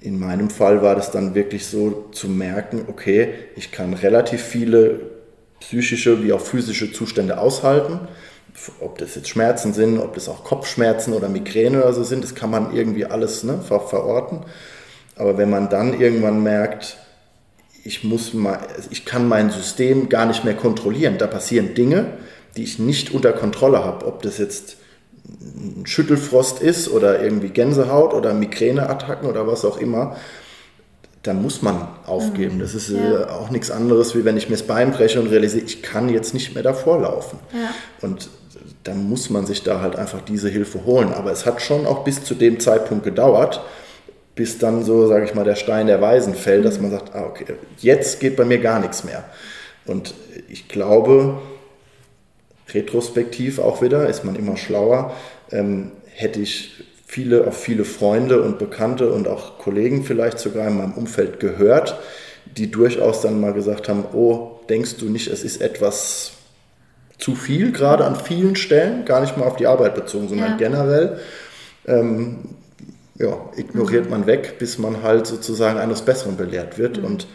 in 0.00 0.20
meinem 0.20 0.48
Fall 0.48 0.80
war 0.80 0.94
das 0.94 1.10
dann 1.10 1.34
wirklich 1.34 1.66
so 1.66 2.10
zu 2.12 2.28
merken, 2.28 2.84
okay, 2.86 3.34
ich 3.56 3.72
kann 3.72 3.92
relativ 3.92 4.40
viele 4.40 5.00
psychische 5.58 6.22
wie 6.22 6.32
auch 6.32 6.40
physische 6.40 6.92
Zustände 6.92 7.38
aushalten 7.38 7.98
ob 8.80 8.98
das 8.98 9.14
jetzt 9.14 9.28
Schmerzen 9.28 9.72
sind, 9.72 9.98
ob 9.98 10.14
das 10.14 10.28
auch 10.28 10.44
Kopfschmerzen 10.44 11.12
oder 11.12 11.28
Migräne 11.28 11.78
oder 11.78 11.92
so 11.92 12.02
sind, 12.02 12.24
das 12.24 12.34
kann 12.34 12.50
man 12.50 12.74
irgendwie 12.74 13.04
alles 13.04 13.44
ne, 13.44 13.60
ver 13.66 13.80
verorten. 13.80 14.40
Aber 15.16 15.38
wenn 15.38 15.50
man 15.50 15.68
dann 15.68 15.98
irgendwann 16.00 16.42
merkt, 16.42 16.96
ich, 17.84 18.04
muss 18.04 18.34
mal, 18.34 18.58
ich 18.90 19.04
kann 19.04 19.28
mein 19.28 19.50
System 19.50 20.08
gar 20.08 20.26
nicht 20.26 20.44
mehr 20.44 20.54
kontrollieren, 20.54 21.18
da 21.18 21.26
passieren 21.26 21.74
Dinge, 21.74 22.18
die 22.56 22.64
ich 22.64 22.78
nicht 22.78 23.12
unter 23.12 23.32
Kontrolle 23.32 23.84
habe, 23.84 24.06
ob 24.06 24.22
das 24.22 24.38
jetzt 24.38 24.76
ein 25.28 25.86
Schüttelfrost 25.86 26.60
ist 26.60 26.90
oder 26.90 27.22
irgendwie 27.22 27.50
Gänsehaut 27.50 28.14
oder 28.14 28.34
Migräneattacken 28.34 29.28
oder 29.28 29.46
was 29.46 29.64
auch 29.64 29.78
immer, 29.78 30.16
dann 31.22 31.42
muss 31.42 31.62
man 31.62 31.88
aufgeben. 32.06 32.56
Mhm. 32.56 32.60
Das 32.60 32.74
ist 32.74 32.90
äh, 32.90 33.12
ja. 33.12 33.30
auch 33.30 33.50
nichts 33.50 33.70
anderes, 33.70 34.14
wie 34.16 34.24
wenn 34.24 34.36
ich 34.36 34.48
mir 34.48 34.56
das 34.56 34.66
Bein 34.66 34.90
breche 34.90 35.20
und 35.20 35.28
realisiere, 35.28 35.64
ich 35.64 35.82
kann 35.82 36.08
jetzt 36.08 36.34
nicht 36.34 36.54
mehr 36.54 36.62
davor 36.62 37.00
laufen. 37.00 37.38
Ja. 37.52 37.74
Und 38.00 38.30
dann 38.84 39.08
muss 39.08 39.30
man 39.30 39.46
sich 39.46 39.62
da 39.62 39.80
halt 39.80 39.96
einfach 39.96 40.22
diese 40.22 40.48
Hilfe 40.48 40.84
holen. 40.84 41.12
Aber 41.12 41.30
es 41.30 41.46
hat 41.46 41.60
schon 41.60 41.86
auch 41.86 42.04
bis 42.04 42.24
zu 42.24 42.34
dem 42.34 42.60
Zeitpunkt 42.60 43.04
gedauert, 43.04 43.60
bis 44.34 44.58
dann 44.58 44.84
so, 44.84 45.06
sage 45.06 45.24
ich 45.26 45.34
mal, 45.34 45.44
der 45.44 45.56
Stein 45.56 45.86
der 45.86 46.00
Weisen 46.00 46.34
fällt, 46.34 46.60
mhm. 46.60 46.64
dass 46.64 46.80
man 46.80 46.90
sagt, 46.90 47.14
ah, 47.14 47.26
okay, 47.26 47.44
jetzt 47.78 48.20
geht 48.20 48.36
bei 48.36 48.44
mir 48.44 48.58
gar 48.58 48.80
nichts 48.80 49.04
mehr. 49.04 49.24
Und 49.86 50.14
ich 50.48 50.68
glaube, 50.68 51.38
retrospektiv 52.72 53.58
auch 53.58 53.82
wieder, 53.82 54.08
ist 54.08 54.24
man 54.24 54.36
immer 54.36 54.56
schlauer, 54.56 55.12
ähm, 55.50 55.92
hätte 56.14 56.40
ich 56.40 56.84
viele, 57.06 57.46
auf 57.46 57.56
viele 57.58 57.84
Freunde 57.84 58.42
und 58.42 58.58
Bekannte 58.58 59.12
und 59.12 59.26
auch 59.26 59.58
Kollegen 59.58 60.04
vielleicht 60.04 60.38
sogar 60.38 60.68
in 60.68 60.78
meinem 60.78 60.92
Umfeld 60.92 61.40
gehört, 61.40 61.98
die 62.56 62.70
durchaus 62.70 63.20
dann 63.20 63.40
mal 63.40 63.52
gesagt 63.52 63.88
haben, 63.88 64.04
oh, 64.12 64.60
denkst 64.68 64.96
du 64.98 65.06
nicht, 65.06 65.28
es 65.28 65.42
ist 65.42 65.60
etwas 65.60 66.32
zu 67.20 67.34
viel, 67.34 67.72
gerade 67.72 68.04
an 68.04 68.16
vielen 68.16 68.56
Stellen, 68.56 69.04
gar 69.04 69.20
nicht 69.20 69.36
mal 69.36 69.46
auf 69.46 69.56
die 69.56 69.66
Arbeit 69.66 69.94
bezogen, 69.94 70.28
sondern 70.28 70.52
ja. 70.52 70.56
generell. 70.56 71.18
Ähm, 71.86 72.38
ja, 73.18 73.38
ignoriert 73.56 74.06
mhm. 74.06 74.10
man 74.10 74.26
weg, 74.26 74.58
bis 74.58 74.78
man 74.78 75.02
halt 75.02 75.26
sozusagen 75.26 75.78
eines 75.78 76.02
Besseren 76.02 76.36
belehrt 76.36 76.78
wird. 76.78 76.98
Mhm. 76.98 77.04
Und 77.04 77.26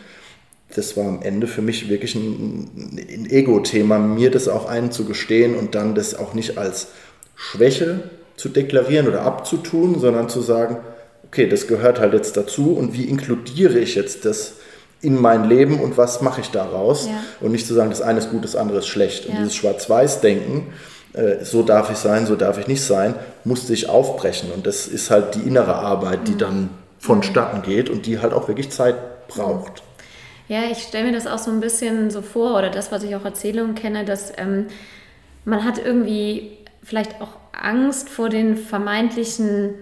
das 0.75 0.97
war 0.97 1.05
am 1.07 1.21
Ende 1.21 1.47
für 1.47 1.61
mich 1.61 1.89
wirklich 1.89 2.15
ein, 2.15 2.69
ein 2.97 3.29
Ego-Thema, 3.29 3.99
mir 3.99 4.31
das 4.31 4.47
auch 4.47 4.67
einzugestehen 4.67 5.55
und 5.55 5.75
dann 5.75 5.93
das 5.93 6.15
auch 6.15 6.33
nicht 6.33 6.57
als 6.57 6.87
Schwäche 7.35 8.09
zu 8.35 8.49
deklarieren 8.49 9.07
oder 9.07 9.21
abzutun, 9.21 9.99
sondern 9.99 10.27
zu 10.27 10.41
sagen, 10.41 10.77
okay, 11.25 11.47
das 11.47 11.67
gehört 11.67 11.99
halt 11.99 12.13
jetzt 12.13 12.35
dazu 12.35 12.73
und 12.73 12.93
wie 12.93 13.05
inkludiere 13.05 13.79
ich 13.79 13.95
jetzt 13.95 14.25
das 14.25 14.55
in 15.05 15.21
mein 15.21 15.47
Leben 15.47 15.79
und 15.79 15.97
was 15.97 16.21
mache 16.21 16.41
ich 16.41 16.51
daraus? 16.51 17.07
Ja. 17.07 17.13
Und 17.39 17.51
nicht 17.51 17.67
zu 17.67 17.73
sagen, 17.73 17.89
das 17.91 18.01
eine 18.01 18.19
ist 18.19 18.31
gut, 18.31 18.43
das 18.43 18.55
andere 18.55 18.79
ist 18.79 18.87
schlecht. 18.87 19.25
Ja. 19.25 19.31
Und 19.31 19.37
dieses 19.39 19.55
Schwarz-Weiß-Denken, 19.55 20.73
äh, 21.13 21.45
so 21.45 21.61
darf 21.61 21.91
ich 21.91 21.97
sein, 21.97 22.25
so 22.25 22.35
darf 22.35 22.57
ich 22.57 22.67
nicht 22.67 22.83
sein, 22.83 23.15
musste 23.43 23.73
ich 23.73 23.87
aufbrechen. 23.87 24.51
Und 24.51 24.67
das 24.67 24.87
ist 24.87 25.11
halt 25.11 25.35
die 25.35 25.47
innere 25.47 25.75
Arbeit, 25.75 26.27
die 26.27 26.33
mhm. 26.33 26.39
dann 26.39 26.69
vonstatten 26.99 27.61
geht 27.61 27.89
und 27.89 28.05
die 28.05 28.19
halt 28.19 28.33
auch 28.33 28.47
wirklich 28.47 28.71
Zeit 28.71 28.95
braucht. 29.27 29.83
Ja, 30.47 30.63
ich 30.71 30.79
stelle 30.79 31.05
mir 31.05 31.13
das 31.13 31.27
auch 31.27 31.39
so 31.39 31.51
ein 31.51 31.59
bisschen 31.59 32.11
so 32.11 32.21
vor, 32.21 32.57
oder 32.57 32.69
das, 32.69 32.91
was 32.91 33.03
ich 33.03 33.15
auch 33.15 33.25
Erzählungen 33.25 33.75
kenne, 33.75 34.05
dass 34.05 34.33
ähm, 34.37 34.67
man 35.43 35.63
hat 35.63 35.77
irgendwie 35.83 36.57
vielleicht 36.83 37.21
auch 37.21 37.37
Angst 37.51 38.09
vor 38.09 38.29
den 38.29 38.57
vermeintlichen, 38.57 39.75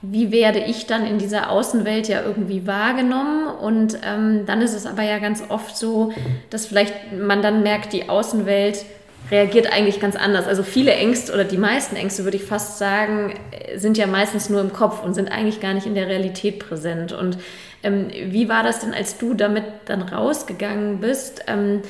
wie 0.00 0.30
werde 0.30 0.60
ich 0.60 0.86
dann 0.86 1.06
in 1.06 1.18
dieser 1.18 1.50
Außenwelt 1.50 2.08
ja 2.08 2.22
irgendwie 2.22 2.66
wahrgenommen. 2.66 3.48
Und 3.48 3.98
ähm, 4.04 4.46
dann 4.46 4.62
ist 4.62 4.74
es 4.74 4.86
aber 4.86 5.02
ja 5.02 5.18
ganz 5.18 5.42
oft 5.48 5.76
so, 5.76 6.12
dass 6.50 6.66
vielleicht 6.66 7.12
man 7.12 7.42
dann 7.42 7.62
merkt, 7.62 7.92
die 7.92 8.08
Außenwelt 8.08 8.84
reagiert 9.30 9.72
eigentlich 9.72 10.00
ganz 10.00 10.16
anders. 10.16 10.46
Also 10.46 10.62
viele 10.62 10.92
Ängste 10.92 11.32
oder 11.34 11.44
die 11.44 11.58
meisten 11.58 11.96
Ängste, 11.96 12.24
würde 12.24 12.36
ich 12.36 12.44
fast 12.44 12.78
sagen, 12.78 13.34
sind 13.76 13.98
ja 13.98 14.06
meistens 14.06 14.48
nur 14.48 14.60
im 14.60 14.72
Kopf 14.72 15.02
und 15.04 15.14
sind 15.14 15.30
eigentlich 15.30 15.60
gar 15.60 15.74
nicht 15.74 15.86
in 15.86 15.94
der 15.94 16.06
Realität 16.06 16.60
präsent. 16.60 17.12
Und 17.12 17.38
ähm, 17.82 18.08
wie 18.10 18.48
war 18.48 18.62
das 18.62 18.80
denn, 18.80 18.94
als 18.94 19.18
du 19.18 19.34
damit 19.34 19.64
dann 19.86 20.02
rausgegangen 20.02 21.00
bist? 21.00 21.44
Ähm, 21.46 21.82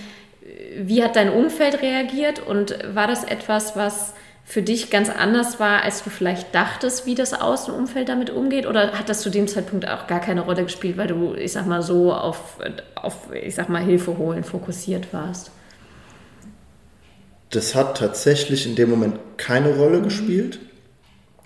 wie 0.79 1.05
hat 1.05 1.16
dein 1.16 1.31
Umfeld 1.31 1.83
reagiert 1.83 2.40
und 2.40 2.77
war 2.94 3.07
das 3.07 3.25
etwas, 3.25 3.77
was 3.77 4.14
für 4.48 4.62
dich 4.62 4.88
ganz 4.88 5.11
anders 5.11 5.61
war, 5.61 5.82
als 5.82 6.02
du 6.02 6.08
vielleicht 6.08 6.54
dachtest, 6.54 7.04
wie 7.04 7.14
das 7.14 7.34
Außenumfeld 7.34 8.08
damit 8.08 8.30
umgeht? 8.30 8.66
Oder 8.66 8.92
hat 8.92 9.11
das 9.11 9.20
zu 9.20 9.28
dem 9.28 9.46
Zeitpunkt 9.46 9.87
auch 9.87 10.06
gar 10.06 10.20
keine 10.20 10.40
Rolle 10.40 10.62
gespielt, 10.62 10.96
weil 10.96 11.06
du, 11.06 11.34
ich 11.34 11.52
sag 11.52 11.66
mal, 11.66 11.82
so 11.82 12.14
auf, 12.14 12.56
auf 12.94 13.14
ich 13.34 13.54
sag 13.54 13.68
mal, 13.68 13.82
Hilfe 13.82 14.16
holen 14.16 14.44
fokussiert 14.44 15.12
warst? 15.12 15.50
Das 17.50 17.74
hat 17.74 17.98
tatsächlich 17.98 18.66
in 18.66 18.74
dem 18.74 18.88
Moment 18.88 19.18
keine 19.37 19.76
Rolle 19.76 19.98
mhm. 19.98 20.04
gespielt, 20.04 20.61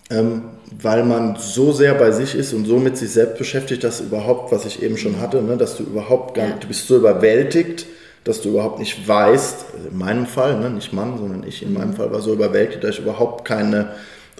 ähm, 0.08 0.44
weil 0.70 1.02
man 1.02 1.34
so 1.40 1.72
sehr 1.72 1.94
bei 1.94 2.12
sich 2.12 2.36
ist 2.36 2.52
und 2.52 2.66
so 2.66 2.78
mit 2.78 2.96
sich 2.96 3.10
selbst 3.10 3.36
beschäftigt, 3.36 3.82
dass 3.82 4.00
überhaupt, 4.00 4.52
was 4.52 4.64
ich 4.64 4.80
eben 4.80 4.96
schon 4.96 5.20
hatte, 5.20 5.42
ne, 5.42 5.56
dass 5.56 5.76
du 5.76 5.82
überhaupt 5.82 6.36
gar 6.36 6.46
nicht, 6.46 6.62
du 6.62 6.68
bist 6.68 6.86
so 6.86 6.98
überwältigt, 6.98 7.84
dass 8.24 8.40
du 8.40 8.50
überhaupt 8.50 8.78
nicht 8.78 9.06
weißt, 9.06 9.66
also 9.74 9.88
in 9.88 9.98
meinem 9.98 10.26
Fall, 10.26 10.58
ne, 10.58 10.70
nicht 10.70 10.92
Mann, 10.92 11.18
sondern 11.18 11.44
ich 11.46 11.62
in 11.62 11.72
meinem 11.72 11.90
mhm. 11.90 11.94
Fall 11.94 12.12
war 12.12 12.20
so 12.20 12.32
überwältigt, 12.32 12.84
dass 12.84 12.96
ich 12.96 13.00
überhaupt 13.00 13.44
keine 13.44 13.92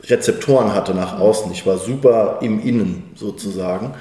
Rezeptoren 0.05 0.75
hatte 0.75 0.95
nach 0.95 1.19
außen. 1.19 1.51
Ich 1.53 1.67
war 1.67 1.79
super 1.79 2.39
im 2.43 2.61
Innen 2.61 3.11
sozusagen. 3.15 3.95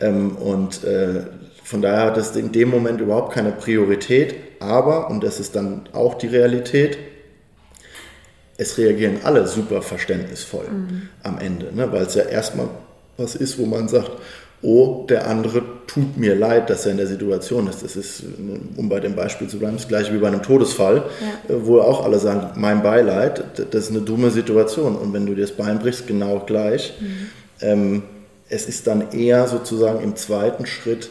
Ähm, 0.00 0.36
und 0.36 0.84
äh, 0.84 1.22
von 1.62 1.80
daher 1.80 2.06
hat 2.06 2.16
es 2.16 2.36
in 2.36 2.52
dem 2.52 2.68
Moment 2.70 3.00
überhaupt 3.00 3.32
keine 3.32 3.52
Priorität. 3.52 4.34
Aber, 4.60 5.10
und 5.10 5.24
das 5.24 5.40
ist 5.40 5.56
dann 5.56 5.88
auch 5.92 6.14
die 6.14 6.26
Realität, 6.26 6.98
es 8.56 8.78
reagieren 8.78 9.18
alle 9.24 9.46
super 9.46 9.82
verständnisvoll 9.82 10.68
mhm. 10.68 11.08
am 11.22 11.38
Ende, 11.38 11.74
ne? 11.74 11.90
weil 11.90 12.02
es 12.02 12.14
ja 12.14 12.22
erstmal 12.22 12.68
was 13.16 13.34
ist, 13.34 13.58
wo 13.58 13.66
man 13.66 13.88
sagt, 13.88 14.12
oh, 14.64 15.04
der 15.08 15.28
andere 15.28 15.62
tut 15.86 16.16
mir 16.16 16.34
leid, 16.34 16.70
dass 16.70 16.86
er 16.86 16.92
in 16.92 16.96
der 16.96 17.06
Situation 17.06 17.68
ist. 17.68 17.82
Das 17.84 17.96
ist, 17.96 18.22
um 18.76 18.88
bei 18.88 18.98
dem 18.98 19.14
Beispiel 19.14 19.46
zu 19.46 19.58
bleiben, 19.58 19.76
das 19.76 19.86
gleiche 19.86 20.12
wie 20.12 20.18
bei 20.18 20.28
einem 20.28 20.42
Todesfall, 20.42 21.04
ja. 21.20 21.54
Äh, 21.54 21.66
wo 21.66 21.80
auch 21.80 22.04
alle 22.04 22.18
sagen, 22.18 22.58
mein 22.58 22.82
Beileid, 22.82 23.44
das 23.70 23.84
ist 23.84 23.90
eine 23.90 24.00
dumme 24.00 24.30
Situation. 24.30 24.96
Und 24.96 25.12
wenn 25.12 25.26
du 25.26 25.34
dir 25.34 25.42
das 25.42 25.52
Bein 25.52 25.78
brichst, 25.78 26.06
genau 26.06 26.40
gleich. 26.40 26.94
Mhm. 27.00 27.06
Ähm, 27.60 28.02
es 28.48 28.66
ist 28.66 28.86
dann 28.86 29.12
eher 29.12 29.46
sozusagen 29.46 30.02
im 30.02 30.16
zweiten 30.16 30.66
Schritt, 30.66 31.10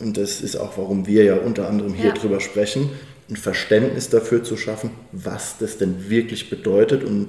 und 0.00 0.16
das 0.16 0.40
ist 0.40 0.56
auch, 0.56 0.76
warum 0.76 1.06
wir 1.06 1.24
ja 1.24 1.36
unter 1.36 1.68
anderem 1.68 1.94
hier 1.94 2.08
ja. 2.08 2.14
drüber 2.14 2.40
sprechen, 2.40 2.90
ein 3.30 3.36
Verständnis 3.36 4.10
dafür 4.10 4.42
zu 4.42 4.56
schaffen, 4.56 4.90
was 5.12 5.56
das 5.58 5.78
denn 5.78 6.10
wirklich 6.10 6.50
bedeutet 6.50 7.04
und 7.04 7.28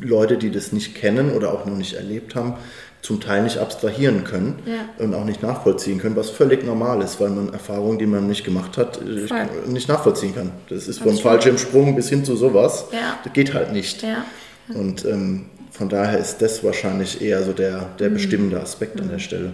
Leute, 0.00 0.36
die 0.36 0.50
das 0.50 0.72
nicht 0.72 0.94
kennen 0.94 1.30
oder 1.30 1.52
auch 1.52 1.64
noch 1.64 1.76
nicht 1.76 1.94
erlebt 1.94 2.34
haben, 2.34 2.54
zum 3.02 3.20
Teil 3.20 3.42
nicht 3.42 3.58
abstrahieren 3.58 4.22
können 4.22 4.60
ja. 4.64 5.04
und 5.04 5.12
auch 5.12 5.24
nicht 5.24 5.42
nachvollziehen 5.42 5.98
können, 5.98 6.14
was 6.14 6.30
völlig 6.30 6.64
normal 6.64 7.02
ist, 7.02 7.20
weil 7.20 7.30
man 7.30 7.52
Erfahrungen, 7.52 7.98
die 7.98 8.06
man 8.06 8.28
nicht 8.28 8.44
gemacht 8.44 8.78
hat, 8.78 9.02
äh, 9.02 9.26
Voll. 9.26 9.48
nicht 9.66 9.88
nachvollziehen 9.88 10.34
kann. 10.34 10.52
Das 10.68 10.86
ist 10.86 11.00
vom 11.00 11.18
Fallschirmsprung 11.18 11.96
bis 11.96 12.08
hin 12.08 12.24
zu 12.24 12.36
sowas. 12.36 12.86
Ja. 12.92 13.18
Das 13.24 13.32
geht 13.32 13.54
halt 13.54 13.72
nicht. 13.72 14.02
Ja. 14.02 14.24
Und 14.72 15.04
ähm, 15.04 15.46
von 15.72 15.88
daher 15.88 16.18
ist 16.18 16.38
das 16.42 16.62
wahrscheinlich 16.62 17.20
eher 17.20 17.42
so 17.42 17.52
der, 17.52 17.86
der 17.98 18.10
mhm. 18.10 18.14
bestimmende 18.14 18.60
Aspekt 18.60 18.96
mhm. 18.96 19.02
an 19.02 19.08
der 19.10 19.18
Stelle. 19.18 19.52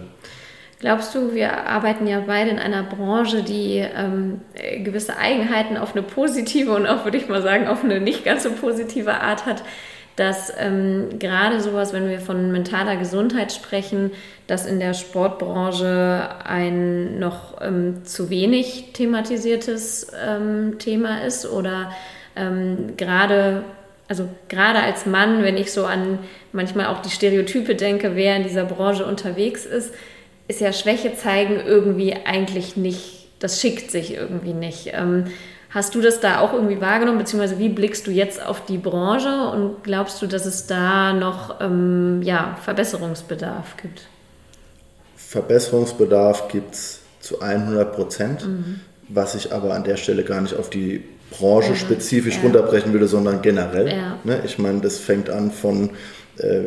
Glaubst 0.79 1.13
du, 1.13 1.33
wir 1.33 1.65
arbeiten 1.65 2.07
ja 2.07 2.21
beide 2.25 2.51
in 2.51 2.59
einer 2.59 2.83
Branche, 2.83 3.43
die 3.43 3.77
ähm, 3.77 4.41
gewisse 4.83 5.17
Eigenheiten 5.17 5.75
auf 5.75 5.93
eine 5.93 6.03
positive 6.03 6.71
und 6.71 6.87
auch, 6.87 7.03
würde 7.03 7.17
ich 7.17 7.27
mal 7.27 7.41
sagen, 7.41 7.67
auf 7.67 7.83
eine 7.83 7.99
nicht 7.99 8.23
ganz 8.23 8.43
so 8.43 8.51
positive 8.51 9.15
Art 9.15 9.45
hat, 9.45 9.63
dass 10.19 10.51
ähm, 10.59 11.17
gerade 11.17 11.61
sowas, 11.61 11.93
wenn 11.93 12.09
wir 12.09 12.19
von 12.19 12.51
mentaler 12.51 12.97
Gesundheit 12.97 13.53
sprechen, 13.53 14.11
dass 14.47 14.65
in 14.65 14.79
der 14.79 14.93
Sportbranche 14.93 16.27
ein 16.43 17.19
noch 17.19 17.61
ähm, 17.61 18.03
zu 18.03 18.29
wenig 18.29 18.89
thematisiertes 18.91 20.07
ähm, 20.21 20.77
Thema 20.77 21.23
ist 21.23 21.49
oder 21.49 21.93
ähm, 22.35 22.97
gerade 22.97 23.63
also 24.09 24.27
gerade 24.49 24.79
als 24.79 25.05
Mann, 25.05 25.43
wenn 25.43 25.55
ich 25.55 25.71
so 25.71 25.85
an 25.85 26.19
manchmal 26.51 26.87
auch 26.87 27.01
die 27.01 27.11
Stereotype 27.11 27.75
denke, 27.75 28.15
wer 28.15 28.35
in 28.35 28.43
dieser 28.43 28.65
Branche 28.65 29.05
unterwegs 29.05 29.65
ist, 29.65 29.93
ist 30.47 30.61
ja 30.61 30.73
Schwäche 30.73 31.15
zeigen 31.15 31.61
irgendwie 31.63 32.15
eigentlich 32.25 32.75
nicht, 32.75 33.27
das 33.37 33.61
schickt 33.61 33.91
sich 33.91 34.15
irgendwie 34.15 34.53
nicht. 34.53 34.91
Hast 35.69 35.93
du 35.93 36.01
das 36.01 36.19
da 36.19 36.39
auch 36.39 36.53
irgendwie 36.53 36.81
wahrgenommen, 36.81 37.19
beziehungsweise 37.19 37.59
wie 37.59 37.69
blickst 37.69 38.07
du 38.07 38.11
jetzt 38.11 38.43
auf 38.43 38.65
die 38.65 38.79
Branche 38.79 39.51
und 39.53 39.83
glaubst 39.83 40.19
du, 40.21 40.25
dass 40.25 40.45
es 40.47 40.65
da 40.65 41.13
noch 41.13 41.61
ähm, 41.61 42.21
ja, 42.23 42.57
Verbesserungsbedarf 42.63 43.77
gibt? 43.77 44.07
Verbesserungsbedarf 45.15 46.47
gibt 46.47 46.73
es 46.73 47.01
zu 47.19 47.41
100 47.41 47.93
Prozent, 47.93 48.47
mhm. 48.47 48.79
was 49.09 49.35
ich 49.35 49.53
aber 49.53 49.75
an 49.75 49.83
der 49.83 49.97
Stelle 49.97 50.23
gar 50.23 50.41
nicht 50.41 50.55
auf 50.55 50.71
die 50.71 51.03
Branche 51.29 51.69
ja, 51.69 51.75
spezifisch 51.75 52.37
ja. 52.37 52.41
runterbrechen 52.41 52.91
würde, 52.91 53.07
sondern 53.07 53.43
generell. 53.43 53.89
Ja. 53.89 54.17
Ne? 54.23 54.41
Ich 54.45 54.57
meine, 54.57 54.79
das 54.79 54.97
fängt 54.97 55.29
an 55.29 55.51
von 55.51 55.91
äh, 56.37 56.61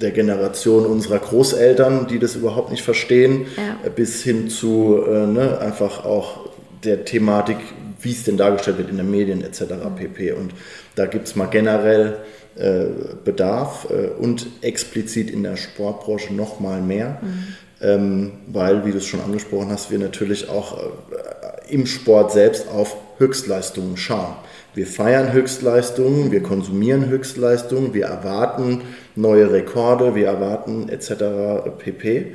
der 0.00 0.12
Generation 0.12 0.86
unserer 0.86 1.18
Großeltern, 1.18 2.06
die 2.06 2.18
das 2.18 2.36
überhaupt 2.36 2.70
nicht 2.70 2.82
verstehen, 2.82 3.46
bis 3.94 4.22
hin 4.22 4.48
zu 4.48 5.02
äh, 5.06 5.26
ne, 5.26 5.58
einfach 5.58 6.04
auch 6.04 6.48
der 6.84 7.04
Thematik, 7.04 7.58
wie 8.02 8.12
es 8.12 8.24
denn 8.24 8.36
dargestellt 8.36 8.78
wird 8.78 8.90
in 8.90 8.96
den 8.96 9.10
Medien 9.10 9.42
etc. 9.42 9.64
pp. 9.96 10.32
Und 10.32 10.52
da 10.94 11.06
gibt 11.06 11.28
es 11.28 11.36
mal 11.36 11.46
generell 11.46 12.18
äh, 12.54 12.84
Bedarf 13.24 13.88
äh, 13.90 14.08
und 14.08 14.46
explizit 14.60 15.30
in 15.30 15.42
der 15.42 15.56
Sportbranche 15.56 16.34
noch 16.34 16.60
mal 16.60 16.82
mehr, 16.82 17.18
mhm. 17.22 17.46
ähm, 17.80 18.32
weil, 18.48 18.84
wie 18.84 18.92
du 18.92 18.98
es 18.98 19.06
schon 19.06 19.20
angesprochen 19.20 19.70
hast, 19.70 19.90
wir 19.90 19.98
natürlich 19.98 20.50
auch 20.50 20.78
äh, 20.78 21.72
im 21.72 21.86
Sport 21.86 22.32
selbst 22.32 22.68
auf 22.68 22.96
Höchstleistungen 23.18 23.96
schauen. 23.96 24.34
Wir 24.74 24.86
feiern 24.86 25.32
Höchstleistungen, 25.32 26.30
wir 26.30 26.42
konsumieren 26.42 27.08
Höchstleistungen, 27.08 27.94
wir 27.94 28.06
erwarten 28.06 28.82
neue 29.16 29.50
Rekorde, 29.50 30.14
wir 30.14 30.26
erwarten 30.26 30.88
etc. 30.88 31.74
pp. 31.78 32.34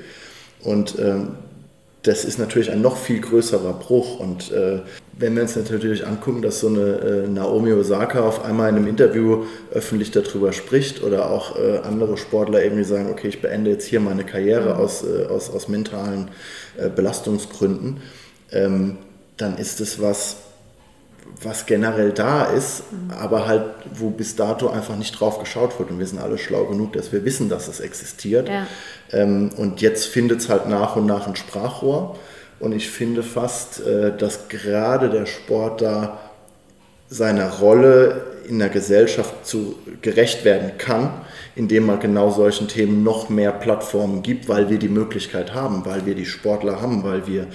Und 0.62 0.98
ähm, 1.00 1.30
das 2.08 2.24
ist 2.24 2.40
natürlich 2.40 2.72
ein 2.72 2.82
noch 2.82 2.96
viel 2.96 3.20
größerer 3.20 3.74
Bruch. 3.74 4.20
Und 4.20 4.52
äh, 4.52 4.80
wenn 5.18 5.36
wir 5.36 5.42
uns 5.42 5.56
natürlich 5.56 6.08
angucken, 6.08 6.42
dass 6.42 6.62
so 6.62 6.68
eine 6.68 7.26
äh, 7.26 7.28
Naomi 7.28 7.74
Osaka 7.74 8.22
auf 8.22 8.46
einmal 8.46 8.70
in 8.70 8.78
einem 8.78 8.88
Interview 8.88 9.44
öffentlich 9.74 10.12
darüber 10.12 10.54
spricht 10.54 11.04
oder 11.04 11.30
auch 11.30 11.58
äh, 11.60 11.80
andere 11.80 12.18
Sportler 12.18 12.64
irgendwie 12.64 12.86
sagen, 12.86 13.10
okay, 13.12 13.28
ich 13.28 13.42
beende 13.42 13.72
jetzt 13.72 13.86
hier 13.86 14.00
meine 14.00 14.24
Karriere 14.24 14.76
mhm. 14.76 14.80
aus, 14.80 15.04
äh, 15.04 15.26
aus, 15.26 15.50
aus 15.50 15.68
mentalen 15.68 16.30
äh, 16.78 16.90
Belastungsgründen, 16.90 17.98
ähm, 18.52 18.98
dann 19.36 19.58
ist 19.58 19.82
es 19.82 20.02
was, 20.02 20.38
was 21.44 21.66
generell 21.66 22.12
da 22.12 22.46
ist, 22.46 22.84
mhm. 22.92 23.12
aber 23.12 23.48
halt, 23.48 23.64
wo 23.94 24.10
bis 24.10 24.36
dato 24.36 24.70
einfach 24.70 24.96
nicht 24.96 25.20
drauf 25.20 25.40
geschaut 25.40 25.78
wird. 25.80 25.92
Und 25.92 26.00
wir 26.00 26.06
sind 26.06 26.20
alle 26.20 26.38
schlau 26.38 26.66
genug, 26.66 26.94
dass 26.94 27.12
wir 27.12 27.26
wissen, 27.26 27.50
dass 27.50 27.68
es 27.68 27.80
existiert. 27.80 28.50
Ja. 28.50 28.68
Ähm, 29.12 29.52
und 29.58 29.82
jetzt 29.82 30.08
findet 30.08 30.40
es 30.40 30.50
halt 30.50 30.68
nach 30.68 30.96
und 30.96 31.06
nach 31.06 31.28
ein 31.28 31.36
Sprachrohr. 31.36 32.18
Und 32.60 32.74
ich 32.74 32.90
finde 32.90 33.24
fast, 33.24 33.86
äh, 33.86 34.16
dass 34.18 34.50
gerade 34.50 35.10
der 35.10 35.26
Sport 35.26 35.82
da 35.82 36.20
seiner 37.10 37.50
Rolle 37.60 38.26
in 38.48 38.60
der 38.60 38.70
Gesellschaft 38.70 39.46
zu 39.46 39.78
gerecht 40.02 40.46
werden 40.46 40.72
kann, 40.78 41.10
indem 41.56 41.86
man 41.86 42.00
genau 42.00 42.32
solchen 42.32 42.68
Themen 42.68 43.04
noch 43.04 43.30
mehr 43.30 43.52
Plattformen 43.52 44.24
gibt, 44.24 44.48
weil 44.48 44.70
wir 44.70 44.80
die 44.80 44.90
Möglichkeit 44.90 45.54
haben, 45.54 45.86
weil 45.86 46.06
wir 46.06 46.16
die 46.16 46.26
Sportler 46.26 46.82
haben, 46.82 47.04
weil 47.04 47.28
wir 47.28 47.48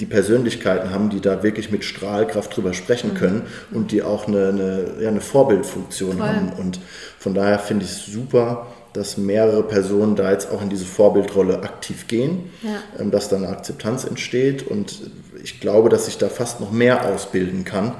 die 0.00 0.06
Persönlichkeiten 0.06 0.90
haben, 0.90 1.10
die 1.10 1.20
da 1.20 1.42
wirklich 1.42 1.70
mit 1.70 1.84
Strahlkraft 1.84 2.56
drüber 2.56 2.72
sprechen 2.72 3.12
mhm. 3.12 3.16
können 3.16 3.42
und 3.70 3.92
die 3.92 4.02
auch 4.02 4.26
eine, 4.26 4.48
eine, 4.48 4.84
ja, 5.00 5.08
eine 5.08 5.20
Vorbildfunktion 5.20 6.18
Voll. 6.18 6.26
haben. 6.26 6.52
Und 6.58 6.80
von 7.18 7.34
daher 7.34 7.58
finde 7.58 7.84
ich 7.84 7.90
es 7.90 8.06
super, 8.06 8.66
dass 8.92 9.16
mehrere 9.16 9.62
Personen 9.62 10.16
da 10.16 10.32
jetzt 10.32 10.50
auch 10.50 10.62
in 10.62 10.70
diese 10.70 10.84
Vorbildrolle 10.84 11.62
aktiv 11.62 12.08
gehen, 12.08 12.50
ja. 12.62 12.70
Ähm, 12.98 13.10
dass 13.10 13.28
da 13.28 13.36
eine 13.36 13.48
Akzeptanz 13.48 14.04
entsteht 14.04 14.66
und 14.66 15.00
ich 15.42 15.60
glaube, 15.60 15.88
dass 15.88 16.06
sich 16.06 16.18
da 16.18 16.28
fast 16.28 16.60
noch 16.60 16.72
mehr 16.72 17.06
ausbilden 17.08 17.64
kann 17.64 17.94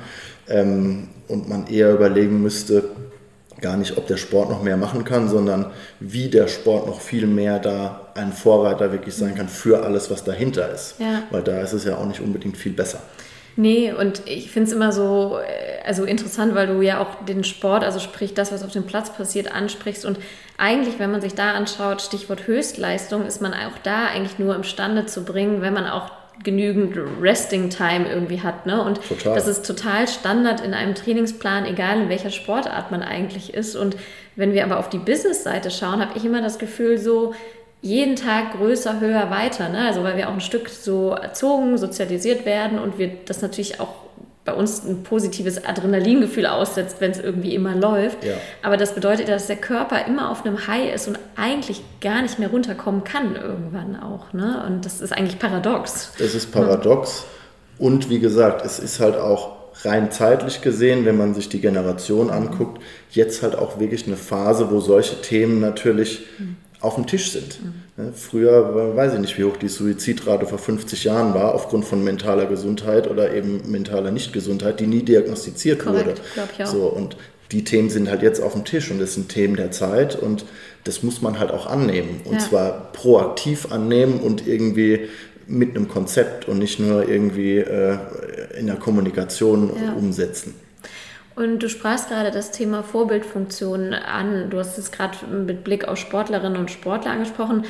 ähm, 0.49 1.09
und 1.29 1.49
man 1.49 1.69
eher 1.69 1.93
überlegen 1.93 2.43
müsste, 2.43 2.85
gar 3.61 3.77
nicht, 3.77 3.97
ob 3.99 4.07
der 4.07 4.17
Sport 4.17 4.51
noch 4.51 4.63
mehr 4.63 4.77
machen 4.77 5.05
kann, 5.05 5.29
sondern 5.29 5.71
wie 6.01 6.29
der 6.29 6.49
Sport 6.49 6.87
noch 6.87 7.01
viel 7.01 7.27
mehr 7.27 7.59
da 7.59 8.09
ein 8.15 8.33
Vorreiter 8.33 8.93
wirklich 8.93 9.15
sein 9.15 9.35
kann 9.35 9.49
für 9.49 9.83
alles, 9.83 10.11
was 10.11 10.25
dahinter 10.25 10.73
ist. 10.73 10.97
Ja. 10.99 11.23
Weil 11.31 11.43
da 11.43 11.61
ist 11.61 11.73
es 11.73 11.85
ja 11.85 11.97
auch 11.97 12.07
nicht 12.07 12.21
unbedingt 12.21 12.57
viel 12.57 12.73
besser. 12.73 13.01
Nee, 13.57 13.93
und 13.93 14.23
ich 14.27 14.51
finde 14.51 14.69
es 14.69 14.75
immer 14.75 14.93
so 14.93 15.39
äh, 15.39 15.71
also 15.85 16.05
interessant, 16.05 16.55
weil 16.55 16.67
du 16.67 16.81
ja 16.83 17.01
auch 17.01 17.25
den 17.25 17.45
Sport, 17.45 17.85
also 17.85 17.99
sprich 17.99 18.35
das, 18.35 18.53
was 18.53 18.63
auf 18.63 18.71
dem 18.71 18.85
Platz 18.85 19.13
passiert, 19.13 19.53
ansprichst. 19.53 20.05
Und 20.05 20.19
eigentlich, 20.57 20.99
wenn 20.99 21.11
man 21.11 21.21
sich 21.21 21.35
da 21.35 21.53
anschaut, 21.53 22.03
Stichwort 22.03 22.47
Höchstleistung, 22.47 23.27
ist 23.27 23.41
man 23.41 23.53
auch 23.53 23.79
da 23.83 24.07
eigentlich 24.07 24.39
nur 24.39 24.55
imstande 24.55 25.07
zu 25.07 25.25
bringen, 25.25 25.63
wenn 25.63 25.75
man 25.75 25.87
auch 25.87 26.11
genügend 26.43 26.97
Resting 27.21 27.71
Time 27.71 28.09
irgendwie 28.09 28.41
hat. 28.41 28.67
Ne? 28.67 28.83
Und 28.83 29.01
total. 29.07 29.35
das 29.35 29.47
ist 29.47 29.67
total 29.67 30.09
Standard 30.09 30.61
in 30.61 30.75
einem 30.75 30.95
Trainingsplan, 30.95 31.67
egal 31.67 32.03
in 32.03 32.09
welcher 32.09 32.31
Sportart 32.31 32.91
man 32.91 33.03
eigentlich 33.03 33.55
ist. 33.55 33.77
Und 33.77 33.97
wenn 34.37 34.53
wir 34.53 34.65
aber 34.65 34.79
auf 34.79 34.89
die 34.89 34.99
Business-Seite 34.99 35.71
schauen, 35.71 36.01
habe 36.01 36.17
ich 36.17 36.25
immer 36.25 36.43
das 36.43 36.59
Gefühl, 36.59 36.99
so 36.99 37.35
jeden 37.83 38.17
Tag 38.17 38.53
größer, 38.53 39.01
höher, 39.01 39.31
weiter. 39.31 39.69
Ne? 39.69 39.87
Also 39.87 40.03
weil 40.03 40.17
wir 40.17 40.29
auch 40.29 40.35
ein 40.35 40.41
Stück 40.41 40.69
so 40.69 41.11
erzogen, 41.11 41.79
sozialisiert 41.79 42.45
werden 42.45 42.79
und 42.79 42.99
wir 42.99 43.11
das 43.25 43.43
natürlich 43.43 43.81
auch 43.81 43.95
bei 44.45 44.55
uns 44.55 44.85
ein 44.85 45.03
positives 45.03 45.65
Adrenalingefühl 45.65 46.47
aussetzt, 46.47 46.97
wenn 47.01 47.11
es 47.11 47.19
irgendwie 47.19 47.55
immer 47.55 47.75
läuft. 47.75 48.25
Ja. 48.25 48.35
Aber 48.63 48.77
das 48.77 48.95
bedeutet, 48.95 49.29
dass 49.29 49.47
der 49.47 49.57
Körper 49.57 50.07
immer 50.07 50.31
auf 50.31 50.45
einem 50.45 50.67
High 50.67 50.95
ist 50.95 51.09
und 51.09 51.19
eigentlich 51.37 51.83
gar 52.01 52.23
nicht 52.23 52.39
mehr 52.39 52.49
runterkommen 52.49 53.05
kann 53.05 53.37
irgendwann 53.37 54.01
auch. 54.01 54.33
Ne? 54.33 54.65
Und 54.67 54.87
das 54.87 55.01
ist 55.01 55.13
eigentlich 55.13 55.39
paradox. 55.39 56.13
Es 56.19 56.35
ist 56.35 56.53
paradox. 56.53 57.25
Ja. 57.79 57.87
Und 57.87 58.09
wie 58.09 58.19
gesagt, 58.19 58.65
es 58.65 58.79
ist 58.79 58.99
halt 58.99 59.17
auch 59.17 59.57
rein 59.85 60.11
zeitlich 60.11 60.63
gesehen, 60.63 61.05
wenn 61.05 61.17
man 61.17 61.35
sich 61.35 61.49
die 61.49 61.61
Generation 61.61 62.31
anguckt, 62.31 62.83
jetzt 63.11 63.43
halt 63.43 63.57
auch 63.57 63.79
wirklich 63.79 64.07
eine 64.07 64.17
Phase, 64.17 64.71
wo 64.71 64.81
solche 64.81 65.21
Themen 65.23 65.61
natürlich 65.61 66.27
mhm 66.39 66.57
auf 66.81 66.95
dem 66.95 67.07
Tisch 67.07 67.33
sind. 67.33 67.63
Mhm. 67.63 67.75
Früher 68.15 68.97
weiß 68.97 69.15
ich 69.15 69.21
nicht, 69.21 69.39
wie 69.39 69.45
hoch 69.45 69.57
die 69.57 69.69
Suizidrate 69.69 70.47
vor 70.47 70.59
50 70.59 71.05
Jahren 71.05 71.35
war, 71.35 71.55
aufgrund 71.55 71.85
von 71.85 72.03
mentaler 72.03 72.47
Gesundheit 72.47 73.09
oder 73.09 73.35
eben 73.35 73.71
mentaler 73.71 74.11
Nichtgesundheit, 74.11 74.81
die 74.81 74.87
nie 74.87 75.03
diagnostiziert 75.03 75.81
Korrekt, 75.81 76.07
wurde. 76.07 76.21
Ich 76.57 76.65
auch. 76.65 76.67
So, 76.67 76.87
und 76.87 77.17
die 77.53 77.65
Themen 77.65 77.91
sind 77.91 78.09
halt 78.09 78.23
jetzt 78.23 78.41
auf 78.41 78.53
dem 78.53 78.65
Tisch 78.65 78.91
und 78.91 79.01
das 79.01 79.15
sind 79.15 79.29
Themen 79.29 79.57
der 79.57 79.71
Zeit 79.71 80.17
und 80.17 80.45
das 80.85 81.03
muss 81.03 81.21
man 81.21 81.39
halt 81.39 81.51
auch 81.51 81.67
annehmen. 81.67 82.21
Und 82.25 82.35
ja. 82.35 82.39
zwar 82.39 82.93
proaktiv 82.93 83.73
annehmen 83.73 84.21
und 84.21 84.47
irgendwie 84.47 85.09
mit 85.47 85.77
einem 85.77 85.89
Konzept 85.89 86.49
und 86.49 86.59
nicht 86.59 86.79
nur 86.79 87.09
irgendwie 87.09 87.59
äh, 87.59 87.99
in 88.59 88.67
der 88.67 88.77
Kommunikation 88.77 89.71
ja. 89.83 89.95
umsetzen. 89.95 90.55
Und 91.41 91.61
du 91.61 91.71
sprachst 91.71 92.11
gerade 92.11 92.31
das 92.31 92.51
Thema 92.51 92.83
Vorbildfunktion 92.83 93.95
an. 93.95 94.51
Du 94.51 94.59
hast 94.59 94.77
es 94.77 94.93
gerade 94.93 95.17
mit 95.27 95.65
Blick 95.65 95.89
auf 95.89 95.97
Sportlerinnen 95.97 96.61
und 96.61 96.71
Sportler 96.71 97.13
angesprochen. 97.13 97.65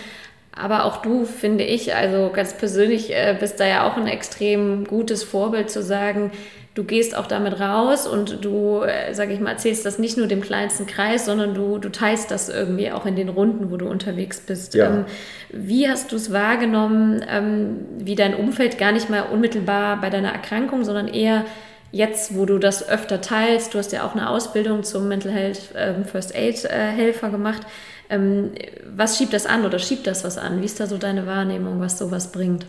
Aber 0.51 0.85
auch 0.85 1.03
du, 1.03 1.25
finde 1.25 1.63
ich, 1.63 1.95
also 1.95 2.31
ganz 2.35 2.55
persönlich 2.55 3.15
äh, 3.15 3.37
bist 3.39 3.61
da 3.61 3.67
ja 3.67 3.89
auch 3.89 3.97
ein 3.97 4.09
extrem 4.09 4.85
gutes 4.85 5.23
Vorbild 5.23 5.71
zu 5.71 5.85
sagen, 5.85 6.33
du 6.75 6.83
gehst 6.83 7.17
auch 7.17 7.29
damit 7.29 7.61
raus 7.61 8.09
und 8.09 8.45
du, 8.45 8.83
äh, 8.83 9.15
sage 9.15 9.33
ich 9.33 9.39
mal, 9.39 9.53
erzählst 9.53 9.87
das 9.87 10.01
nicht 10.01 10.17
nur 10.17 10.27
dem 10.27 10.41
kleinsten 10.41 10.87
Kreis, 10.87 11.27
sondern 11.27 11.55
du, 11.55 11.79
du 11.79 11.91
teilst 11.91 12.33
das 12.33 12.49
irgendwie 12.49 12.91
auch 12.91 13.07
in 13.07 13.15
den 13.15 13.29
Runden, 13.29 13.71
wo 13.71 13.77
du 13.77 13.87
unterwegs 13.89 14.41
bist. 14.41 14.75
Ja. 14.75 14.87
Ähm, 14.87 15.05
wie 15.53 15.89
hast 15.89 16.11
du 16.11 16.17
es 16.17 16.33
wahrgenommen, 16.33 17.25
ähm, 17.29 17.87
wie 17.99 18.17
dein 18.17 18.35
Umfeld 18.35 18.79
gar 18.79 18.91
nicht 18.91 19.09
mal 19.09 19.23
unmittelbar 19.33 20.01
bei 20.01 20.11
deiner 20.11 20.33
Erkrankung, 20.33 20.83
sondern 20.83 21.07
eher 21.07 21.45
jetzt, 21.93 22.37
wo 22.37 22.47
du 22.47 22.59
das 22.59 22.89
öfter 22.89 23.21
teilst, 23.21 23.75
du 23.75 23.79
hast 23.79 23.93
ja 23.93 24.07
auch 24.07 24.15
eine 24.15 24.29
Ausbildung 24.29 24.83
zum 24.85 25.09
Mental 25.09 25.33
Health 25.33 25.61
ähm, 25.77 26.05
First 26.05 26.35
Aid 26.35 26.65
äh, 26.65 26.69
Helfer 26.69 27.31
gemacht. 27.31 27.63
Ähm, 28.09 28.51
was 28.97 29.17
schiebt 29.17 29.33
das 29.33 29.47
an 29.47 29.65
oder 29.65 29.79
schiebt 29.79 30.07
das 30.07 30.25
was 30.25 30.39
an? 30.39 30.61
Wie 30.61 30.65
ist 30.65 30.81
da 30.81 30.87
so 30.87 30.99
deine 30.99 31.27
Wahrnehmung, 31.27 31.81
was 31.81 31.99
sowas 31.99 32.33
bringt? 32.33 32.67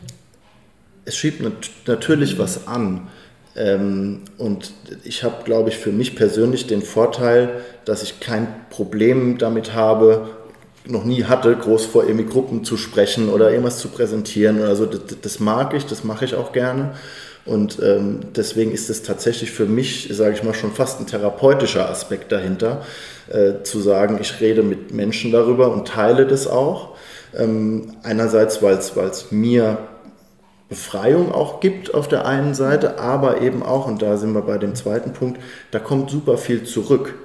Es 1.05 1.17
schiebt 1.17 1.41
nat 1.41 1.69
natürlich 1.87 2.37
was 2.37 2.67
an. 2.67 3.07
Ähm, 3.55 4.21
und 4.37 4.71
ich 5.03 5.23
habe, 5.23 5.43
glaube 5.43 5.69
ich, 5.69 5.77
für 5.77 5.91
mich 5.91 6.15
persönlich 6.15 6.67
den 6.67 6.81
Vorteil, 6.81 7.49
dass 7.85 8.03
ich 8.03 8.19
kein 8.19 8.47
Problem 8.69 9.37
damit 9.37 9.73
habe, 9.73 10.29
noch 10.85 11.03
nie 11.03 11.25
hatte, 11.25 11.55
groß 11.55 11.85
vor 11.85 12.05
irgendwie 12.05 12.25
Gruppen 12.25 12.63
zu 12.63 12.77
sprechen 12.77 13.29
oder 13.29 13.51
irgendwas 13.51 13.77
zu 13.77 13.89
präsentieren 13.89 14.59
oder 14.59 14.75
so. 14.75 14.85
Das, 14.85 15.01
das 15.21 15.39
mag 15.39 15.73
ich, 15.73 15.85
das 15.85 16.03
mache 16.03 16.25
ich 16.25 16.35
auch 16.35 16.53
gerne. 16.53 16.95
Und 17.45 17.79
ähm, 17.81 18.19
deswegen 18.35 18.71
ist 18.71 18.89
es 18.89 19.03
tatsächlich 19.03 19.51
für 19.51 19.65
mich, 19.65 20.09
sage 20.11 20.35
ich 20.35 20.43
mal, 20.43 20.53
schon 20.53 20.73
fast 20.73 20.99
ein 20.99 21.07
therapeutischer 21.07 21.89
Aspekt 21.89 22.31
dahinter, 22.31 22.85
äh, 23.29 23.63
zu 23.63 23.79
sagen, 23.79 24.19
ich 24.21 24.39
rede 24.41 24.61
mit 24.61 24.93
Menschen 24.93 25.31
darüber 25.31 25.71
und 25.71 25.87
teile 25.87 26.27
das 26.27 26.47
auch. 26.47 26.95
Ähm, 27.35 27.95
einerseits, 28.03 28.61
weil 28.61 28.75
es 28.75 29.31
mir 29.31 29.77
Befreiung 30.69 31.31
auch 31.31 31.59
gibt 31.59 31.93
auf 31.93 32.07
der 32.07 32.25
einen 32.25 32.53
Seite, 32.53 32.99
aber 32.99 33.41
eben 33.41 33.63
auch, 33.63 33.87
und 33.87 34.01
da 34.01 34.17
sind 34.17 34.33
wir 34.33 34.41
bei 34.41 34.57
dem 34.57 34.75
zweiten 34.75 35.11
Punkt, 35.11 35.41
da 35.71 35.79
kommt 35.79 36.09
super 36.09 36.37
viel 36.37 36.63
zurück. 36.63 37.15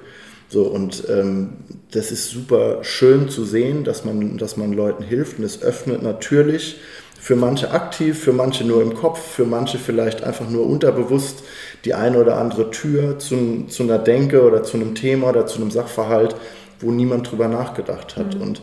So, 0.49 0.63
und 0.63 1.03
ähm, 1.09 1.53
das 1.91 2.11
ist 2.11 2.29
super 2.29 2.79
schön 2.83 3.29
zu 3.29 3.45
sehen, 3.45 3.83
dass 3.83 4.03
man, 4.03 4.37
dass 4.37 4.57
man 4.57 4.73
Leuten 4.73 5.03
hilft 5.03 5.39
und 5.39 5.45
es 5.45 5.61
öffnet 5.61 6.01
natürlich 6.01 6.79
für 7.27 7.35
manche 7.35 7.71
aktiv, 7.71 8.17
für 8.17 8.31
manche 8.31 8.63
nur 8.63 8.81
im 8.81 8.93
Kopf, 8.93 9.19
für 9.19 9.43
manche 9.43 9.79
vielleicht 9.79 10.23
einfach 10.23 10.49
nur 10.49 10.65
unterbewusst 10.65 11.43
die 11.83 11.93
eine 11.93 12.21
oder 12.21 12.37
andere 12.37 12.71
Tür 12.71 13.19
zu, 13.19 13.65
zu 13.67 13.83
einer 13.83 13.97
Denke 13.97 14.43
oder 14.43 14.63
zu 14.63 14.77
einem 14.77 14.95
Thema 14.95 15.27
oder 15.27 15.45
zu 15.45 15.59
einem 15.59 15.69
Sachverhalt, 15.69 16.37
wo 16.79 16.89
niemand 16.89 17.29
drüber 17.29 17.49
nachgedacht 17.49 18.15
hat. 18.15 18.35
Mhm. 18.35 18.41
Und 18.41 18.61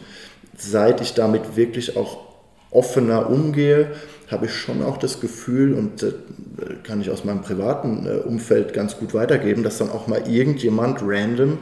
seit 0.56 1.02
ich 1.02 1.12
damit 1.12 1.56
wirklich 1.56 1.98
auch 1.98 2.20
offener 2.70 3.28
umgehe, 3.28 3.90
habe 4.30 4.46
ich 4.46 4.54
schon 4.54 4.82
auch 4.82 4.96
das 4.96 5.20
Gefühl, 5.20 5.74
und 5.74 6.02
äh, 6.02 6.12
kann 6.84 7.02
ich 7.02 7.10
aus 7.10 7.22
meinem 7.22 7.42
privaten 7.42 8.06
äh, 8.06 8.26
Umfeld 8.26 8.72
ganz 8.72 8.96
gut 8.96 9.12
weitergeben, 9.12 9.62
dass 9.62 9.76
dann 9.76 9.90
auch 9.90 10.06
mal 10.06 10.26
irgendjemand 10.26 11.00
random 11.02 11.58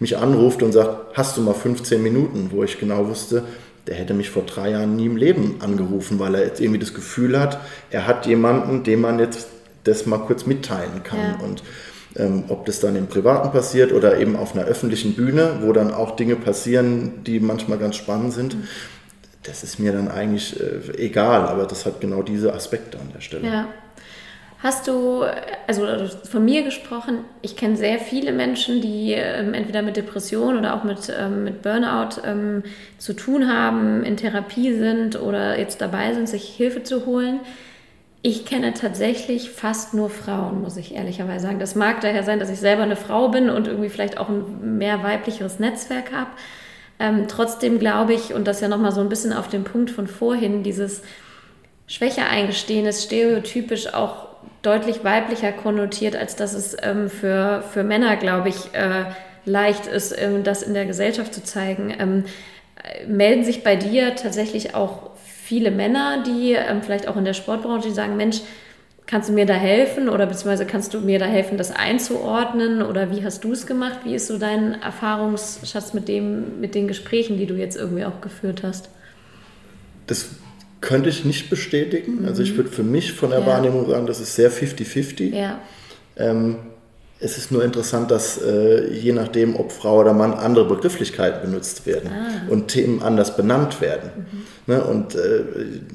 mich 0.00 0.18
anruft 0.18 0.64
und 0.64 0.72
sagt, 0.72 1.16
hast 1.16 1.36
du 1.36 1.42
mal 1.42 1.54
15 1.54 2.02
Minuten, 2.02 2.48
wo 2.50 2.64
ich 2.64 2.80
genau 2.80 3.06
wusste, 3.06 3.44
der 3.86 3.94
hätte 3.94 4.14
mich 4.14 4.30
vor 4.30 4.44
drei 4.44 4.70
Jahren 4.70 4.96
nie 4.96 5.06
im 5.06 5.16
Leben 5.16 5.56
angerufen, 5.60 6.18
weil 6.18 6.34
er 6.34 6.44
jetzt 6.44 6.60
irgendwie 6.60 6.78
das 6.78 6.94
Gefühl 6.94 7.38
hat, 7.38 7.60
er 7.90 8.06
hat 8.06 8.26
jemanden, 8.26 8.82
dem 8.84 9.00
man 9.00 9.18
jetzt 9.18 9.48
das 9.84 10.06
mal 10.06 10.18
kurz 10.18 10.46
mitteilen 10.46 11.02
kann. 11.02 11.18
Ja. 11.18 11.38
Und 11.44 11.62
ähm, 12.16 12.44
ob 12.48 12.66
das 12.66 12.80
dann 12.80 12.96
im 12.96 13.06
Privaten 13.06 13.50
passiert 13.52 13.92
oder 13.92 14.18
eben 14.18 14.36
auf 14.36 14.54
einer 14.54 14.66
öffentlichen 14.66 15.14
Bühne, 15.14 15.58
wo 15.62 15.72
dann 15.72 15.92
auch 15.92 16.16
Dinge 16.16 16.36
passieren, 16.36 17.24
die 17.24 17.40
manchmal 17.40 17.78
ganz 17.78 17.96
spannend 17.96 18.32
sind, 18.32 18.54
mhm. 18.54 18.68
das 19.44 19.62
ist 19.62 19.78
mir 19.78 19.92
dann 19.92 20.08
eigentlich 20.08 20.58
äh, 20.60 20.96
egal, 20.98 21.46
aber 21.48 21.66
das 21.66 21.86
hat 21.86 22.00
genau 22.00 22.22
diese 22.22 22.52
Aspekte 22.52 22.98
an 22.98 23.10
der 23.14 23.20
Stelle. 23.20 23.46
Ja. 23.46 23.68
Hast 24.62 24.88
du, 24.88 25.22
also 25.66 25.86
von 26.28 26.44
mir 26.44 26.62
gesprochen, 26.62 27.24
ich 27.40 27.56
kenne 27.56 27.76
sehr 27.76 27.98
viele 27.98 28.30
Menschen, 28.30 28.82
die 28.82 29.12
ähm, 29.12 29.54
entweder 29.54 29.80
mit 29.80 29.96
Depression 29.96 30.58
oder 30.58 30.74
auch 30.74 30.84
mit, 30.84 31.10
ähm, 31.18 31.44
mit 31.44 31.62
Burnout 31.62 32.20
ähm, 32.26 32.62
zu 32.98 33.14
tun 33.14 33.48
haben, 33.50 34.04
in 34.04 34.18
Therapie 34.18 34.74
sind 34.74 35.18
oder 35.18 35.58
jetzt 35.58 35.80
dabei 35.80 36.12
sind, 36.12 36.28
sich 36.28 36.44
Hilfe 36.44 36.82
zu 36.82 37.06
holen. 37.06 37.40
Ich 38.20 38.44
kenne 38.44 38.74
tatsächlich 38.74 39.48
fast 39.48 39.94
nur 39.94 40.10
Frauen, 40.10 40.60
muss 40.60 40.76
ich 40.76 40.94
ehrlicherweise 40.94 41.46
sagen. 41.46 41.58
Das 41.58 41.74
mag 41.74 42.02
daher 42.02 42.22
sein, 42.22 42.38
dass 42.38 42.50
ich 42.50 42.60
selber 42.60 42.82
eine 42.82 42.96
Frau 42.96 43.30
bin 43.30 43.48
und 43.48 43.66
irgendwie 43.66 43.88
vielleicht 43.88 44.18
auch 44.18 44.28
ein 44.28 44.76
mehr 44.76 45.02
weiblicheres 45.02 45.58
Netzwerk 45.58 46.12
habe. 46.12 46.30
Ähm, 46.98 47.28
trotzdem 47.28 47.78
glaube 47.78 48.12
ich, 48.12 48.34
und 48.34 48.46
das 48.46 48.60
ja 48.60 48.68
nochmal 48.68 48.92
so 48.92 49.00
ein 49.00 49.08
bisschen 49.08 49.32
auf 49.32 49.48
den 49.48 49.64
Punkt 49.64 49.90
von 49.90 50.06
vorhin, 50.06 50.62
dieses 50.62 51.00
Schwäche 51.86 52.26
eingestehen 52.26 52.84
ist 52.84 53.04
stereotypisch 53.04 53.94
auch 53.94 54.29
deutlich 54.62 55.04
weiblicher 55.04 55.52
konnotiert, 55.52 56.16
als 56.16 56.36
dass 56.36 56.54
es 56.54 56.76
ähm, 56.82 57.08
für, 57.08 57.62
für 57.72 57.82
Männer, 57.82 58.16
glaube 58.16 58.48
ich, 58.48 58.74
äh, 58.74 59.04
leicht 59.44 59.86
ist, 59.86 60.14
ähm, 60.18 60.44
das 60.44 60.62
in 60.62 60.74
der 60.74 60.86
Gesellschaft 60.86 61.32
zu 61.34 61.42
zeigen. 61.42 61.94
Ähm, 61.98 62.24
melden 63.06 63.44
sich 63.44 63.62
bei 63.62 63.76
dir 63.76 64.14
tatsächlich 64.16 64.74
auch 64.74 65.10
viele 65.24 65.70
Männer, 65.70 66.22
die 66.26 66.52
ähm, 66.52 66.82
vielleicht 66.82 67.08
auch 67.08 67.16
in 67.16 67.24
der 67.24 67.34
Sportbranche, 67.34 67.88
die 67.88 67.94
sagen, 67.94 68.16
Mensch, 68.16 68.40
Kannst 69.10 69.28
du 69.28 69.32
mir 69.32 69.44
da 69.44 69.54
helfen 69.54 70.08
oder 70.08 70.24
beziehungsweise 70.24 70.66
kannst 70.66 70.94
du 70.94 71.00
mir 71.00 71.18
da 71.18 71.24
helfen, 71.24 71.58
das 71.58 71.72
einzuordnen 71.72 72.80
oder 72.80 73.10
wie 73.10 73.24
hast 73.24 73.42
du 73.42 73.50
es 73.50 73.66
gemacht? 73.66 73.98
Wie 74.04 74.14
ist 74.14 74.28
so 74.28 74.38
dein 74.38 74.80
Erfahrungsschatz 74.80 75.94
mit 75.94 76.06
dem, 76.06 76.60
mit 76.60 76.76
den 76.76 76.86
Gesprächen, 76.86 77.36
die 77.36 77.46
du 77.46 77.54
jetzt 77.54 77.76
irgendwie 77.76 78.04
auch 78.04 78.20
geführt 78.20 78.62
hast? 78.62 78.88
Das 80.06 80.28
könnte 80.80 81.08
ich 81.08 81.24
nicht 81.24 81.50
bestätigen. 81.50 82.22
Mhm. 82.22 82.28
Also 82.28 82.42
ich 82.42 82.56
würde 82.56 82.70
für 82.70 82.82
mich 82.82 83.12
von 83.12 83.30
der 83.30 83.40
ja. 83.40 83.46
Wahrnehmung 83.46 83.88
sagen, 83.88 84.06
das 84.06 84.20
ist 84.20 84.34
sehr 84.34 84.50
50-50. 84.50 85.34
Ja. 85.34 85.60
Ähm, 86.16 86.56
es 87.22 87.36
ist 87.36 87.52
nur 87.52 87.62
interessant, 87.62 88.10
dass 88.10 88.40
äh, 88.40 88.90
je 88.92 89.12
nachdem, 89.12 89.54
ob 89.56 89.72
Frau 89.72 90.00
oder 90.00 90.14
Mann, 90.14 90.32
andere 90.32 90.64
Begrifflichkeiten 90.64 91.42
benutzt 91.42 91.84
werden 91.86 92.10
ah. 92.10 92.50
und 92.50 92.68
Themen 92.68 93.02
anders 93.02 93.36
benannt 93.36 93.80
werden. 93.82 94.10
Mhm. 94.16 94.42
Ne? 94.70 94.84
Und 94.84 95.16
äh, 95.16 95.42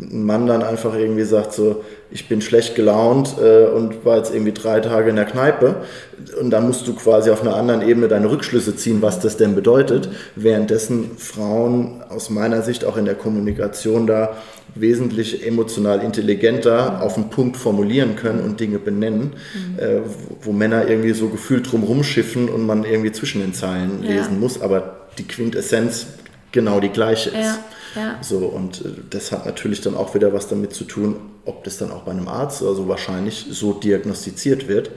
ein 0.01 0.25
Mann 0.25 0.47
dann 0.47 0.61
einfach 0.61 0.93
irgendwie 0.95 1.23
sagt 1.23 1.53
so, 1.53 1.85
ich 2.11 2.27
bin 2.27 2.41
schlecht 2.41 2.75
gelaunt 2.75 3.35
äh, 3.41 3.67
und 3.67 4.03
war 4.03 4.17
jetzt 4.17 4.33
irgendwie 4.33 4.51
drei 4.51 4.81
Tage 4.81 5.11
in 5.11 5.15
der 5.15 5.23
Kneipe 5.23 5.77
und 6.41 6.49
dann 6.49 6.67
musst 6.67 6.85
du 6.85 6.93
quasi 6.93 7.31
auf 7.31 7.41
einer 7.41 7.55
anderen 7.55 7.87
Ebene 7.87 8.09
deine 8.09 8.29
Rückschlüsse 8.29 8.75
ziehen, 8.75 9.01
was 9.01 9.21
das 9.21 9.37
denn 9.37 9.55
bedeutet, 9.55 10.09
währenddessen 10.35 11.17
Frauen 11.17 12.03
aus 12.09 12.29
meiner 12.29 12.63
Sicht 12.63 12.83
auch 12.83 12.97
in 12.97 13.05
der 13.05 13.15
Kommunikation 13.15 14.07
da 14.07 14.35
wesentlich 14.75 15.47
emotional 15.47 16.01
intelligenter 16.01 17.01
auf 17.01 17.13
den 17.13 17.29
Punkt 17.29 17.55
formulieren 17.55 18.17
können 18.17 18.41
und 18.41 18.59
Dinge 18.59 18.77
benennen, 18.77 19.31
mhm. 19.53 19.79
äh, 19.79 20.01
wo, 20.01 20.49
wo, 20.49 20.51
Männer 20.51 20.89
irgendwie 20.89 21.13
so 21.13 21.29
gefühlt 21.29 21.71
drumherum 21.71 22.03
schiffen 22.03 22.49
und 22.49 22.65
man 22.65 22.83
irgendwie 22.83 23.13
zwischen 23.13 23.39
den 23.39 23.53
Zeilen 23.53 24.03
ja. 24.03 24.09
lesen 24.09 24.37
muss, 24.37 24.61
aber 24.61 25.07
die 25.17 25.25
Quintessenz 25.25 26.07
genau 26.51 26.81
die 26.81 26.89
gleiche 26.89 27.29
ist. 27.29 27.37
Ja. 27.37 27.57
Ja. 27.95 28.17
So, 28.21 28.39
und 28.39 28.81
äh, 28.81 28.89
das 29.09 29.31
hat 29.31 29.45
natürlich 29.45 29.81
dann 29.81 29.95
auch 29.95 30.13
wieder 30.15 30.33
was 30.33 30.47
damit 30.47 30.73
zu 30.73 30.83
tun, 30.83 31.15
ob 31.45 31.63
das 31.63 31.77
dann 31.77 31.91
auch 31.91 32.03
bei 32.03 32.11
einem 32.11 32.27
Arzt 32.27 32.63
also 32.63 32.87
wahrscheinlich 32.87 33.45
so 33.51 33.73
diagnostiziert 33.73 34.67
wird, 34.67 34.91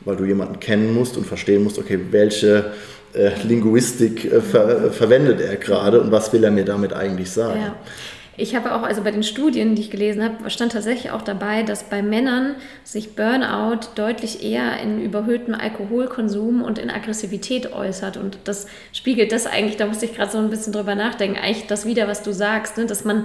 weil 0.00 0.16
du 0.16 0.24
jemanden 0.24 0.60
kennen 0.60 0.94
musst 0.94 1.16
und 1.16 1.26
verstehen 1.26 1.64
musst, 1.64 1.78
okay, 1.78 1.98
welche 2.10 2.72
äh, 3.14 3.30
Linguistik 3.44 4.24
äh, 4.24 4.40
ver 4.40 4.92
verwendet 4.92 5.40
er 5.40 5.56
gerade 5.56 6.00
und 6.00 6.10
was 6.12 6.32
will 6.32 6.44
er 6.44 6.50
mir 6.50 6.64
damit 6.64 6.92
eigentlich 6.92 7.30
sagen. 7.30 7.60
Ja. 7.60 7.76
Ich 8.38 8.54
habe 8.54 8.74
auch, 8.74 8.82
also 8.82 9.02
bei 9.02 9.10
den 9.10 9.22
Studien, 9.22 9.74
die 9.74 9.82
ich 9.82 9.90
gelesen 9.90 10.22
habe, 10.22 10.50
stand 10.50 10.72
tatsächlich 10.72 11.10
auch 11.10 11.22
dabei, 11.22 11.62
dass 11.62 11.84
bei 11.84 12.02
Männern 12.02 12.56
sich 12.84 13.16
Burnout 13.16 13.80
deutlich 13.94 14.42
eher 14.42 14.78
in 14.80 15.00
überhöhtem 15.00 15.54
Alkoholkonsum 15.54 16.62
und 16.62 16.78
in 16.78 16.90
Aggressivität 16.90 17.72
äußert. 17.72 18.18
Und 18.18 18.38
das 18.44 18.66
spiegelt 18.92 19.32
das 19.32 19.46
eigentlich, 19.46 19.78
da 19.78 19.86
musste 19.86 20.04
ich 20.04 20.14
gerade 20.14 20.30
so 20.30 20.38
ein 20.38 20.50
bisschen 20.50 20.72
drüber 20.72 20.94
nachdenken, 20.94 21.38
eigentlich 21.38 21.66
das 21.66 21.86
wieder, 21.86 22.08
was 22.08 22.22
du 22.22 22.32
sagst, 22.32 22.76
ne? 22.76 22.84
dass 22.84 23.04
man 23.04 23.24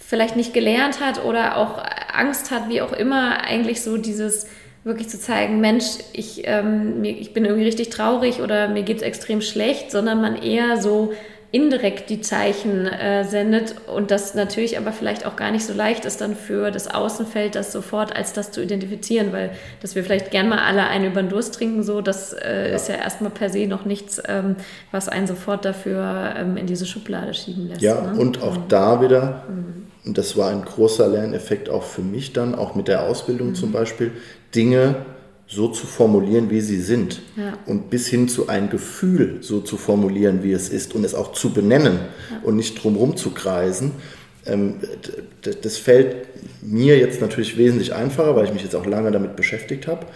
vielleicht 0.00 0.36
nicht 0.36 0.52
gelernt 0.52 1.00
hat 1.00 1.24
oder 1.24 1.56
auch 1.56 1.82
Angst 2.12 2.50
hat, 2.50 2.68
wie 2.68 2.80
auch 2.80 2.92
immer, 2.92 3.42
eigentlich 3.42 3.82
so 3.82 3.96
dieses 3.96 4.46
wirklich 4.82 5.08
zu 5.08 5.18
zeigen, 5.18 5.60
Mensch, 5.60 5.84
ich, 6.12 6.42
ähm, 6.44 7.02
ich 7.02 7.32
bin 7.32 7.44
irgendwie 7.44 7.64
richtig 7.64 7.90
traurig 7.90 8.40
oder 8.40 8.68
mir 8.68 8.84
geht 8.84 8.98
es 8.98 9.02
extrem 9.02 9.40
schlecht, 9.40 9.90
sondern 9.90 10.20
man 10.20 10.40
eher 10.40 10.80
so 10.80 11.12
indirekt 11.52 12.10
die 12.10 12.20
Zeichen 12.20 12.86
äh, 12.86 13.24
sendet 13.24 13.76
und 13.86 14.10
das 14.10 14.34
natürlich 14.34 14.78
aber 14.78 14.92
vielleicht 14.92 15.24
auch 15.26 15.36
gar 15.36 15.50
nicht 15.52 15.64
so 15.64 15.72
leicht 15.72 16.04
ist 16.04 16.20
dann 16.20 16.34
für 16.34 16.70
das 16.70 16.92
Außenfeld, 16.92 17.54
das 17.54 17.72
sofort 17.72 18.14
als 18.14 18.32
das 18.32 18.50
zu 18.50 18.62
identifizieren, 18.62 19.32
weil 19.32 19.50
dass 19.80 19.94
wir 19.94 20.02
vielleicht 20.02 20.30
gern 20.30 20.48
mal 20.48 20.58
alle 20.58 20.86
einen 20.88 21.12
über 21.12 21.22
den 21.22 21.28
Durst 21.28 21.54
trinken, 21.54 21.82
so, 21.82 22.00
das 22.00 22.32
äh, 22.32 22.70
ja. 22.70 22.74
ist 22.74 22.88
ja 22.88 22.96
erstmal 22.96 23.30
per 23.30 23.48
se 23.48 23.66
noch 23.66 23.84
nichts, 23.84 24.20
ähm, 24.26 24.56
was 24.90 25.08
einen 25.08 25.26
sofort 25.26 25.64
dafür 25.64 26.34
ähm, 26.36 26.56
in 26.56 26.66
diese 26.66 26.84
Schublade 26.84 27.32
schieben 27.32 27.68
lässt. 27.68 27.80
Ja, 27.80 28.00
ne? 28.00 28.18
und 28.18 28.42
auch 28.42 28.58
mhm. 28.58 28.68
da 28.68 29.00
wieder, 29.00 29.44
mhm. 29.48 29.86
und 30.04 30.18
das 30.18 30.36
war 30.36 30.50
ein 30.50 30.64
großer 30.64 31.06
Lerneffekt 31.06 31.70
auch 31.70 31.84
für 31.84 32.02
mich 32.02 32.32
dann, 32.32 32.54
auch 32.54 32.74
mit 32.74 32.88
der 32.88 33.04
Ausbildung 33.04 33.50
mhm. 33.50 33.54
zum 33.54 33.72
Beispiel, 33.72 34.12
Dinge 34.54 34.96
so 35.48 35.68
zu 35.68 35.86
formulieren, 35.86 36.50
wie 36.50 36.60
sie 36.60 36.80
sind. 36.80 37.22
Ja. 37.36 37.58
Und 37.66 37.90
bis 37.90 38.08
hin 38.08 38.28
zu 38.28 38.48
ein 38.48 38.68
Gefühl 38.68 39.38
so 39.40 39.60
zu 39.60 39.76
formulieren, 39.76 40.42
wie 40.42 40.52
es 40.52 40.68
ist 40.68 40.94
und 40.94 41.04
es 41.04 41.14
auch 41.14 41.32
zu 41.32 41.52
benennen 41.52 42.00
ja. 42.30 42.40
und 42.42 42.56
nicht 42.56 42.82
drumherum 42.82 43.16
zu 43.16 43.30
kreisen. 43.30 43.92
Ähm, 44.44 44.76
das 45.62 45.76
fällt 45.76 46.26
mir 46.62 46.98
jetzt 46.98 47.20
natürlich 47.20 47.56
wesentlich 47.56 47.94
einfacher, 47.94 48.34
weil 48.34 48.46
ich 48.46 48.52
mich 48.52 48.62
jetzt 48.62 48.74
auch 48.74 48.86
lange 48.86 49.10
damit 49.10 49.36
beschäftigt 49.36 49.86
habe. 49.86 50.06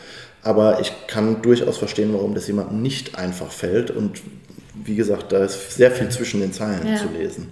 Aber 0.42 0.80
ich 0.80 0.92
kann 1.06 1.42
durchaus 1.42 1.78
verstehen, 1.78 2.12
warum 2.12 2.34
das 2.34 2.46
jemandem 2.46 2.82
nicht 2.82 3.16
einfach 3.16 3.52
fällt. 3.52 3.90
Und 3.90 4.22
wie 4.84 4.96
gesagt, 4.96 5.32
da 5.32 5.44
ist 5.44 5.72
sehr 5.76 5.90
viel 5.90 6.08
zwischen 6.08 6.40
den 6.40 6.52
Zeilen 6.52 6.86
ja. 6.86 6.96
zu 6.96 7.08
lesen. 7.08 7.48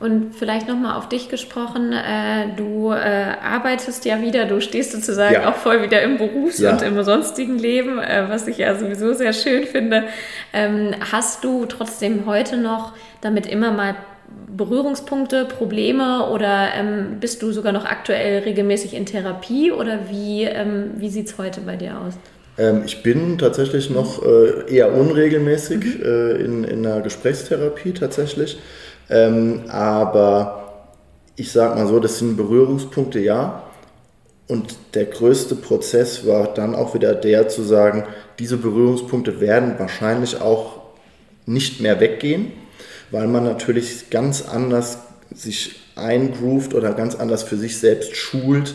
Und 0.00 0.34
vielleicht 0.34 0.66
nochmal 0.68 0.96
auf 0.96 1.08
dich 1.08 1.28
gesprochen, 1.28 1.92
äh, 1.92 2.48
du 2.56 2.90
äh, 2.90 3.36
arbeitest 3.42 4.04
ja 4.04 4.20
wieder, 4.20 4.44
du 4.44 4.60
stehst 4.60 4.92
sozusagen 4.92 5.34
ja. 5.34 5.48
auch 5.48 5.54
voll 5.54 5.82
wieder 5.82 6.02
im 6.02 6.18
Berufs- 6.18 6.58
ja. 6.58 6.72
und 6.72 6.82
im 6.82 7.02
sonstigen 7.04 7.58
Leben, 7.58 7.98
äh, 7.98 8.24
was 8.28 8.48
ich 8.48 8.58
ja 8.58 8.74
sowieso 8.74 9.14
sehr 9.14 9.32
schön 9.32 9.64
finde. 9.64 10.04
Ähm, 10.52 10.94
hast 11.12 11.44
du 11.44 11.66
trotzdem 11.66 12.26
heute 12.26 12.56
noch 12.56 12.92
damit 13.20 13.46
immer 13.46 13.70
mal 13.70 13.94
Berührungspunkte, 14.56 15.44
Probleme 15.44 16.28
oder 16.28 16.68
ähm, 16.74 17.18
bist 17.20 17.42
du 17.42 17.52
sogar 17.52 17.72
noch 17.72 17.84
aktuell 17.84 18.40
regelmäßig 18.40 18.94
in 18.94 19.06
Therapie 19.06 19.70
oder 19.72 20.10
wie, 20.10 20.42
ähm, 20.42 20.92
wie 20.96 21.08
sieht 21.08 21.28
es 21.28 21.38
heute 21.38 21.60
bei 21.60 21.76
dir 21.76 21.98
aus? 22.00 22.14
Ähm, 22.56 22.82
ich 22.86 23.02
bin 23.02 23.38
tatsächlich 23.38 23.90
noch 23.90 24.22
äh, 24.24 24.72
eher 24.72 24.92
unregelmäßig 24.92 25.98
mhm. 25.98 26.02
Äh, 26.02 26.30
in, 26.36 26.64
in 26.64 26.86
einer 26.86 27.00
Gesprächstherapie 27.00 27.92
tatsächlich. 27.92 28.58
Ähm, 29.10 29.64
aber 29.68 30.64
ich 31.36 31.52
sage 31.52 31.74
mal 31.74 31.86
so, 31.86 32.00
das 32.00 32.18
sind 32.18 32.36
Berührungspunkte, 32.36 33.20
ja. 33.20 33.62
Und 34.46 34.76
der 34.94 35.06
größte 35.06 35.54
Prozess 35.56 36.26
war 36.26 36.52
dann 36.52 36.74
auch 36.74 36.94
wieder 36.94 37.14
der 37.14 37.48
zu 37.48 37.62
sagen, 37.62 38.04
diese 38.38 38.58
Berührungspunkte 38.58 39.40
werden 39.40 39.74
wahrscheinlich 39.78 40.40
auch 40.40 40.80
nicht 41.46 41.80
mehr 41.80 42.00
weggehen, 42.00 42.52
weil 43.10 43.26
man 43.26 43.44
natürlich 43.44 44.10
ganz 44.10 44.42
anders 44.46 44.98
sich 45.34 45.80
eingroovt 45.96 46.74
oder 46.74 46.92
ganz 46.92 47.14
anders 47.14 47.42
für 47.42 47.56
sich 47.56 47.78
selbst 47.78 48.16
schult, 48.16 48.74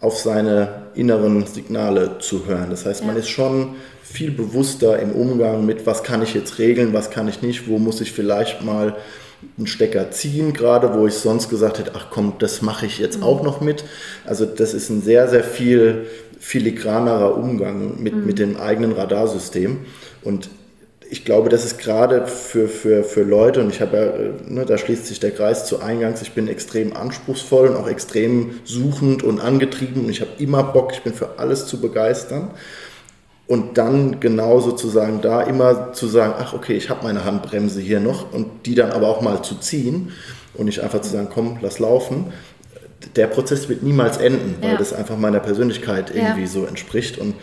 auf 0.00 0.18
seine 0.18 0.86
inneren 0.94 1.44
Signale 1.46 2.18
zu 2.20 2.46
hören. 2.46 2.70
Das 2.70 2.86
heißt, 2.86 3.00
ja. 3.00 3.06
man 3.06 3.16
ist 3.16 3.28
schon 3.28 3.74
viel 4.02 4.30
bewusster 4.30 4.98
im 5.00 5.10
Umgang 5.12 5.66
mit, 5.66 5.86
was 5.86 6.02
kann 6.02 6.22
ich 6.22 6.34
jetzt 6.34 6.58
regeln, 6.58 6.92
was 6.92 7.10
kann 7.10 7.28
ich 7.28 7.42
nicht, 7.42 7.68
wo 7.68 7.78
muss 7.78 8.00
ich 8.00 8.12
vielleicht 8.12 8.62
mal 8.62 8.96
einen 9.56 9.66
Stecker 9.66 10.10
ziehen, 10.10 10.52
gerade 10.52 10.94
wo 10.94 11.06
ich 11.06 11.14
sonst 11.14 11.48
gesagt 11.48 11.78
hätte, 11.78 11.92
ach 11.94 12.06
komm, 12.10 12.34
das 12.38 12.62
mache 12.62 12.86
ich 12.86 12.98
jetzt 12.98 13.18
mhm. 13.18 13.24
auch 13.24 13.42
noch 13.42 13.60
mit. 13.60 13.84
Also 14.24 14.44
das 14.46 14.74
ist 14.74 14.90
ein 14.90 15.02
sehr, 15.02 15.28
sehr 15.28 15.44
viel 15.44 16.06
filigranerer 16.40 17.36
Umgang 17.36 18.02
mit, 18.02 18.14
mhm. 18.14 18.26
mit 18.26 18.38
dem 18.38 18.56
eigenen 18.56 18.92
Radarsystem. 18.92 19.78
Und 20.22 20.50
ich 21.10 21.24
glaube, 21.24 21.48
das 21.48 21.64
ist 21.64 21.78
gerade 21.78 22.26
für, 22.26 22.68
für, 22.68 23.02
für 23.02 23.22
Leute, 23.22 23.60
und 23.60 23.70
ich 23.70 23.80
habe 23.80 23.96
ja, 23.96 24.52
ne, 24.52 24.66
da 24.66 24.76
schließt 24.76 25.06
sich 25.06 25.20
der 25.20 25.30
Kreis 25.30 25.64
zu 25.64 25.80
Eingangs, 25.80 26.20
ich 26.22 26.32
bin 26.32 26.48
extrem 26.48 26.94
anspruchsvoll 26.94 27.68
und 27.68 27.76
auch 27.76 27.88
extrem 27.88 28.60
suchend 28.64 29.22
und 29.22 29.40
angetrieben 29.40 30.04
und 30.04 30.10
ich 30.10 30.20
habe 30.20 30.30
immer 30.38 30.62
Bock, 30.62 30.92
ich 30.92 31.02
bin 31.02 31.14
für 31.14 31.38
alles 31.38 31.66
zu 31.66 31.80
begeistern. 31.80 32.50
Und 33.48 33.78
dann 33.78 34.20
genau 34.20 34.60
sozusagen 34.60 35.22
da 35.22 35.40
immer 35.40 35.94
zu 35.94 36.06
sagen, 36.06 36.34
ach 36.38 36.52
okay, 36.52 36.74
ich 36.74 36.90
habe 36.90 37.02
meine 37.02 37.24
Handbremse 37.24 37.80
hier 37.80 37.98
noch 37.98 38.32
und 38.32 38.66
die 38.66 38.74
dann 38.74 38.92
aber 38.92 39.08
auch 39.08 39.22
mal 39.22 39.42
zu 39.42 39.54
ziehen 39.54 40.12
und 40.54 40.66
nicht 40.66 40.80
einfach 40.80 41.00
zu 41.00 41.10
sagen, 41.10 41.28
komm, 41.32 41.56
lass 41.62 41.78
laufen. 41.78 42.32
Der 43.16 43.26
Prozess 43.26 43.70
wird 43.70 43.82
niemals 43.82 44.18
enden, 44.18 44.56
weil 44.60 44.72
ja. 44.72 44.76
das 44.76 44.92
einfach 44.92 45.16
meiner 45.16 45.40
Persönlichkeit 45.40 46.14
irgendwie 46.14 46.42
ja. 46.42 46.46
so 46.46 46.66
entspricht 46.66 47.16
und 47.16 47.34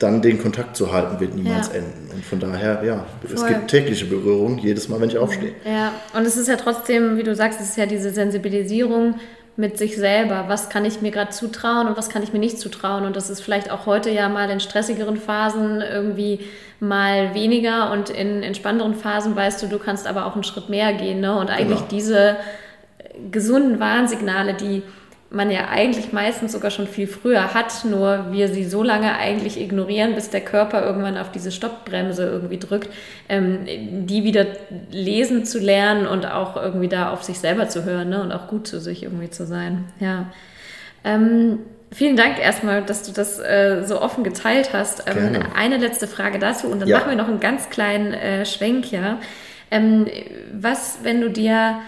dann 0.00 0.22
den 0.22 0.42
Kontakt 0.42 0.76
zu 0.76 0.92
halten 0.92 1.20
wird 1.20 1.36
niemals 1.36 1.68
ja. 1.68 1.74
enden. 1.74 2.10
Und 2.12 2.24
von 2.24 2.40
daher, 2.40 2.82
ja, 2.84 3.06
Voll. 3.22 3.34
es 3.34 3.46
gibt 3.46 3.68
tägliche 3.68 4.06
Berührung 4.06 4.58
jedes 4.58 4.88
Mal, 4.88 5.00
wenn 5.00 5.10
ich 5.10 5.18
aufstehe. 5.18 5.52
Ja, 5.64 5.92
und 6.16 6.26
es 6.26 6.36
ist 6.36 6.48
ja 6.48 6.56
trotzdem, 6.56 7.18
wie 7.18 7.22
du 7.22 7.36
sagst, 7.36 7.60
es 7.60 7.70
ist 7.70 7.76
ja 7.76 7.86
diese 7.86 8.10
Sensibilisierung 8.10 9.14
mit 9.60 9.76
sich 9.76 9.96
selber. 9.96 10.46
Was 10.48 10.70
kann 10.70 10.86
ich 10.86 11.02
mir 11.02 11.10
gerade 11.10 11.30
zutrauen 11.30 11.86
und 11.86 11.96
was 11.98 12.08
kann 12.08 12.22
ich 12.22 12.32
mir 12.32 12.38
nicht 12.38 12.58
zutrauen? 12.58 13.04
Und 13.04 13.14
das 13.14 13.28
ist 13.28 13.42
vielleicht 13.42 13.70
auch 13.70 13.84
heute 13.84 14.10
ja 14.10 14.28
mal 14.30 14.48
in 14.48 14.58
stressigeren 14.58 15.18
Phasen 15.18 15.82
irgendwie 15.82 16.40
mal 16.80 17.34
weniger 17.34 17.92
und 17.92 18.08
in 18.08 18.42
entspannteren 18.42 18.94
Phasen 18.94 19.36
weißt 19.36 19.62
du, 19.62 19.66
du 19.66 19.78
kannst 19.78 20.06
aber 20.06 20.24
auch 20.24 20.34
einen 20.34 20.44
Schritt 20.44 20.70
mehr 20.70 20.94
gehen. 20.94 21.20
Ne? 21.20 21.38
Und 21.38 21.50
eigentlich 21.50 21.78
genau. 21.78 21.90
diese 21.90 22.36
gesunden 23.30 23.78
Warnsignale, 23.78 24.54
die 24.54 24.82
man 25.30 25.50
ja 25.50 25.68
eigentlich 25.68 26.12
meistens 26.12 26.52
sogar 26.52 26.72
schon 26.72 26.88
viel 26.88 27.06
früher 27.06 27.54
hat, 27.54 27.84
nur 27.84 28.32
wir 28.32 28.48
sie 28.48 28.64
so 28.64 28.82
lange 28.82 29.16
eigentlich 29.16 29.60
ignorieren, 29.60 30.16
bis 30.16 30.28
der 30.30 30.40
Körper 30.40 30.84
irgendwann 30.84 31.16
auf 31.16 31.30
diese 31.30 31.52
Stoppbremse 31.52 32.24
irgendwie 32.24 32.58
drückt, 32.58 32.90
ähm, 33.28 33.60
die 34.06 34.24
wieder 34.24 34.46
lesen 34.90 35.44
zu 35.44 35.60
lernen 35.60 36.08
und 36.08 36.26
auch 36.26 36.56
irgendwie 36.56 36.88
da 36.88 37.10
auf 37.10 37.22
sich 37.22 37.38
selber 37.38 37.68
zu 37.68 37.84
hören 37.84 38.10
ne? 38.10 38.22
und 38.22 38.32
auch 38.32 38.48
gut 38.48 38.66
zu 38.66 38.80
sich 38.80 39.04
irgendwie 39.04 39.30
zu 39.30 39.46
sein. 39.46 39.84
Ja. 40.00 40.32
Ähm, 41.04 41.60
vielen 41.92 42.16
Dank 42.16 42.40
erstmal, 42.40 42.82
dass 42.82 43.04
du 43.04 43.12
das 43.12 43.38
äh, 43.38 43.84
so 43.86 44.02
offen 44.02 44.24
geteilt 44.24 44.72
hast. 44.72 45.04
Ähm, 45.06 45.38
eine 45.54 45.76
letzte 45.76 46.08
Frage 46.08 46.40
dazu 46.40 46.66
und 46.66 46.80
dann 46.80 46.88
ja. 46.88 46.98
machen 46.98 47.10
wir 47.10 47.16
noch 47.16 47.28
einen 47.28 47.40
ganz 47.40 47.70
kleinen 47.70 48.12
äh, 48.12 48.44
Schwenk, 48.44 48.90
ja. 48.90 49.20
Ähm, 49.70 50.08
was, 50.52 50.98
wenn 51.04 51.20
du 51.20 51.30
dir 51.30 51.80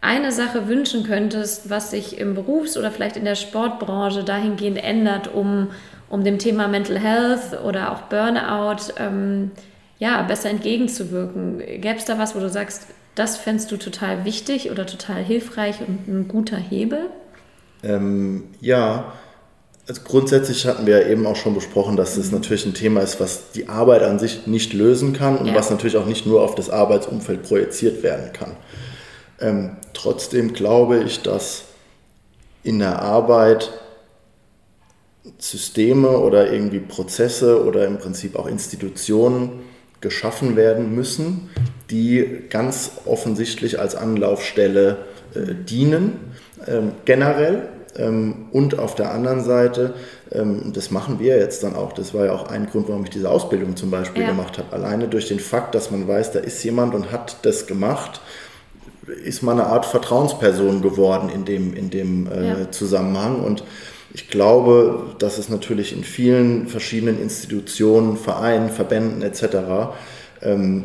eine 0.00 0.32
Sache 0.32 0.68
wünschen 0.68 1.04
könntest, 1.04 1.70
was 1.70 1.90
sich 1.90 2.18
im 2.18 2.34
Berufs- 2.34 2.76
oder 2.76 2.90
vielleicht 2.90 3.16
in 3.16 3.24
der 3.24 3.34
Sportbranche 3.34 4.24
dahingehend 4.24 4.82
ändert, 4.82 5.32
um, 5.32 5.68
um 6.08 6.24
dem 6.24 6.38
Thema 6.38 6.68
Mental 6.68 6.98
Health 6.98 7.62
oder 7.64 7.92
auch 7.92 8.02
Burnout 8.02 8.92
ähm, 8.98 9.50
ja, 9.98 10.22
besser 10.22 10.50
entgegenzuwirken, 10.50 11.58
gäbe 11.58 11.96
es 11.96 12.04
da 12.04 12.18
was, 12.18 12.36
wo 12.36 12.40
du 12.40 12.48
sagst, 12.48 12.86
das 13.14 13.36
fändest 13.36 13.72
du 13.72 13.76
total 13.76 14.24
wichtig 14.24 14.70
oder 14.70 14.86
total 14.86 15.22
hilfreich 15.22 15.80
und 15.80 16.06
ein 16.06 16.28
guter 16.28 16.56
Hebel? 16.56 17.10
Ähm, 17.82 18.44
ja, 18.60 19.12
also 19.88 20.02
grundsätzlich 20.04 20.66
hatten 20.66 20.86
wir 20.86 21.00
ja 21.00 21.08
eben 21.08 21.26
auch 21.26 21.34
schon 21.34 21.54
besprochen, 21.54 21.96
dass 21.96 22.16
es 22.16 22.30
natürlich 22.30 22.66
ein 22.66 22.74
Thema 22.74 23.00
ist, 23.00 23.20
was 23.20 23.50
die 23.52 23.68
Arbeit 23.68 24.02
an 24.02 24.18
sich 24.18 24.46
nicht 24.46 24.72
lösen 24.72 25.14
kann 25.14 25.38
und 25.38 25.46
ja. 25.46 25.54
was 25.54 25.70
natürlich 25.70 25.96
auch 25.96 26.06
nicht 26.06 26.26
nur 26.26 26.42
auf 26.42 26.54
das 26.54 26.70
Arbeitsumfeld 26.70 27.42
projiziert 27.42 28.02
werden 28.02 28.32
kann. 28.32 28.56
Ähm, 29.40 29.76
trotzdem 29.94 30.52
glaube 30.52 31.02
ich, 31.02 31.22
dass 31.22 31.64
in 32.62 32.78
der 32.80 33.00
Arbeit 33.00 33.70
Systeme 35.38 36.18
oder 36.18 36.52
irgendwie 36.52 36.80
Prozesse 36.80 37.64
oder 37.64 37.86
im 37.86 37.98
Prinzip 37.98 38.36
auch 38.36 38.46
Institutionen 38.46 39.60
geschaffen 40.00 40.56
werden 40.56 40.94
müssen, 40.94 41.50
die 41.90 42.44
ganz 42.50 42.92
offensichtlich 43.04 43.80
als 43.80 43.94
Anlaufstelle 43.94 44.98
äh, 45.34 45.54
dienen, 45.54 46.34
ähm, 46.66 46.92
generell. 47.04 47.68
Ähm, 47.96 48.46
und 48.52 48.78
auf 48.78 48.94
der 48.94 49.12
anderen 49.12 49.42
Seite, 49.42 49.94
ähm, 50.30 50.72
das 50.72 50.90
machen 50.90 51.18
wir 51.18 51.36
jetzt 51.38 51.62
dann 51.62 51.74
auch, 51.74 51.92
das 51.92 52.14
war 52.14 52.26
ja 52.26 52.32
auch 52.32 52.48
ein 52.48 52.66
Grund, 52.66 52.88
warum 52.88 53.04
ich 53.04 53.10
diese 53.10 53.30
Ausbildung 53.30 53.76
zum 53.76 53.90
Beispiel 53.90 54.22
ja. 54.22 54.28
gemacht 54.28 54.58
habe. 54.58 54.72
Alleine 54.72 55.08
durch 55.08 55.26
den 55.26 55.40
Fakt, 55.40 55.74
dass 55.74 55.90
man 55.90 56.06
weiß, 56.06 56.32
da 56.32 56.38
ist 56.38 56.62
jemand 56.62 56.94
und 56.94 57.10
hat 57.10 57.38
das 57.42 57.66
gemacht, 57.66 58.20
ist 59.24 59.42
man 59.42 59.60
eine 59.60 59.68
Art 59.68 59.86
Vertrauensperson 59.86 60.82
geworden 60.82 61.28
in 61.28 61.44
dem, 61.44 61.74
in 61.74 61.90
dem 61.90 62.30
äh, 62.30 62.48
ja. 62.48 62.70
Zusammenhang. 62.70 63.40
Und 63.40 63.64
ich 64.14 64.28
glaube, 64.28 65.14
dass 65.18 65.38
es 65.38 65.48
natürlich 65.48 65.92
in 65.92 66.04
vielen 66.04 66.66
verschiedenen 66.66 67.20
Institutionen, 67.20 68.16
Vereinen, 68.16 68.70
Verbänden 68.70 69.22
etc. 69.22 69.92
Ähm, 70.42 70.84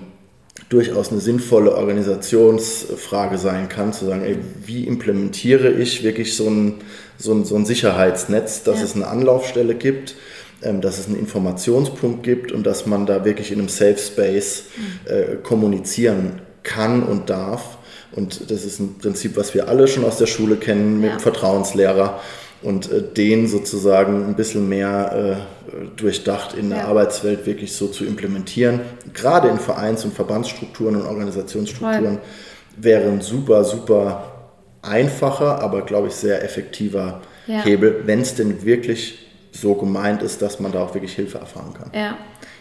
durchaus 0.69 1.11
eine 1.11 1.21
sinnvolle 1.21 1.75
Organisationsfrage 1.75 3.37
sein 3.37 3.69
kann, 3.69 3.93
zu 3.93 4.05
sagen, 4.05 4.23
ey, 4.23 4.37
wie 4.65 4.85
implementiere 4.85 5.71
ich 5.71 6.03
wirklich 6.03 6.35
so 6.35 6.49
ein, 6.49 6.75
so 7.17 7.33
ein, 7.33 7.45
so 7.45 7.55
ein 7.55 7.65
Sicherheitsnetz, 7.65 8.63
dass 8.63 8.79
ja. 8.79 8.85
es 8.85 8.95
eine 8.95 9.07
Anlaufstelle 9.07 9.75
gibt, 9.75 10.15
ähm, 10.61 10.81
dass 10.81 10.99
es 10.99 11.07
einen 11.07 11.19
Informationspunkt 11.19 12.23
gibt 12.23 12.51
und 12.51 12.65
dass 12.65 12.85
man 12.85 13.05
da 13.05 13.25
wirklich 13.25 13.51
in 13.51 13.59
einem 13.59 13.69
Safe 13.69 13.97
Space 13.97 14.65
mhm. 14.75 15.11
äh, 15.11 15.35
kommunizieren 15.43 16.41
kann 16.63 17.03
und 17.03 17.29
darf. 17.29 17.77
Und 18.11 18.51
das 18.51 18.63
ist 18.65 18.79
ein 18.79 18.97
Prinzip, 18.99 19.37
was 19.37 19.53
wir 19.53 19.67
alle 19.67 19.87
schon 19.87 20.05
aus 20.05 20.17
der 20.17 20.27
Schule 20.27 20.55
kennen 20.55 21.01
mit 21.01 21.11
ja. 21.11 21.19
Vertrauenslehrer 21.19 22.19
und 22.61 22.91
äh, 22.91 23.01
den 23.01 23.47
sozusagen 23.47 24.25
ein 24.25 24.35
bisschen 24.35 24.69
mehr 24.69 25.45
äh, 25.71 25.75
durchdacht 25.97 26.53
in 26.53 26.69
der 26.69 26.79
ja. 26.79 26.85
Arbeitswelt 26.85 27.45
wirklich 27.45 27.73
so 27.73 27.87
zu 27.87 28.05
implementieren. 28.05 28.81
Gerade 29.13 29.49
in 29.49 29.59
Vereins- 29.59 30.05
und 30.05 30.13
Verbandsstrukturen 30.13 30.95
und 30.95 31.07
Organisationsstrukturen 31.07 32.17
Voll. 32.17 32.21
wäre 32.77 33.09
ein 33.09 33.21
super, 33.21 33.63
super 33.63 34.33
einfacher, 34.81 35.61
aber 35.61 35.81
glaube 35.81 36.07
ich 36.07 36.13
sehr 36.13 36.43
effektiver 36.43 37.21
ja. 37.47 37.63
Hebel, 37.63 38.03
wenn 38.05 38.21
es 38.21 38.35
denn 38.35 38.63
wirklich 38.63 39.22
so 39.53 39.75
gemeint 39.75 40.21
ist, 40.23 40.41
dass 40.41 40.59
man 40.59 40.71
da 40.71 40.83
auch 40.83 40.93
wirklich 40.93 41.13
Hilfe 41.13 41.37
erfahren 41.37 41.73
kann. 41.73 41.91
Ja. 41.93 42.17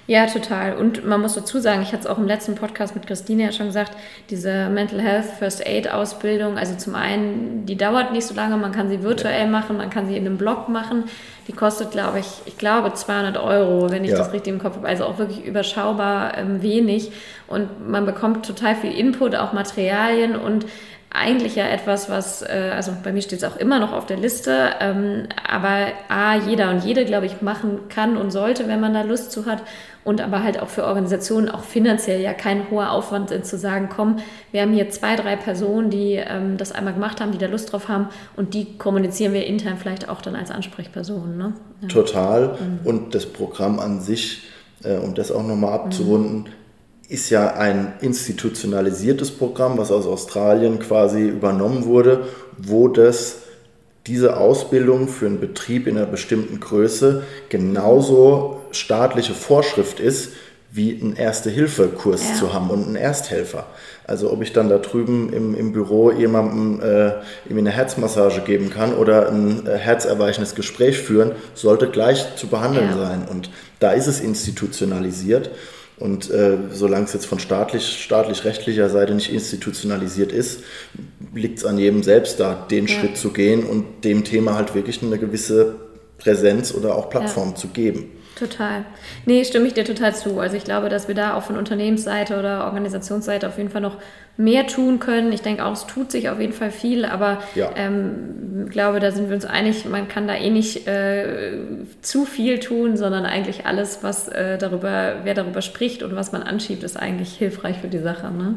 Ja, 0.09 0.26
total. 0.26 0.74
Und 0.74 1.07
man 1.07 1.20
muss 1.20 1.34
dazu 1.34 1.61
sagen, 1.61 1.80
ich 1.82 1.93
hatte 1.93 2.01
es 2.01 2.07
auch 2.07 2.18
im 2.18 2.26
letzten 2.26 2.57
Podcast 2.57 2.97
mit 2.97 3.07
Christine 3.07 3.45
ja 3.45 3.53
schon 3.53 3.66
gesagt, 3.66 3.93
diese 4.30 4.68
Mental 4.68 5.01
Health 5.01 5.26
First 5.38 5.64
Aid 5.64 5.88
Ausbildung, 5.88 6.59
also 6.59 6.74
zum 6.74 6.97
einen, 6.97 7.66
die 7.66 7.76
dauert 7.76 8.12
nicht 8.12 8.26
so 8.26 8.34
lange, 8.34 8.57
man 8.57 8.72
kann 8.72 8.88
sie 8.88 9.05
virtuell 9.05 9.45
ja. 9.45 9.47
machen, 9.47 9.76
man 9.76 9.90
kann 9.90 10.09
sie 10.09 10.16
in 10.16 10.26
einem 10.26 10.38
Blog 10.38 10.68
machen. 10.68 11.05
Die 11.47 11.53
kostet, 11.53 11.93
glaube 11.93 12.18
ich, 12.18 12.26
ich 12.47 12.59
glaube 12.59 12.93
200 12.93 13.36
Euro, 13.36 13.90
wenn 13.90 14.05
ich 14.05 14.11
ja. 14.11 14.18
das 14.18 14.32
richtig 14.32 14.53
im 14.53 14.59
Kopf 14.61 14.76
habe. 14.76 14.88
Also 14.88 15.05
auch 15.05 15.18
wirklich 15.18 15.45
überschaubar 15.45 16.36
ähm, 16.36 16.62
wenig. 16.62 17.12
Und 17.47 17.88
man 17.88 18.05
bekommt 18.05 18.45
total 18.45 18.74
viel 18.74 18.93
Input, 18.93 19.36
auch 19.36 19.53
Materialien 19.53 20.34
und 20.34 20.66
eigentlich 21.15 21.57
ja 21.57 21.67
etwas, 21.67 22.09
was, 22.09 22.43
äh, 22.43 22.71
also 22.75 22.93
bei 23.03 23.13
mir 23.13 23.21
steht 23.21 23.43
es 23.43 23.45
auch 23.45 23.57
immer 23.57 23.79
noch 23.79 23.93
auf 23.93 24.07
der 24.07 24.17
Liste, 24.17 24.71
ähm, 24.81 25.29
aber 25.47 25.89
A, 26.09 26.37
jeder 26.37 26.71
und 26.71 26.85
jede, 26.85 27.05
glaube 27.05 27.27
ich, 27.27 27.43
machen 27.43 27.81
kann 27.89 28.17
und 28.17 28.31
sollte, 28.31 28.67
wenn 28.67 28.81
man 28.81 28.95
da 28.95 29.03
Lust 29.03 29.31
zu 29.31 29.47
hat. 29.47 29.63
Und 30.05 30.21
aber 30.21 30.43
halt 30.43 30.61
auch 30.61 30.69
für 30.69 30.85
Organisationen 30.85 31.49
auch 31.49 31.63
finanziell 31.63 32.21
ja 32.21 32.33
kein 32.33 32.71
hoher 32.71 32.91
Aufwand 32.91 33.29
sind, 33.29 33.47
zu 33.47 33.57
sagen, 33.57 33.89
komm, 33.95 34.17
wir 34.51 34.63
haben 34.63 34.73
hier 34.73 34.91
zwei, 34.91 35.15
drei 35.15 35.37
Personen, 35.37 35.91
die 35.91 36.15
ähm, 36.15 36.57
das 36.57 36.73
einmal 36.73 36.95
gemacht 36.95 37.21
haben, 37.21 37.31
die 37.31 37.39
da 37.39 37.47
Lust 37.47 37.73
drauf 37.73 37.89
haben 37.89 38.09
und 38.35 38.55
die 38.55 38.79
kommunizieren 38.79 39.33
wir 39.33 39.47
intern 39.47 39.77
vielleicht 39.79 40.09
auch 40.09 40.21
dann 40.21 40.35
als 40.35 40.51
Ansprechpersonen. 40.51 41.37
Ne? 41.37 41.53
Ja. 41.83 41.89
Total. 41.89 42.59
Mhm. 42.59 42.87
Und 42.87 43.15
das 43.15 43.27
Programm 43.27 43.79
an 43.79 44.01
sich, 44.01 44.43
äh, 44.83 44.97
um 44.97 45.15
das 45.15 45.31
auch 45.31 45.47
nochmal 45.47 45.75
abzurunden, 45.75 46.39
mhm 46.39 46.62
ist 47.13 47.29
ja 47.29 47.55
ein 47.55 47.93
institutionalisiertes 48.01 49.33
Programm, 49.33 49.77
was 49.77 49.91
aus 49.91 50.07
Australien 50.07 50.79
quasi 50.79 51.29
übernommen 51.29 51.85
wurde, 51.85 52.27
wo 52.57 52.89
das 52.89 53.37
diese 54.07 54.39
Ausbildung 54.39 55.09
für 55.09 55.27
einen 55.27 55.39
Betrieb 55.39 55.87
in 55.87 55.99
einer 55.99 56.07
bestimmten 56.07 56.59
Größe 56.59 57.23
genauso 57.51 58.63
staatliche 58.73 59.35
Vorschrift 59.35 60.01
ist, 60.01 60.31
wie 60.73 60.99
einen 60.99 61.15
Erste-Hilfe-Kurs 61.15 62.31
ja. 62.31 62.35
zu 62.35 62.55
haben 62.55 62.71
und 62.71 62.87
einen 62.87 62.97
Ersthelfer. 62.97 63.67
Also 64.05 64.33
ob 64.33 64.41
ich 64.41 64.55
dann 64.55 64.71
da 64.71 64.79
drüben 64.79 65.31
im, 65.31 65.55
im 65.55 65.73
Büro 65.73 66.11
jemandem 66.11 66.81
äh, 66.81 67.13
eine 67.51 67.71
Herzmassage 67.71 68.41
geben 68.41 68.71
kann 68.71 68.95
oder 68.95 69.29
ein 69.29 69.67
äh, 69.67 69.77
herzerweichendes 69.77 70.55
Gespräch 70.55 70.99
führen, 70.99 71.33
sollte 71.55 71.89
gleich 71.89 72.37
zu 72.37 72.47
behandeln 72.47 72.89
ja. 72.97 73.07
sein. 73.07 73.29
Und 73.31 73.51
da 73.81 73.93
ist 73.93 74.07
es 74.07 74.21
institutionalisiert. 74.21 75.51
Und 76.03 76.33
äh, 76.33 76.59
solange 76.73 77.05
es 77.05 77.13
jetzt 77.13 77.27
von 77.27 77.39
staatlich, 77.39 77.87
staatlich-rechtlicher 78.03 78.89
Seite 78.89 79.15
nicht 79.15 79.33
institutionalisiert 79.33 80.33
ist, 80.33 80.65
liegt 81.33 81.59
es 81.59 81.65
an 81.65 81.79
jedem 81.79 82.03
selbst 82.03 82.41
da, 82.41 82.67
den 82.69 82.89
ja. 82.89 82.93
Schritt 82.93 83.17
zu 83.17 83.31
gehen 83.31 83.63
und 83.63 84.03
dem 84.03 84.25
Thema 84.25 84.57
halt 84.57 84.75
wirklich 84.75 85.01
eine 85.01 85.17
gewisse 85.17 85.77
Präsenz 86.19 86.75
oder 86.75 86.97
auch 86.97 87.09
Plattform 87.09 87.51
ja. 87.51 87.55
zu 87.55 87.69
geben. 87.69 88.11
Total. 88.39 88.85
Nee, 89.26 89.45
stimme 89.45 89.66
ich 89.66 89.74
dir 89.74 89.85
total 89.85 90.14
zu. 90.14 90.41
Also 90.41 90.57
ich 90.57 90.64
glaube, 90.64 90.89
dass 90.89 91.07
wir 91.07 91.14
da 91.14 91.35
auch 91.35 91.43
von 91.43 91.57
Unternehmensseite 91.57 92.39
oder 92.39 92.64
Organisationsseite 92.64 93.47
auf 93.47 93.59
jeden 93.59 93.70
Fall 93.70 93.83
noch 93.83 93.99
mehr 94.37 94.66
tun 94.66 94.99
können. 94.99 95.33
Ich 95.33 95.43
denke 95.43 95.64
auch, 95.64 95.72
es 95.72 95.87
tut 95.87 96.11
sich 96.11 96.30
auf 96.30 96.41
jeden 96.41 96.55
Fall 96.55 96.70
viel, 96.70 97.05
aber 97.05 97.43
ja. 97.55 97.70
ähm, 97.76 98.68
glaube, 98.70 99.01
da 99.01 99.11
sind 99.11 99.28
wir 99.28 99.35
uns 99.35 99.45
einig, 99.45 99.85
man 99.85 100.09
kann 100.09 100.26
da 100.26 100.35
eh 100.35 100.51
nicht 100.51 100.87
äh, 100.87 101.53
zu 102.01 102.24
viel 102.24 102.59
tun, 102.59 102.97
sondern 102.97 103.26
eigentlich 103.26 103.66
alles, 103.66 103.99
was 104.03 104.28
äh, 104.28 104.57
darüber, 104.57 105.16
wer 105.24 105.35
darüber 105.35 105.61
spricht 105.61 106.03
und 106.03 106.16
was 106.16 106.33
man 106.33 106.43
anschiebt, 106.43 106.83
ist 106.83 106.97
eigentlich 106.97 107.35
hilfreich 107.35 107.76
für 107.78 107.89
die 107.89 107.99
Sache. 107.99 108.30
Ne? 108.30 108.55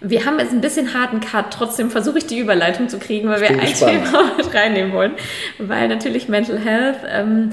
Wir 0.00 0.24
haben 0.24 0.38
jetzt 0.38 0.52
ein 0.52 0.60
bisschen 0.60 0.94
harten 0.94 1.20
Cut, 1.20 1.46
trotzdem 1.50 1.90
versuche 1.90 2.18
ich 2.18 2.26
die 2.26 2.38
Überleitung 2.38 2.88
zu 2.88 2.98
kriegen, 2.98 3.28
weil 3.28 3.40
wir 3.40 3.50
ein. 3.50 3.74
Thema 3.74 4.32
mit 4.36 4.54
reinnehmen 4.54 4.92
wollen. 4.92 5.12
Weil 5.58 5.88
natürlich 5.88 6.28
Mental 6.28 6.58
Health 6.58 6.98
ähm, 7.08 7.50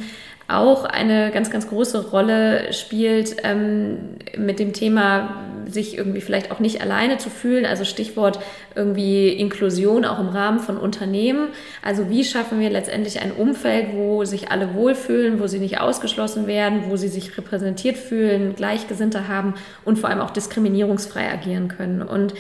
auch 0.47 0.85
eine 0.85 1.31
ganz, 1.31 1.49
ganz 1.49 1.67
große 1.67 2.09
Rolle 2.09 2.71
spielt 2.71 3.37
ähm, 3.43 3.97
mit 4.37 4.59
dem 4.59 4.73
Thema, 4.73 5.41
sich 5.67 5.97
irgendwie 5.97 6.21
vielleicht 6.21 6.51
auch 6.51 6.59
nicht 6.59 6.81
alleine 6.81 7.17
zu 7.17 7.29
fühlen. 7.29 7.65
Also 7.65 7.85
Stichwort 7.85 8.39
irgendwie 8.75 9.29
Inklusion 9.29 10.05
auch 10.05 10.19
im 10.19 10.29
Rahmen 10.29 10.59
von 10.59 10.77
Unternehmen. 10.77 11.47
Also 11.83 12.09
wie 12.09 12.23
schaffen 12.23 12.59
wir 12.59 12.69
letztendlich 12.69 13.21
ein 13.21 13.31
Umfeld, 13.31 13.87
wo 13.93 14.23
sich 14.25 14.51
alle 14.51 14.75
wohlfühlen, 14.75 15.39
wo 15.39 15.47
sie 15.47 15.59
nicht 15.59 15.79
ausgeschlossen 15.79 16.45
werden, 16.45 16.83
wo 16.89 16.95
sie 16.95 17.07
sich 17.07 17.35
repräsentiert 17.37 17.97
fühlen, 17.97 18.55
Gleichgesinnte 18.55 19.27
haben 19.27 19.55
und 19.83 19.97
vor 19.97 20.09
allem 20.09 20.19
auch 20.21 20.31
diskriminierungsfrei 20.31 21.31
agieren 21.31 21.67
können. 21.67 22.03
Und 22.03 22.35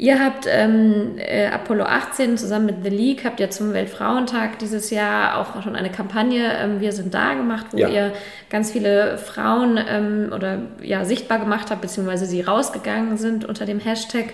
Ihr 0.00 0.18
habt 0.18 0.46
ähm, 0.48 1.18
äh, 1.18 1.48
Apollo 1.48 1.84
18 1.84 2.38
zusammen 2.38 2.64
mit 2.64 2.76
The 2.82 2.88
League, 2.88 3.22
habt 3.22 3.38
ja 3.38 3.50
zum 3.50 3.74
Weltfrauentag 3.74 4.58
dieses 4.58 4.88
Jahr 4.88 5.36
auch 5.36 5.62
schon 5.62 5.76
eine 5.76 5.90
Kampagne 5.90 6.56
ähm, 6.56 6.80
Wir 6.80 6.92
sind 6.92 7.12
da 7.12 7.34
gemacht, 7.34 7.66
wo 7.72 7.76
ja. 7.76 7.88
ihr 7.88 8.12
ganz 8.48 8.70
viele 8.70 9.18
Frauen 9.18 9.78
ähm, 9.86 10.32
oder 10.34 10.62
ja 10.80 11.04
sichtbar 11.04 11.38
gemacht 11.38 11.70
habt, 11.70 11.82
beziehungsweise 11.82 12.24
sie 12.24 12.40
rausgegangen 12.40 13.18
sind 13.18 13.44
unter 13.44 13.66
dem 13.66 13.78
Hashtag. 13.78 14.32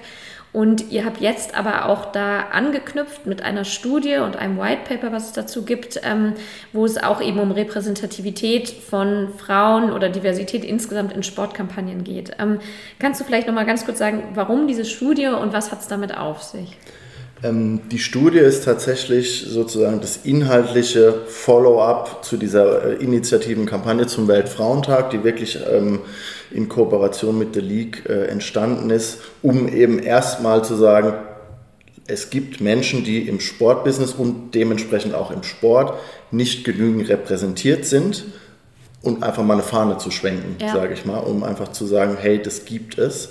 Und 0.52 0.90
ihr 0.90 1.04
habt 1.04 1.20
jetzt 1.20 1.54
aber 1.54 1.86
auch 1.86 2.12
da 2.12 2.46
angeknüpft 2.50 3.26
mit 3.26 3.42
einer 3.42 3.64
Studie 3.64 4.16
und 4.16 4.36
einem 4.36 4.58
White 4.58 4.82
Paper, 4.88 5.12
was 5.12 5.26
es 5.26 5.32
dazu 5.32 5.64
gibt, 5.64 6.00
ähm, 6.02 6.32
wo 6.72 6.86
es 6.86 6.96
auch 6.96 7.20
eben 7.20 7.40
um 7.40 7.50
Repräsentativität 7.50 8.68
von 8.70 9.28
Frauen 9.36 9.92
oder 9.92 10.08
Diversität 10.08 10.64
insgesamt 10.64 11.12
in 11.12 11.22
Sportkampagnen 11.22 12.04
geht. 12.04 12.32
Ähm, 12.38 12.60
kannst 12.98 13.20
du 13.20 13.24
vielleicht 13.24 13.46
noch 13.46 13.54
mal 13.54 13.66
ganz 13.66 13.84
kurz 13.84 13.98
sagen, 13.98 14.22
warum 14.34 14.66
diese 14.66 14.86
Studie 14.86 15.26
und 15.26 15.52
was 15.52 15.70
hat 15.70 15.82
es 15.82 15.88
damit 15.88 16.16
auf 16.16 16.42
sich? 16.42 16.76
Ähm, 17.42 17.82
die 17.90 17.98
Studie 17.98 18.38
ist 18.38 18.64
tatsächlich 18.64 19.46
sozusagen 19.48 20.00
das 20.00 20.20
inhaltliche 20.24 21.12
Follow-up 21.26 22.24
zu 22.24 22.36
dieser 22.36 22.84
äh, 22.84 22.94
Initiativenkampagne 22.94 24.06
zum 24.06 24.26
Weltfrauentag, 24.26 25.10
die 25.10 25.22
wirklich 25.22 25.58
ähm, 25.70 26.00
in 26.50 26.68
Kooperation 26.68 27.38
mit 27.38 27.54
der 27.54 27.62
League 27.62 28.04
äh, 28.08 28.26
entstanden 28.26 28.90
ist, 28.90 29.18
um 29.42 29.68
eben 29.68 29.98
erstmal 29.98 30.64
zu 30.64 30.74
sagen, 30.74 31.14
es 32.06 32.30
gibt 32.30 32.60
Menschen, 32.60 33.04
die 33.04 33.28
im 33.28 33.40
Sportbusiness 33.40 34.12
und 34.12 34.52
dementsprechend 34.54 35.14
auch 35.14 35.30
im 35.30 35.42
Sport 35.42 35.94
nicht 36.30 36.64
genügend 36.64 37.08
repräsentiert 37.08 37.84
sind 37.84 38.24
und 39.02 39.22
einfach 39.22 39.42
mal 39.42 39.54
eine 39.54 39.62
Fahne 39.62 39.98
zu 39.98 40.10
schwenken, 40.10 40.56
ja. 40.60 40.72
sage 40.72 40.94
ich 40.94 41.04
mal, 41.04 41.18
um 41.18 41.42
einfach 41.42 41.68
zu 41.68 41.86
sagen, 41.86 42.16
hey, 42.20 42.40
das 42.40 42.64
gibt 42.64 42.98
es. 42.98 43.30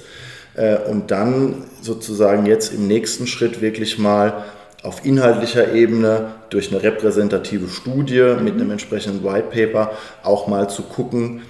Äh, 0.55 0.77
und 0.89 1.11
dann 1.11 1.65
sozusagen 1.81 2.45
jetzt 2.45 2.73
im 2.73 2.87
nächsten 2.87 3.27
Schritt 3.27 3.61
wirklich 3.61 3.97
mal 3.97 4.45
auf 4.83 5.05
inhaltlicher 5.05 5.73
Ebene 5.73 6.33
durch 6.49 6.71
eine 6.71 6.83
repräsentative 6.83 7.67
Studie 7.69 8.21
mhm. 8.21 8.43
mit 8.43 8.53
einem 8.53 8.71
entsprechenden 8.71 9.23
White 9.23 9.47
Paper 9.51 9.91
auch 10.23 10.47
mal 10.47 10.69
zu 10.69 10.83
gucken, 10.83 11.41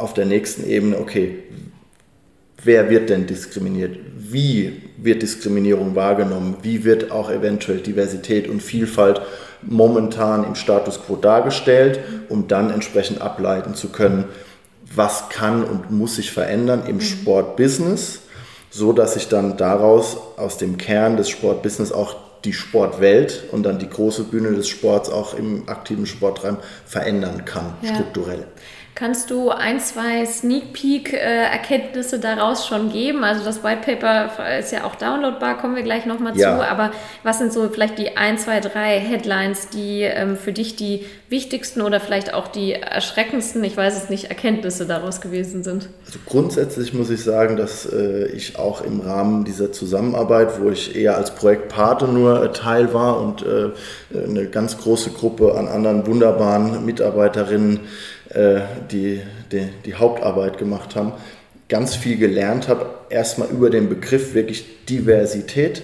auf 0.00 0.14
der 0.14 0.26
nächsten 0.26 0.66
Ebene, 0.66 0.98
okay, 0.98 1.38
wer 2.64 2.90
wird 2.90 3.10
denn 3.10 3.26
diskriminiert? 3.26 3.98
Wie 4.16 4.82
wird 4.96 5.22
Diskriminierung 5.22 5.94
wahrgenommen? 5.94 6.56
Wie 6.62 6.84
wird 6.84 7.10
auch 7.10 7.30
eventuell 7.30 7.78
Diversität 7.78 8.48
und 8.48 8.62
Vielfalt 8.62 9.22
momentan 9.62 10.44
im 10.44 10.54
Status 10.54 11.02
quo 11.02 11.16
dargestellt, 11.16 12.00
um 12.28 12.48
dann 12.48 12.70
entsprechend 12.70 13.20
ableiten 13.20 13.74
zu 13.74 13.90
können, 13.90 14.24
was 14.94 15.28
kann 15.28 15.62
und 15.64 15.90
muss 15.90 16.16
sich 16.16 16.32
verändern 16.32 16.84
im 16.86 16.96
mhm. 16.96 17.00
Sportbusiness, 17.00 18.20
so 18.70 18.92
dass 18.92 19.14
sich 19.14 19.28
dann 19.28 19.56
daraus 19.56 20.16
aus 20.36 20.58
dem 20.58 20.78
Kern 20.78 21.16
des 21.16 21.28
Sportbusiness 21.28 21.92
auch 21.92 22.16
die 22.44 22.52
Sportwelt 22.52 23.44
und 23.52 23.64
dann 23.64 23.78
die 23.78 23.88
große 23.88 24.24
Bühne 24.24 24.52
des 24.52 24.68
Sports 24.68 25.10
auch 25.10 25.34
im 25.34 25.68
aktiven 25.68 26.06
Sporttreiben 26.06 26.58
verändern 26.86 27.44
kann, 27.44 27.74
ja. 27.82 27.94
strukturell. 27.94 28.46
Kannst 28.94 29.30
du 29.30 29.50
ein, 29.50 29.80
zwei 29.80 30.26
Sneak 30.26 30.72
Peek-Erkenntnisse 30.72 32.16
äh, 32.16 32.20
daraus 32.20 32.66
schon 32.66 32.92
geben? 32.92 33.24
Also 33.24 33.44
das 33.44 33.64
White 33.64 33.80
Paper 33.84 34.58
ist 34.58 34.72
ja 34.72 34.84
auch 34.84 34.94
downloadbar, 34.94 35.58
kommen 35.58 35.76
wir 35.76 35.82
gleich 35.82 36.06
nochmal 36.06 36.36
ja. 36.36 36.58
zu. 36.58 36.68
Aber 36.68 36.90
was 37.22 37.38
sind 37.38 37.52
so 37.52 37.68
vielleicht 37.70 37.98
die 37.98 38.16
ein, 38.16 38.36
zwei, 38.36 38.60
drei 38.60 38.98
Headlines, 38.98 39.68
die 39.68 40.02
ähm, 40.02 40.36
für 40.36 40.52
dich 40.52 40.76
die 40.76 41.06
wichtigsten 41.30 41.80
oder 41.80 42.00
vielleicht 42.00 42.34
auch 42.34 42.48
die 42.48 42.72
erschreckendsten, 42.72 43.62
ich 43.64 43.76
weiß 43.76 43.96
es 43.96 44.10
nicht, 44.10 44.24
Erkenntnisse 44.24 44.86
daraus 44.86 45.20
gewesen 45.20 45.62
sind? 45.62 45.88
Also 46.04 46.18
grundsätzlich 46.26 46.92
muss 46.92 47.08
ich 47.08 47.22
sagen, 47.22 47.56
dass 47.56 47.86
äh, 47.86 48.26
ich 48.26 48.58
auch 48.58 48.82
im 48.82 49.00
Rahmen 49.00 49.44
dieser 49.44 49.72
Zusammenarbeit, 49.72 50.60
wo 50.60 50.70
ich 50.70 50.96
eher 50.96 51.16
als 51.16 51.34
Projektpate 51.34 52.06
nur 52.06 52.42
äh, 52.42 52.52
Teil 52.52 52.92
war 52.92 53.20
und 53.20 53.42
äh, 53.42 53.70
eine 54.12 54.46
ganz 54.46 54.76
große 54.76 55.10
Gruppe 55.10 55.54
an 55.56 55.68
anderen 55.68 56.06
wunderbaren 56.06 56.84
Mitarbeiterinnen, 56.84 57.80
die, 58.32 59.20
die, 59.50 59.68
die 59.84 59.94
Hauptarbeit 59.94 60.58
gemacht 60.58 60.94
haben, 60.94 61.12
ganz 61.68 61.96
viel 61.96 62.16
gelernt 62.16 62.68
habe. 62.68 62.90
Erstmal 63.08 63.48
über 63.48 63.70
den 63.70 63.88
Begriff 63.88 64.34
wirklich 64.34 64.84
Diversität, 64.86 65.82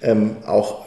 ähm, 0.00 0.36
auch 0.46 0.86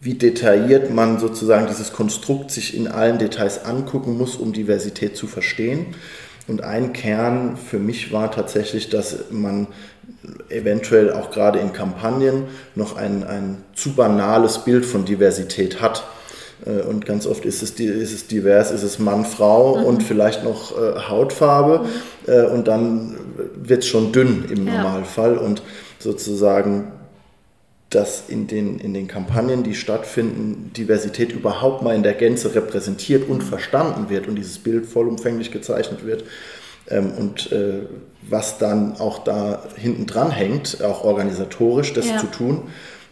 wie 0.00 0.14
detailliert 0.14 0.92
man 0.92 1.18
sozusagen 1.18 1.66
dieses 1.66 1.92
Konstrukt 1.94 2.50
sich 2.50 2.76
in 2.76 2.88
allen 2.88 3.18
Details 3.18 3.64
angucken 3.64 4.18
muss, 4.18 4.36
um 4.36 4.52
Diversität 4.52 5.16
zu 5.16 5.26
verstehen. 5.26 5.86
Und 6.46 6.62
ein 6.62 6.92
Kern 6.92 7.56
für 7.56 7.78
mich 7.78 8.12
war 8.12 8.30
tatsächlich, 8.30 8.90
dass 8.90 9.30
man 9.30 9.66
eventuell 10.50 11.10
auch 11.10 11.30
gerade 11.30 11.58
in 11.58 11.72
Kampagnen 11.72 12.44
noch 12.74 12.96
ein, 12.96 13.24
ein 13.24 13.64
zu 13.74 13.94
banales 13.94 14.58
Bild 14.58 14.84
von 14.84 15.06
Diversität 15.06 15.80
hat. 15.80 16.04
Äh, 16.64 16.82
und 16.82 17.06
ganz 17.06 17.26
oft 17.26 17.44
ist 17.44 17.62
es, 17.62 17.72
ist 17.72 18.12
es 18.12 18.26
divers, 18.26 18.70
ist 18.70 18.82
es 18.82 18.98
Mann, 18.98 19.24
Frau 19.24 19.78
mhm. 19.78 19.84
und 19.84 20.02
vielleicht 20.02 20.44
noch 20.44 20.76
äh, 20.76 21.00
Hautfarbe. 21.08 21.84
Mhm. 21.84 22.32
Äh, 22.32 22.46
und 22.46 22.68
dann 22.68 23.16
wird 23.56 23.82
es 23.82 23.88
schon 23.88 24.12
dünn 24.12 24.44
im 24.50 24.66
ja. 24.66 24.82
Normalfall. 24.82 25.38
Und 25.38 25.62
sozusagen, 25.98 26.92
dass 27.90 28.24
in 28.28 28.46
den, 28.46 28.78
in 28.78 28.94
den 28.94 29.08
Kampagnen, 29.08 29.62
die 29.62 29.74
stattfinden, 29.74 30.72
Diversität 30.76 31.32
überhaupt 31.32 31.82
mal 31.82 31.94
in 31.94 32.02
der 32.02 32.14
Gänze 32.14 32.54
repräsentiert 32.54 33.28
und 33.28 33.42
verstanden 33.42 34.10
wird 34.10 34.26
und 34.26 34.36
dieses 34.36 34.58
Bild 34.58 34.86
vollumfänglich 34.86 35.50
gezeichnet 35.50 36.04
wird. 36.04 36.24
Ähm, 36.88 37.12
und 37.18 37.52
äh, 37.52 37.86
was 38.28 38.58
dann 38.58 38.96
auch 38.98 39.24
da 39.24 39.62
hinten 39.76 40.06
dran 40.06 40.30
hängt, 40.30 40.82
auch 40.82 41.04
organisatorisch 41.04 41.92
das 41.92 42.08
ja. 42.08 42.18
zu 42.18 42.26
tun. 42.26 42.62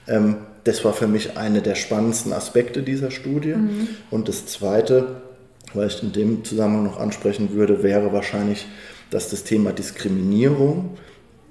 Ähm, 0.08 0.38
das 0.64 0.84
war 0.84 0.92
für 0.92 1.06
mich 1.06 1.36
einer 1.36 1.60
der 1.60 1.74
spannendsten 1.74 2.32
Aspekte 2.32 2.82
dieser 2.82 3.10
Studie. 3.10 3.54
Mhm. 3.54 3.88
Und 4.10 4.28
das 4.28 4.46
Zweite, 4.46 5.22
was 5.74 5.96
ich 5.96 6.02
in 6.02 6.12
dem 6.12 6.44
Zusammenhang 6.44 6.84
noch 6.84 7.00
ansprechen 7.00 7.52
würde, 7.52 7.82
wäre 7.82 8.12
wahrscheinlich, 8.12 8.66
dass 9.10 9.28
das 9.28 9.44
Thema 9.44 9.72
Diskriminierung 9.72 10.96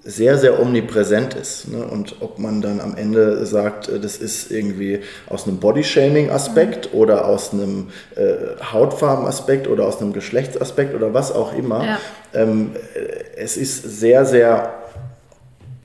sehr, 0.03 0.37
sehr 0.37 0.59
omnipräsent 0.59 1.35
ist. 1.35 1.67
Ne? 1.67 1.85
Und 1.85 2.15
ob 2.21 2.39
man 2.39 2.61
dann 2.61 2.79
am 2.79 2.97
Ende 2.97 3.45
sagt, 3.45 3.87
äh, 3.87 3.99
das 3.99 4.17
ist 4.17 4.51
irgendwie 4.51 5.01
aus 5.27 5.47
einem 5.47 5.57
Bodyshaming-Aspekt 5.57 6.91
mhm. 6.91 6.99
oder 6.99 7.27
aus 7.27 7.53
einem 7.53 7.89
äh, 8.15 8.63
Hautfarben-Aspekt 8.71 9.67
oder 9.67 9.85
aus 9.85 10.01
einem 10.01 10.13
Geschlechtsaspekt 10.13 10.95
oder 10.95 11.13
was 11.13 11.31
auch 11.31 11.55
immer. 11.55 11.85
Ja. 11.85 11.99
Ähm, 12.33 12.71
äh, 12.95 13.37
es 13.37 13.57
ist 13.57 13.99
sehr, 13.99 14.25
sehr 14.25 14.73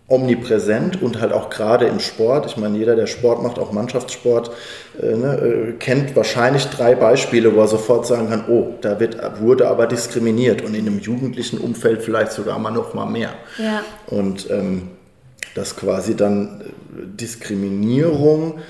omnipräsent 0.09 1.02
und 1.02 1.20
halt 1.20 1.32
auch 1.32 1.50
gerade 1.50 1.86
im 1.86 1.98
Sport. 1.98 2.46
Ich 2.46 2.57
meine, 2.57 2.78
jeder, 2.78 2.94
der 2.94 3.07
Sport 3.07 3.42
macht, 3.42 3.59
auch 3.59 3.72
Mannschaftssport, 3.72 4.52
äh, 5.02 5.16
ne, 5.16 5.34
äh, 5.34 5.72
kennt 5.72 6.14
wahrscheinlich 6.14 6.66
drei 6.66 6.94
Beispiele, 6.94 7.54
wo 7.57 7.61
er 7.61 7.68
sofort 7.68 8.07
sagen 8.07 8.28
kann, 8.28 8.44
oh, 8.48 8.74
da 8.82 9.00
wird, 9.00 9.18
wurde 9.40 9.68
aber 9.68 9.86
diskriminiert 9.86 10.62
und 10.62 10.74
in 10.74 10.86
einem 10.86 11.00
jugendlichen 11.00 11.59
Umfeld 11.59 12.02
vielleicht 12.02 12.32
sogar 12.32 12.59
mal 12.59 12.70
noch 12.70 12.94
mal 12.94 13.07
mehr. 13.07 13.30
Ja. 13.59 13.82
Und 14.07 14.48
ähm, 14.50 14.90
dass 15.57 15.74
quasi 15.74 16.14
dann 16.14 16.61
äh, 16.61 16.64
Diskriminierung 17.16 18.61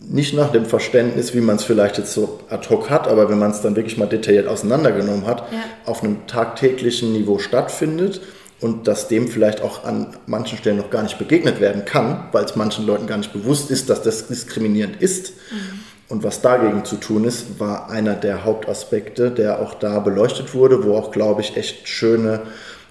nicht 0.00 0.34
nach 0.34 0.52
dem 0.52 0.64
Verständnis, 0.64 1.34
wie 1.34 1.40
man 1.40 1.56
es 1.56 1.64
vielleicht 1.64 1.98
jetzt 1.98 2.14
so 2.14 2.40
ad 2.48 2.68
hoc 2.70 2.88
hat, 2.88 3.08
aber 3.08 3.28
wenn 3.28 3.38
man 3.38 3.50
es 3.50 3.60
dann 3.60 3.76
wirklich 3.76 3.98
mal 3.98 4.06
detailliert 4.06 4.46
auseinandergenommen 4.46 5.26
hat, 5.26 5.40
ja. 5.52 5.58
auf 5.84 6.02
einem 6.02 6.26
tagtäglichen 6.26 7.12
Niveau 7.12 7.38
stattfindet 7.38 8.20
und 8.60 8.88
dass 8.88 9.08
dem 9.08 9.28
vielleicht 9.28 9.60
auch 9.60 9.84
an 9.84 10.16
manchen 10.26 10.56
Stellen 10.56 10.78
noch 10.78 10.90
gar 10.90 11.02
nicht 11.02 11.18
begegnet 11.18 11.60
werden 11.60 11.84
kann, 11.84 12.28
weil 12.32 12.44
es 12.44 12.56
manchen 12.56 12.86
Leuten 12.86 13.06
gar 13.06 13.18
nicht 13.18 13.32
bewusst 13.32 13.70
ist, 13.70 13.90
dass 13.90 14.02
das 14.02 14.28
diskriminierend 14.28 15.00
ist. 15.00 15.32
Mhm. 15.50 15.80
Und 16.08 16.22
was 16.22 16.40
dagegen 16.40 16.84
zu 16.84 16.96
tun 16.96 17.24
ist, 17.24 17.58
war 17.58 17.90
einer 17.90 18.14
der 18.14 18.44
Hauptaspekte, 18.44 19.30
der 19.30 19.60
auch 19.60 19.74
da 19.74 19.98
beleuchtet 19.98 20.54
wurde, 20.54 20.84
wo 20.84 20.96
auch, 20.96 21.10
glaube 21.10 21.40
ich, 21.40 21.56
echt 21.56 21.88
schöne 21.88 22.42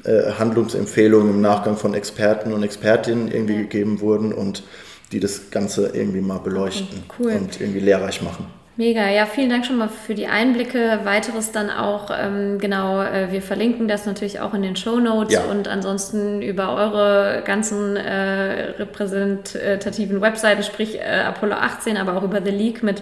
äh, 0.03 0.33
Handlungsempfehlungen 0.37 1.29
im 1.29 1.41
Nachgang 1.41 1.77
von 1.77 1.93
Experten 1.93 2.51
und 2.51 2.61
Expertinnen 2.61 3.29
irgendwie 3.29 3.53
ja. 3.53 3.61
gegeben 3.61 4.01
wurden 4.01 4.33
und 4.33 4.63
die 5.11 5.19
das 5.19 5.49
Ganze 5.49 5.91
irgendwie 5.93 6.21
mal 6.21 6.39
beleuchten 6.39 7.03
cool. 7.19 7.31
und 7.31 7.61
irgendwie 7.61 7.79
lehrreich 7.79 8.21
machen. 8.21 8.47
Mega, 8.77 9.07
ja, 9.07 9.25
vielen 9.25 9.49
Dank 9.49 9.65
schon 9.65 9.77
mal 9.77 9.87
für 9.87 10.15
die 10.15 10.27
Einblicke. 10.27 10.99
Weiteres 11.05 11.53
dann 11.53 11.69
auch, 11.69 12.09
ähm, 12.11 12.59
genau, 12.59 13.01
äh, 13.01 13.31
wir 13.31 13.41
verlinken 13.41 13.87
das 13.87 14.05
natürlich 14.05 14.41
auch 14.41 14.53
in 14.53 14.63
den 14.63 14.75
Show 14.75 14.99
Notes 14.99 15.33
ja. 15.33 15.45
und 15.45 15.69
ansonsten 15.69 16.41
über 16.41 16.75
eure 16.75 17.41
ganzen 17.45 17.95
äh, 17.95 18.71
repräsentativen 18.77 20.19
Webseiten, 20.19 20.61
sprich 20.63 20.99
äh, 20.99 21.21
Apollo 21.25 21.55
18, 21.55 21.95
aber 21.95 22.17
auch 22.17 22.23
über 22.23 22.41
The 22.43 22.51
League 22.51 22.83
mit 22.83 23.01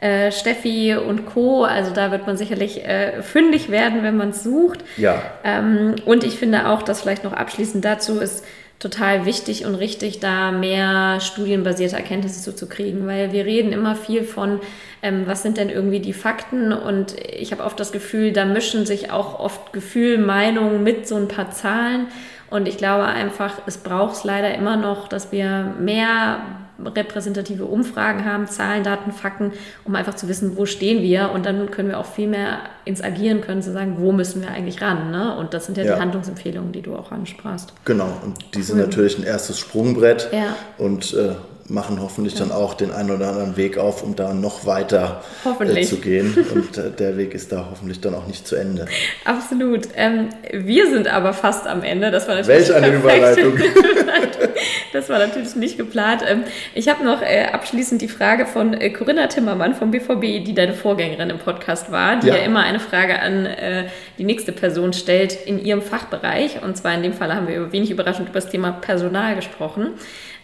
äh, 0.00 0.30
Steffi 0.30 0.94
und 0.94 1.24
Co. 1.24 1.64
Also 1.64 1.94
da 1.94 2.10
wird 2.10 2.26
man 2.26 2.36
sicherlich 2.36 2.84
äh, 2.84 3.22
fündig 3.22 3.70
werden, 3.70 4.02
wenn 4.02 4.18
man 4.18 4.30
es 4.30 4.42
sucht. 4.42 4.80
Ja. 4.98 5.22
Ähm, 5.42 5.94
und 6.04 6.24
ich 6.24 6.38
finde 6.38 6.68
auch, 6.68 6.82
dass 6.82 7.00
vielleicht 7.00 7.24
noch 7.24 7.32
abschließend 7.32 7.82
dazu 7.82 8.20
ist, 8.20 8.44
total 8.78 9.24
wichtig 9.24 9.64
und 9.64 9.74
richtig, 9.74 10.20
da 10.20 10.52
mehr 10.52 11.20
studienbasierte 11.20 11.96
Erkenntnisse 11.96 12.42
zu, 12.42 12.54
zu 12.54 12.68
kriegen, 12.68 13.06
weil 13.06 13.32
wir 13.32 13.44
reden 13.44 13.72
immer 13.72 13.96
viel 13.96 14.24
von, 14.24 14.60
ähm, 15.02 15.26
was 15.26 15.42
sind 15.42 15.56
denn 15.56 15.70
irgendwie 15.70 16.00
die 16.00 16.12
Fakten? 16.12 16.72
Und 16.72 17.16
ich 17.20 17.52
habe 17.52 17.64
oft 17.64 17.78
das 17.78 17.92
Gefühl, 17.92 18.32
da 18.32 18.44
mischen 18.44 18.86
sich 18.86 19.10
auch 19.10 19.38
oft 19.38 19.72
Gefühl, 19.72 20.18
Meinung 20.18 20.82
mit 20.82 21.08
so 21.08 21.16
ein 21.16 21.28
paar 21.28 21.50
Zahlen. 21.50 22.08
Und 22.50 22.68
ich 22.68 22.76
glaube 22.76 23.04
einfach, 23.04 23.62
es 23.66 23.78
braucht 23.78 24.16
es 24.16 24.24
leider 24.24 24.54
immer 24.54 24.76
noch, 24.76 25.08
dass 25.08 25.32
wir 25.32 25.74
mehr 25.78 26.40
repräsentative 26.84 27.64
Umfragen 27.64 28.24
haben, 28.24 28.46
Zahlen, 28.46 28.82
Daten, 28.82 29.12
Fakten, 29.12 29.52
um 29.84 29.94
einfach 29.94 30.14
zu 30.14 30.28
wissen, 30.28 30.56
wo 30.56 30.66
stehen 30.66 31.02
wir 31.02 31.30
und 31.32 31.46
dann 31.46 31.70
können 31.70 31.88
wir 31.88 31.98
auch 31.98 32.06
viel 32.06 32.28
mehr 32.28 32.60
ins 32.84 33.02
Agieren 33.02 33.40
können, 33.40 33.62
zu 33.62 33.72
sagen, 33.72 33.96
wo 33.98 34.12
müssen 34.12 34.42
wir 34.42 34.50
eigentlich 34.50 34.80
ran. 34.82 35.10
Ne? 35.10 35.36
Und 35.36 35.54
das 35.54 35.66
sind 35.66 35.78
ja, 35.78 35.84
ja. 35.84 35.94
die 35.94 36.00
Handlungsempfehlungen, 36.00 36.72
die 36.72 36.82
du 36.82 36.96
auch 36.96 37.12
ansprachst. 37.12 37.72
Genau, 37.84 38.08
und 38.24 38.54
die 38.54 38.62
sind 38.62 38.78
cool. 38.78 38.86
natürlich 38.86 39.18
ein 39.18 39.24
erstes 39.24 39.58
Sprungbrett 39.58 40.30
ja. 40.32 40.56
und 40.78 41.14
äh, 41.14 41.34
machen 41.68 42.00
hoffentlich 42.00 42.34
ja. 42.34 42.40
dann 42.40 42.52
auch 42.52 42.74
den 42.74 42.90
einen 42.90 43.10
oder 43.10 43.28
anderen 43.28 43.56
Weg 43.56 43.78
auf, 43.78 44.02
um 44.02 44.16
da 44.16 44.34
noch 44.34 44.66
weiter 44.66 45.22
äh, 45.60 45.82
zu 45.82 45.96
gehen. 45.96 46.36
Und 46.54 46.76
äh, 46.76 46.90
der 46.90 47.16
Weg 47.16 47.34
ist 47.34 47.52
da 47.52 47.68
hoffentlich 47.70 48.00
dann 48.00 48.14
auch 48.14 48.26
nicht 48.26 48.46
zu 48.46 48.56
Ende. 48.56 48.86
Absolut. 49.24 49.88
Ähm, 49.94 50.28
wir 50.52 50.90
sind 50.90 51.08
aber 51.08 51.32
fast 51.32 51.66
am 51.66 51.82
Ende. 51.82 52.10
Das 52.10 52.28
war 52.28 52.34
natürlich 52.36 52.68
Welch 52.68 52.74
eine 52.74 52.96
Überleitung. 52.96 53.54
Das 54.94 55.08
war 55.08 55.18
natürlich 55.18 55.56
nicht 55.56 55.76
geplant. 55.76 56.22
Ähm, 56.24 56.44
ich 56.72 56.88
habe 56.88 57.04
noch 57.04 57.20
äh, 57.20 57.46
abschließend 57.52 58.00
die 58.00 58.06
Frage 58.06 58.46
von 58.46 58.74
äh, 58.74 58.90
Corinna 58.90 59.26
Timmermann 59.26 59.74
vom 59.74 59.90
BVB, 59.90 60.44
die 60.44 60.54
deine 60.54 60.72
Vorgängerin 60.72 61.30
im 61.30 61.38
Podcast 61.38 61.90
war, 61.90 62.20
die 62.20 62.28
ja, 62.28 62.36
ja 62.36 62.44
immer 62.44 62.60
eine 62.60 62.78
Frage 62.78 63.18
an 63.18 63.44
äh, 63.44 63.88
die 64.18 64.24
nächste 64.24 64.52
Person 64.52 64.92
stellt 64.92 65.34
in 65.46 65.58
ihrem 65.58 65.82
Fachbereich. 65.82 66.62
Und 66.62 66.76
zwar 66.76 66.94
in 66.94 67.02
dem 67.02 67.12
Fall 67.12 67.34
haben 67.34 67.48
wir 67.48 67.72
wenig 67.72 67.90
überraschend 67.90 68.28
über 68.28 68.40
das 68.40 68.48
Thema 68.48 68.70
Personal 68.70 69.34
gesprochen. 69.34 69.94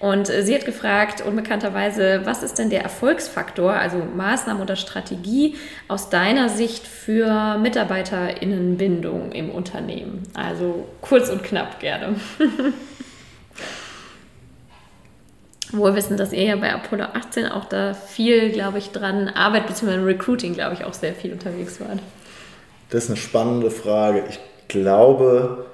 Und 0.00 0.28
sie 0.28 0.54
hat 0.54 0.64
gefragt, 0.64 1.22
unbekannterweise, 1.24 2.22
was 2.24 2.42
ist 2.42 2.58
denn 2.58 2.70
der 2.70 2.82
Erfolgsfaktor, 2.82 3.74
also 3.74 3.98
Maßnahmen 3.98 4.62
oder 4.62 4.74
Strategie 4.74 5.56
aus 5.88 6.08
deiner 6.08 6.48
Sicht 6.48 6.88
für 6.88 7.58
MitarbeiterInnenbindung 7.58 9.30
im 9.32 9.50
Unternehmen? 9.50 10.22
Also 10.32 10.88
kurz 11.02 11.28
und 11.28 11.44
knapp 11.44 11.80
gerne. 11.80 12.16
Wohl 15.72 15.94
wissen, 15.94 16.16
dass 16.16 16.32
ihr 16.32 16.44
ja 16.44 16.56
bei 16.56 16.72
Apollo 16.72 17.04
18 17.14 17.46
auch 17.46 17.64
da 17.64 17.94
viel, 17.94 18.50
glaube 18.50 18.78
ich, 18.78 18.90
dran 18.90 19.28
arbeitet, 19.28 19.68
beziehungsweise 19.68 20.04
Recruiting, 20.04 20.54
glaube 20.54 20.74
ich, 20.74 20.84
auch 20.84 20.94
sehr 20.94 21.14
viel 21.14 21.32
unterwegs 21.32 21.80
wart. 21.80 22.00
Das 22.90 23.04
ist 23.04 23.10
eine 23.10 23.16
spannende 23.16 23.70
Frage. 23.70 24.24
Ich 24.28 24.40
glaube, 24.68 25.66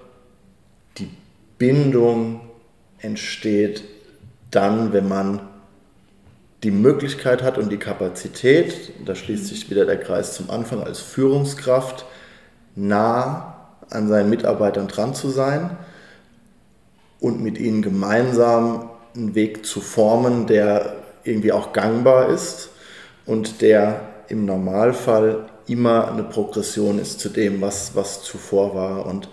die 0.98 1.08
Bindung 1.58 2.40
entsteht 2.98 3.84
dann, 4.50 4.92
wenn 4.92 5.08
man 5.08 5.40
die 6.62 6.70
Möglichkeit 6.70 7.42
hat 7.42 7.58
und 7.58 7.70
die 7.70 7.78
Kapazität, 7.78 8.92
da 9.04 9.14
schließt 9.14 9.46
sich 9.46 9.70
wieder 9.70 9.86
der 9.86 10.00
Kreis 10.00 10.34
zum 10.34 10.50
Anfang, 10.50 10.82
als 10.82 11.00
Führungskraft 11.00 12.06
nah 12.74 13.56
an 13.90 14.08
seinen 14.08 14.30
Mitarbeitern 14.30 14.88
dran 14.88 15.14
zu 15.14 15.28
sein 15.28 15.70
und 17.20 17.40
mit 17.40 17.58
ihnen 17.58 17.82
gemeinsam 17.82 18.90
einen 19.16 19.34
Weg 19.34 19.66
zu 19.66 19.80
formen, 19.80 20.46
der 20.46 20.96
irgendwie 21.24 21.52
auch 21.52 21.72
gangbar 21.72 22.30
ist 22.30 22.70
und 23.24 23.60
der 23.60 24.00
im 24.28 24.44
Normalfall 24.44 25.46
immer 25.66 26.10
eine 26.10 26.22
Progression 26.22 26.98
ist 26.98 27.20
zu 27.20 27.28
dem, 27.28 27.60
was, 27.60 27.94
was 27.94 28.22
zuvor 28.22 28.74
war. 28.74 29.06
Und 29.06 29.28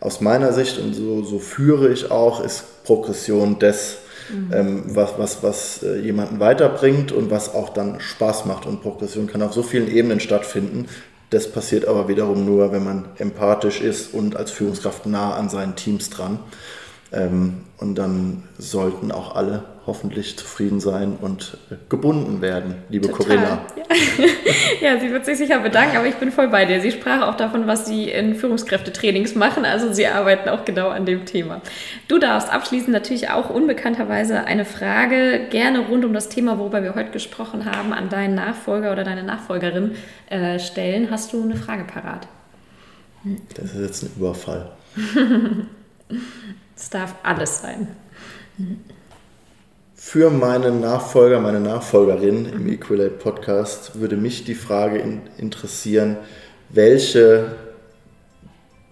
aus 0.00 0.20
meiner 0.20 0.52
Sicht, 0.52 0.78
und 0.78 0.94
so, 0.94 1.22
so 1.22 1.38
führe 1.38 1.92
ich 1.92 2.10
auch, 2.10 2.42
ist 2.42 2.84
Progression 2.84 3.58
das, 3.58 3.98
mhm. 4.30 4.52
ähm, 4.52 4.82
was, 4.88 5.18
was, 5.18 5.42
was 5.42 5.82
äh, 5.82 5.98
jemanden 6.00 6.40
weiterbringt 6.40 7.12
und 7.12 7.30
was 7.30 7.54
auch 7.54 7.70
dann 7.70 8.00
Spaß 8.00 8.46
macht. 8.46 8.66
Und 8.66 8.82
Progression 8.82 9.26
kann 9.26 9.42
auf 9.42 9.52
so 9.52 9.62
vielen 9.62 9.88
Ebenen 9.88 10.20
stattfinden. 10.20 10.86
Das 11.30 11.50
passiert 11.50 11.86
aber 11.86 12.08
wiederum 12.08 12.44
nur, 12.44 12.72
wenn 12.72 12.84
man 12.84 13.06
empathisch 13.18 13.80
ist 13.80 14.14
und 14.14 14.36
als 14.36 14.50
Führungskraft 14.50 15.06
nah 15.06 15.34
an 15.34 15.48
seinen 15.48 15.74
Teams 15.74 16.10
dran. 16.10 16.38
Ähm, 17.14 17.64
und 17.78 17.96
dann 17.96 18.44
sollten 18.58 19.12
auch 19.12 19.36
alle 19.36 19.64
hoffentlich 19.86 20.38
zufrieden 20.38 20.80
sein 20.80 21.18
und 21.20 21.58
gebunden 21.90 22.40
werden, 22.40 22.76
liebe 22.88 23.08
Total. 23.08 23.26
Corinna. 23.26 23.66
Ja. 23.76 24.24
ja. 24.94 25.00
sie 25.00 25.10
wird 25.10 25.26
sich 25.26 25.36
sicher 25.36 25.60
bedanken, 25.60 25.96
aber 25.96 26.06
ich 26.06 26.14
bin 26.14 26.32
voll 26.32 26.48
bei 26.48 26.64
dir. 26.64 26.80
Sie 26.80 26.90
sprach 26.90 27.28
auch 27.28 27.36
davon, 27.36 27.66
was 27.66 27.86
sie 27.86 28.08
in 28.10 28.34
Führungskräftetrainings 28.34 29.34
machen, 29.34 29.66
also 29.66 29.92
sie 29.92 30.06
arbeiten 30.06 30.48
auch 30.48 30.64
genau 30.64 30.88
an 30.88 31.04
dem 31.04 31.26
Thema. 31.26 31.60
Du 32.08 32.18
darfst 32.18 32.50
abschließend 32.50 32.92
natürlich 32.92 33.30
auch 33.30 33.50
unbekannterweise 33.50 34.44
eine 34.44 34.64
Frage 34.64 35.48
gerne 35.50 35.80
rund 35.80 36.04
um 36.04 36.14
das 36.14 36.30
Thema, 36.30 36.58
worüber 36.58 36.82
wir 36.82 36.94
heute 36.94 37.10
gesprochen 37.10 37.66
haben, 37.66 37.92
an 37.92 38.08
deinen 38.08 38.34
Nachfolger 38.34 38.92
oder 38.92 39.04
deine 39.04 39.22
Nachfolgerin 39.22 39.96
äh, 40.30 40.58
stellen. 40.58 41.10
Hast 41.10 41.32
du 41.32 41.42
eine 41.42 41.56
Frage 41.56 41.84
parat? 41.84 42.26
Das 43.54 43.74
ist 43.74 43.80
jetzt 43.80 44.02
ein 44.04 44.10
Überfall. 44.16 44.70
Es 46.76 46.90
darf 46.90 47.14
alles 47.22 47.60
sein. 47.60 47.88
Für 49.94 50.30
meinen 50.30 50.80
Nachfolger, 50.80 51.40
meine 51.40 51.60
Nachfolgerin 51.60 52.46
im 52.46 52.68
Equalate 52.68 53.10
Podcast 53.10 54.00
würde 54.00 54.16
mich 54.16 54.44
die 54.44 54.54
Frage 54.54 54.98
in, 54.98 55.22
interessieren, 55.38 56.16
welche 56.68 57.52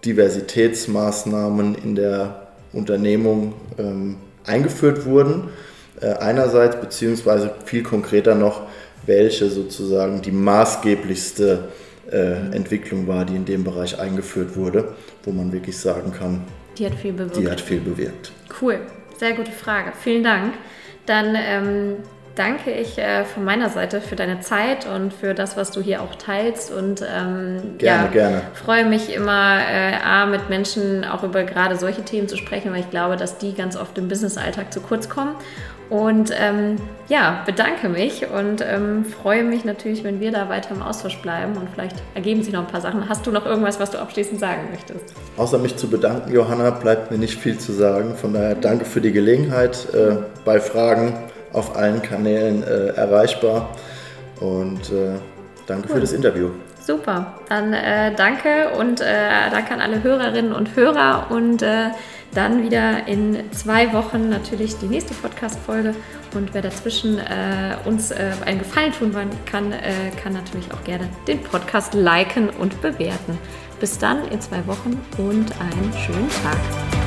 Diversitätsmaßnahmen 0.05 1.75
in 1.75 1.95
der 1.95 2.47
Unternehmung 2.73 3.53
ähm, 3.77 4.17
eingeführt 4.45 5.05
wurden. 5.05 5.49
Äh, 6.01 6.13
einerseits, 6.13 6.77
beziehungsweise 6.77 7.53
viel 7.65 7.83
konkreter 7.83 8.35
noch, 8.35 8.63
welche 9.05 9.49
sozusagen 9.49 10.21
die 10.21 10.31
maßgeblichste 10.31 11.69
äh, 12.11 12.55
Entwicklung 12.55 13.07
war, 13.07 13.25
die 13.25 13.35
in 13.35 13.45
dem 13.45 13.63
Bereich 13.63 13.99
eingeführt 13.99 14.55
wurde, 14.55 14.95
wo 15.23 15.31
man 15.31 15.51
wirklich 15.51 15.77
sagen 15.77 16.11
kann, 16.11 16.43
die 16.77 16.85
hat 16.85 16.95
viel 16.95 17.13
bewirkt. 17.13 17.37
Die 17.37 17.49
hat 17.49 17.61
viel 17.61 17.79
bewirkt. 17.79 18.31
Cool, 18.61 18.79
sehr 19.17 19.33
gute 19.33 19.51
Frage. 19.51 19.93
Vielen 19.99 20.23
Dank. 20.23 20.53
Dann 21.05 21.35
ähm, 21.35 21.95
danke 22.35 22.71
ich 22.71 22.97
äh, 22.97 23.25
von 23.25 23.43
meiner 23.43 23.69
Seite 23.69 24.01
für 24.01 24.15
deine 24.15 24.39
Zeit 24.39 24.87
und 24.87 25.13
für 25.13 25.33
das, 25.33 25.55
was 25.57 25.71
du 25.71 25.81
hier 25.81 26.01
auch 26.01 26.15
teilst. 26.15 26.71
Und 26.71 27.01
ähm, 27.01 27.77
gerne, 27.77 28.05
ja, 28.05 28.07
gerne. 28.07 28.41
freue 28.53 28.85
mich 28.85 29.13
immer, 29.13 29.59
äh, 29.59 29.95
A, 30.03 30.25
mit 30.25 30.49
Menschen 30.49 31.05
auch 31.05 31.23
über 31.23 31.43
gerade 31.43 31.75
solche 31.75 32.03
Themen 32.03 32.27
zu 32.27 32.37
sprechen, 32.37 32.71
weil 32.71 32.79
ich 32.79 32.89
glaube, 32.89 33.17
dass 33.17 33.37
die 33.37 33.53
ganz 33.53 33.75
oft 33.75 33.97
im 33.97 34.07
Business-Alltag 34.07 34.73
zu 34.73 34.81
kurz 34.81 35.09
kommen. 35.09 35.35
Und 35.93 36.31
ähm, 36.35 36.77
ja, 37.07 37.43
bedanke 37.45 37.87
mich 37.87 38.25
und 38.27 38.65
ähm, 38.67 39.05
freue 39.05 39.43
mich 39.43 39.63
natürlich, 39.63 40.03
wenn 40.03 40.19
wir 40.19 40.31
da 40.31 40.49
weiter 40.49 40.71
im 40.71 40.81
Austausch 40.81 41.19
bleiben 41.19 41.55
und 41.55 41.69
vielleicht 41.71 41.97
ergeben 42.15 42.41
sich 42.41 42.51
noch 42.51 42.61
ein 42.61 42.67
paar 42.67 42.81
Sachen. 42.81 43.07
Hast 43.07 43.27
du 43.27 43.31
noch 43.31 43.45
irgendwas, 43.45 43.79
was 43.79 43.91
du 43.91 43.99
abschließend 43.99 44.39
sagen 44.39 44.61
möchtest? 44.71 45.13
Außer 45.37 45.59
mich 45.59 45.75
zu 45.75 45.87
bedanken, 45.87 46.33
Johanna, 46.33 46.71
bleibt 46.71 47.11
mir 47.11 47.19
nicht 47.19 47.37
viel 47.39 47.59
zu 47.59 47.73
sagen. 47.73 48.15
Von 48.15 48.33
daher 48.33 48.55
danke 48.55 48.85
für 48.85 49.01
die 49.01 49.11
Gelegenheit. 49.11 49.87
Äh, 49.93 50.15
bei 50.43 50.59
Fragen 50.59 51.13
auf 51.53 51.75
allen 51.75 52.01
Kanälen 52.01 52.63
äh, 52.63 52.87
erreichbar 52.95 53.69
und 54.39 54.91
äh, 54.91 55.19
danke 55.67 55.89
cool. 55.89 55.93
für 55.93 56.01
das 56.01 56.11
Interview. 56.11 56.49
Super, 56.81 57.35
dann 57.49 57.71
äh, 57.71 58.15
danke 58.15 58.71
und 58.79 58.99
äh, 58.99 59.51
danke 59.51 59.75
an 59.75 59.79
alle 59.79 60.01
Hörerinnen 60.01 60.53
und 60.53 60.75
Hörer 60.75 61.27
und 61.29 61.61
äh, 61.61 61.91
dann 62.33 62.63
wieder 62.63 63.07
in 63.07 63.51
zwei 63.51 63.93
Wochen 63.93 64.29
natürlich 64.29 64.77
die 64.77 64.87
nächste 64.87 65.13
Podcast-Folge. 65.13 65.95
Und 66.35 66.53
wer 66.53 66.61
dazwischen 66.61 67.19
äh, 67.19 67.75
uns 67.85 68.11
äh, 68.11 68.31
einen 68.45 68.59
Gefallen 68.59 68.91
tun 68.91 69.13
kann, 69.45 69.71
äh, 69.71 70.11
kann 70.21 70.33
natürlich 70.33 70.71
auch 70.73 70.83
gerne 70.83 71.07
den 71.27 71.41
Podcast 71.41 71.93
liken 71.93 72.49
und 72.49 72.81
bewerten. 72.81 73.37
Bis 73.79 73.97
dann 73.97 74.27
in 74.29 74.41
zwei 74.41 74.65
Wochen 74.67 74.99
und 75.17 75.51
einen 75.59 75.93
schönen 76.05 76.29
Tag. 76.29 77.02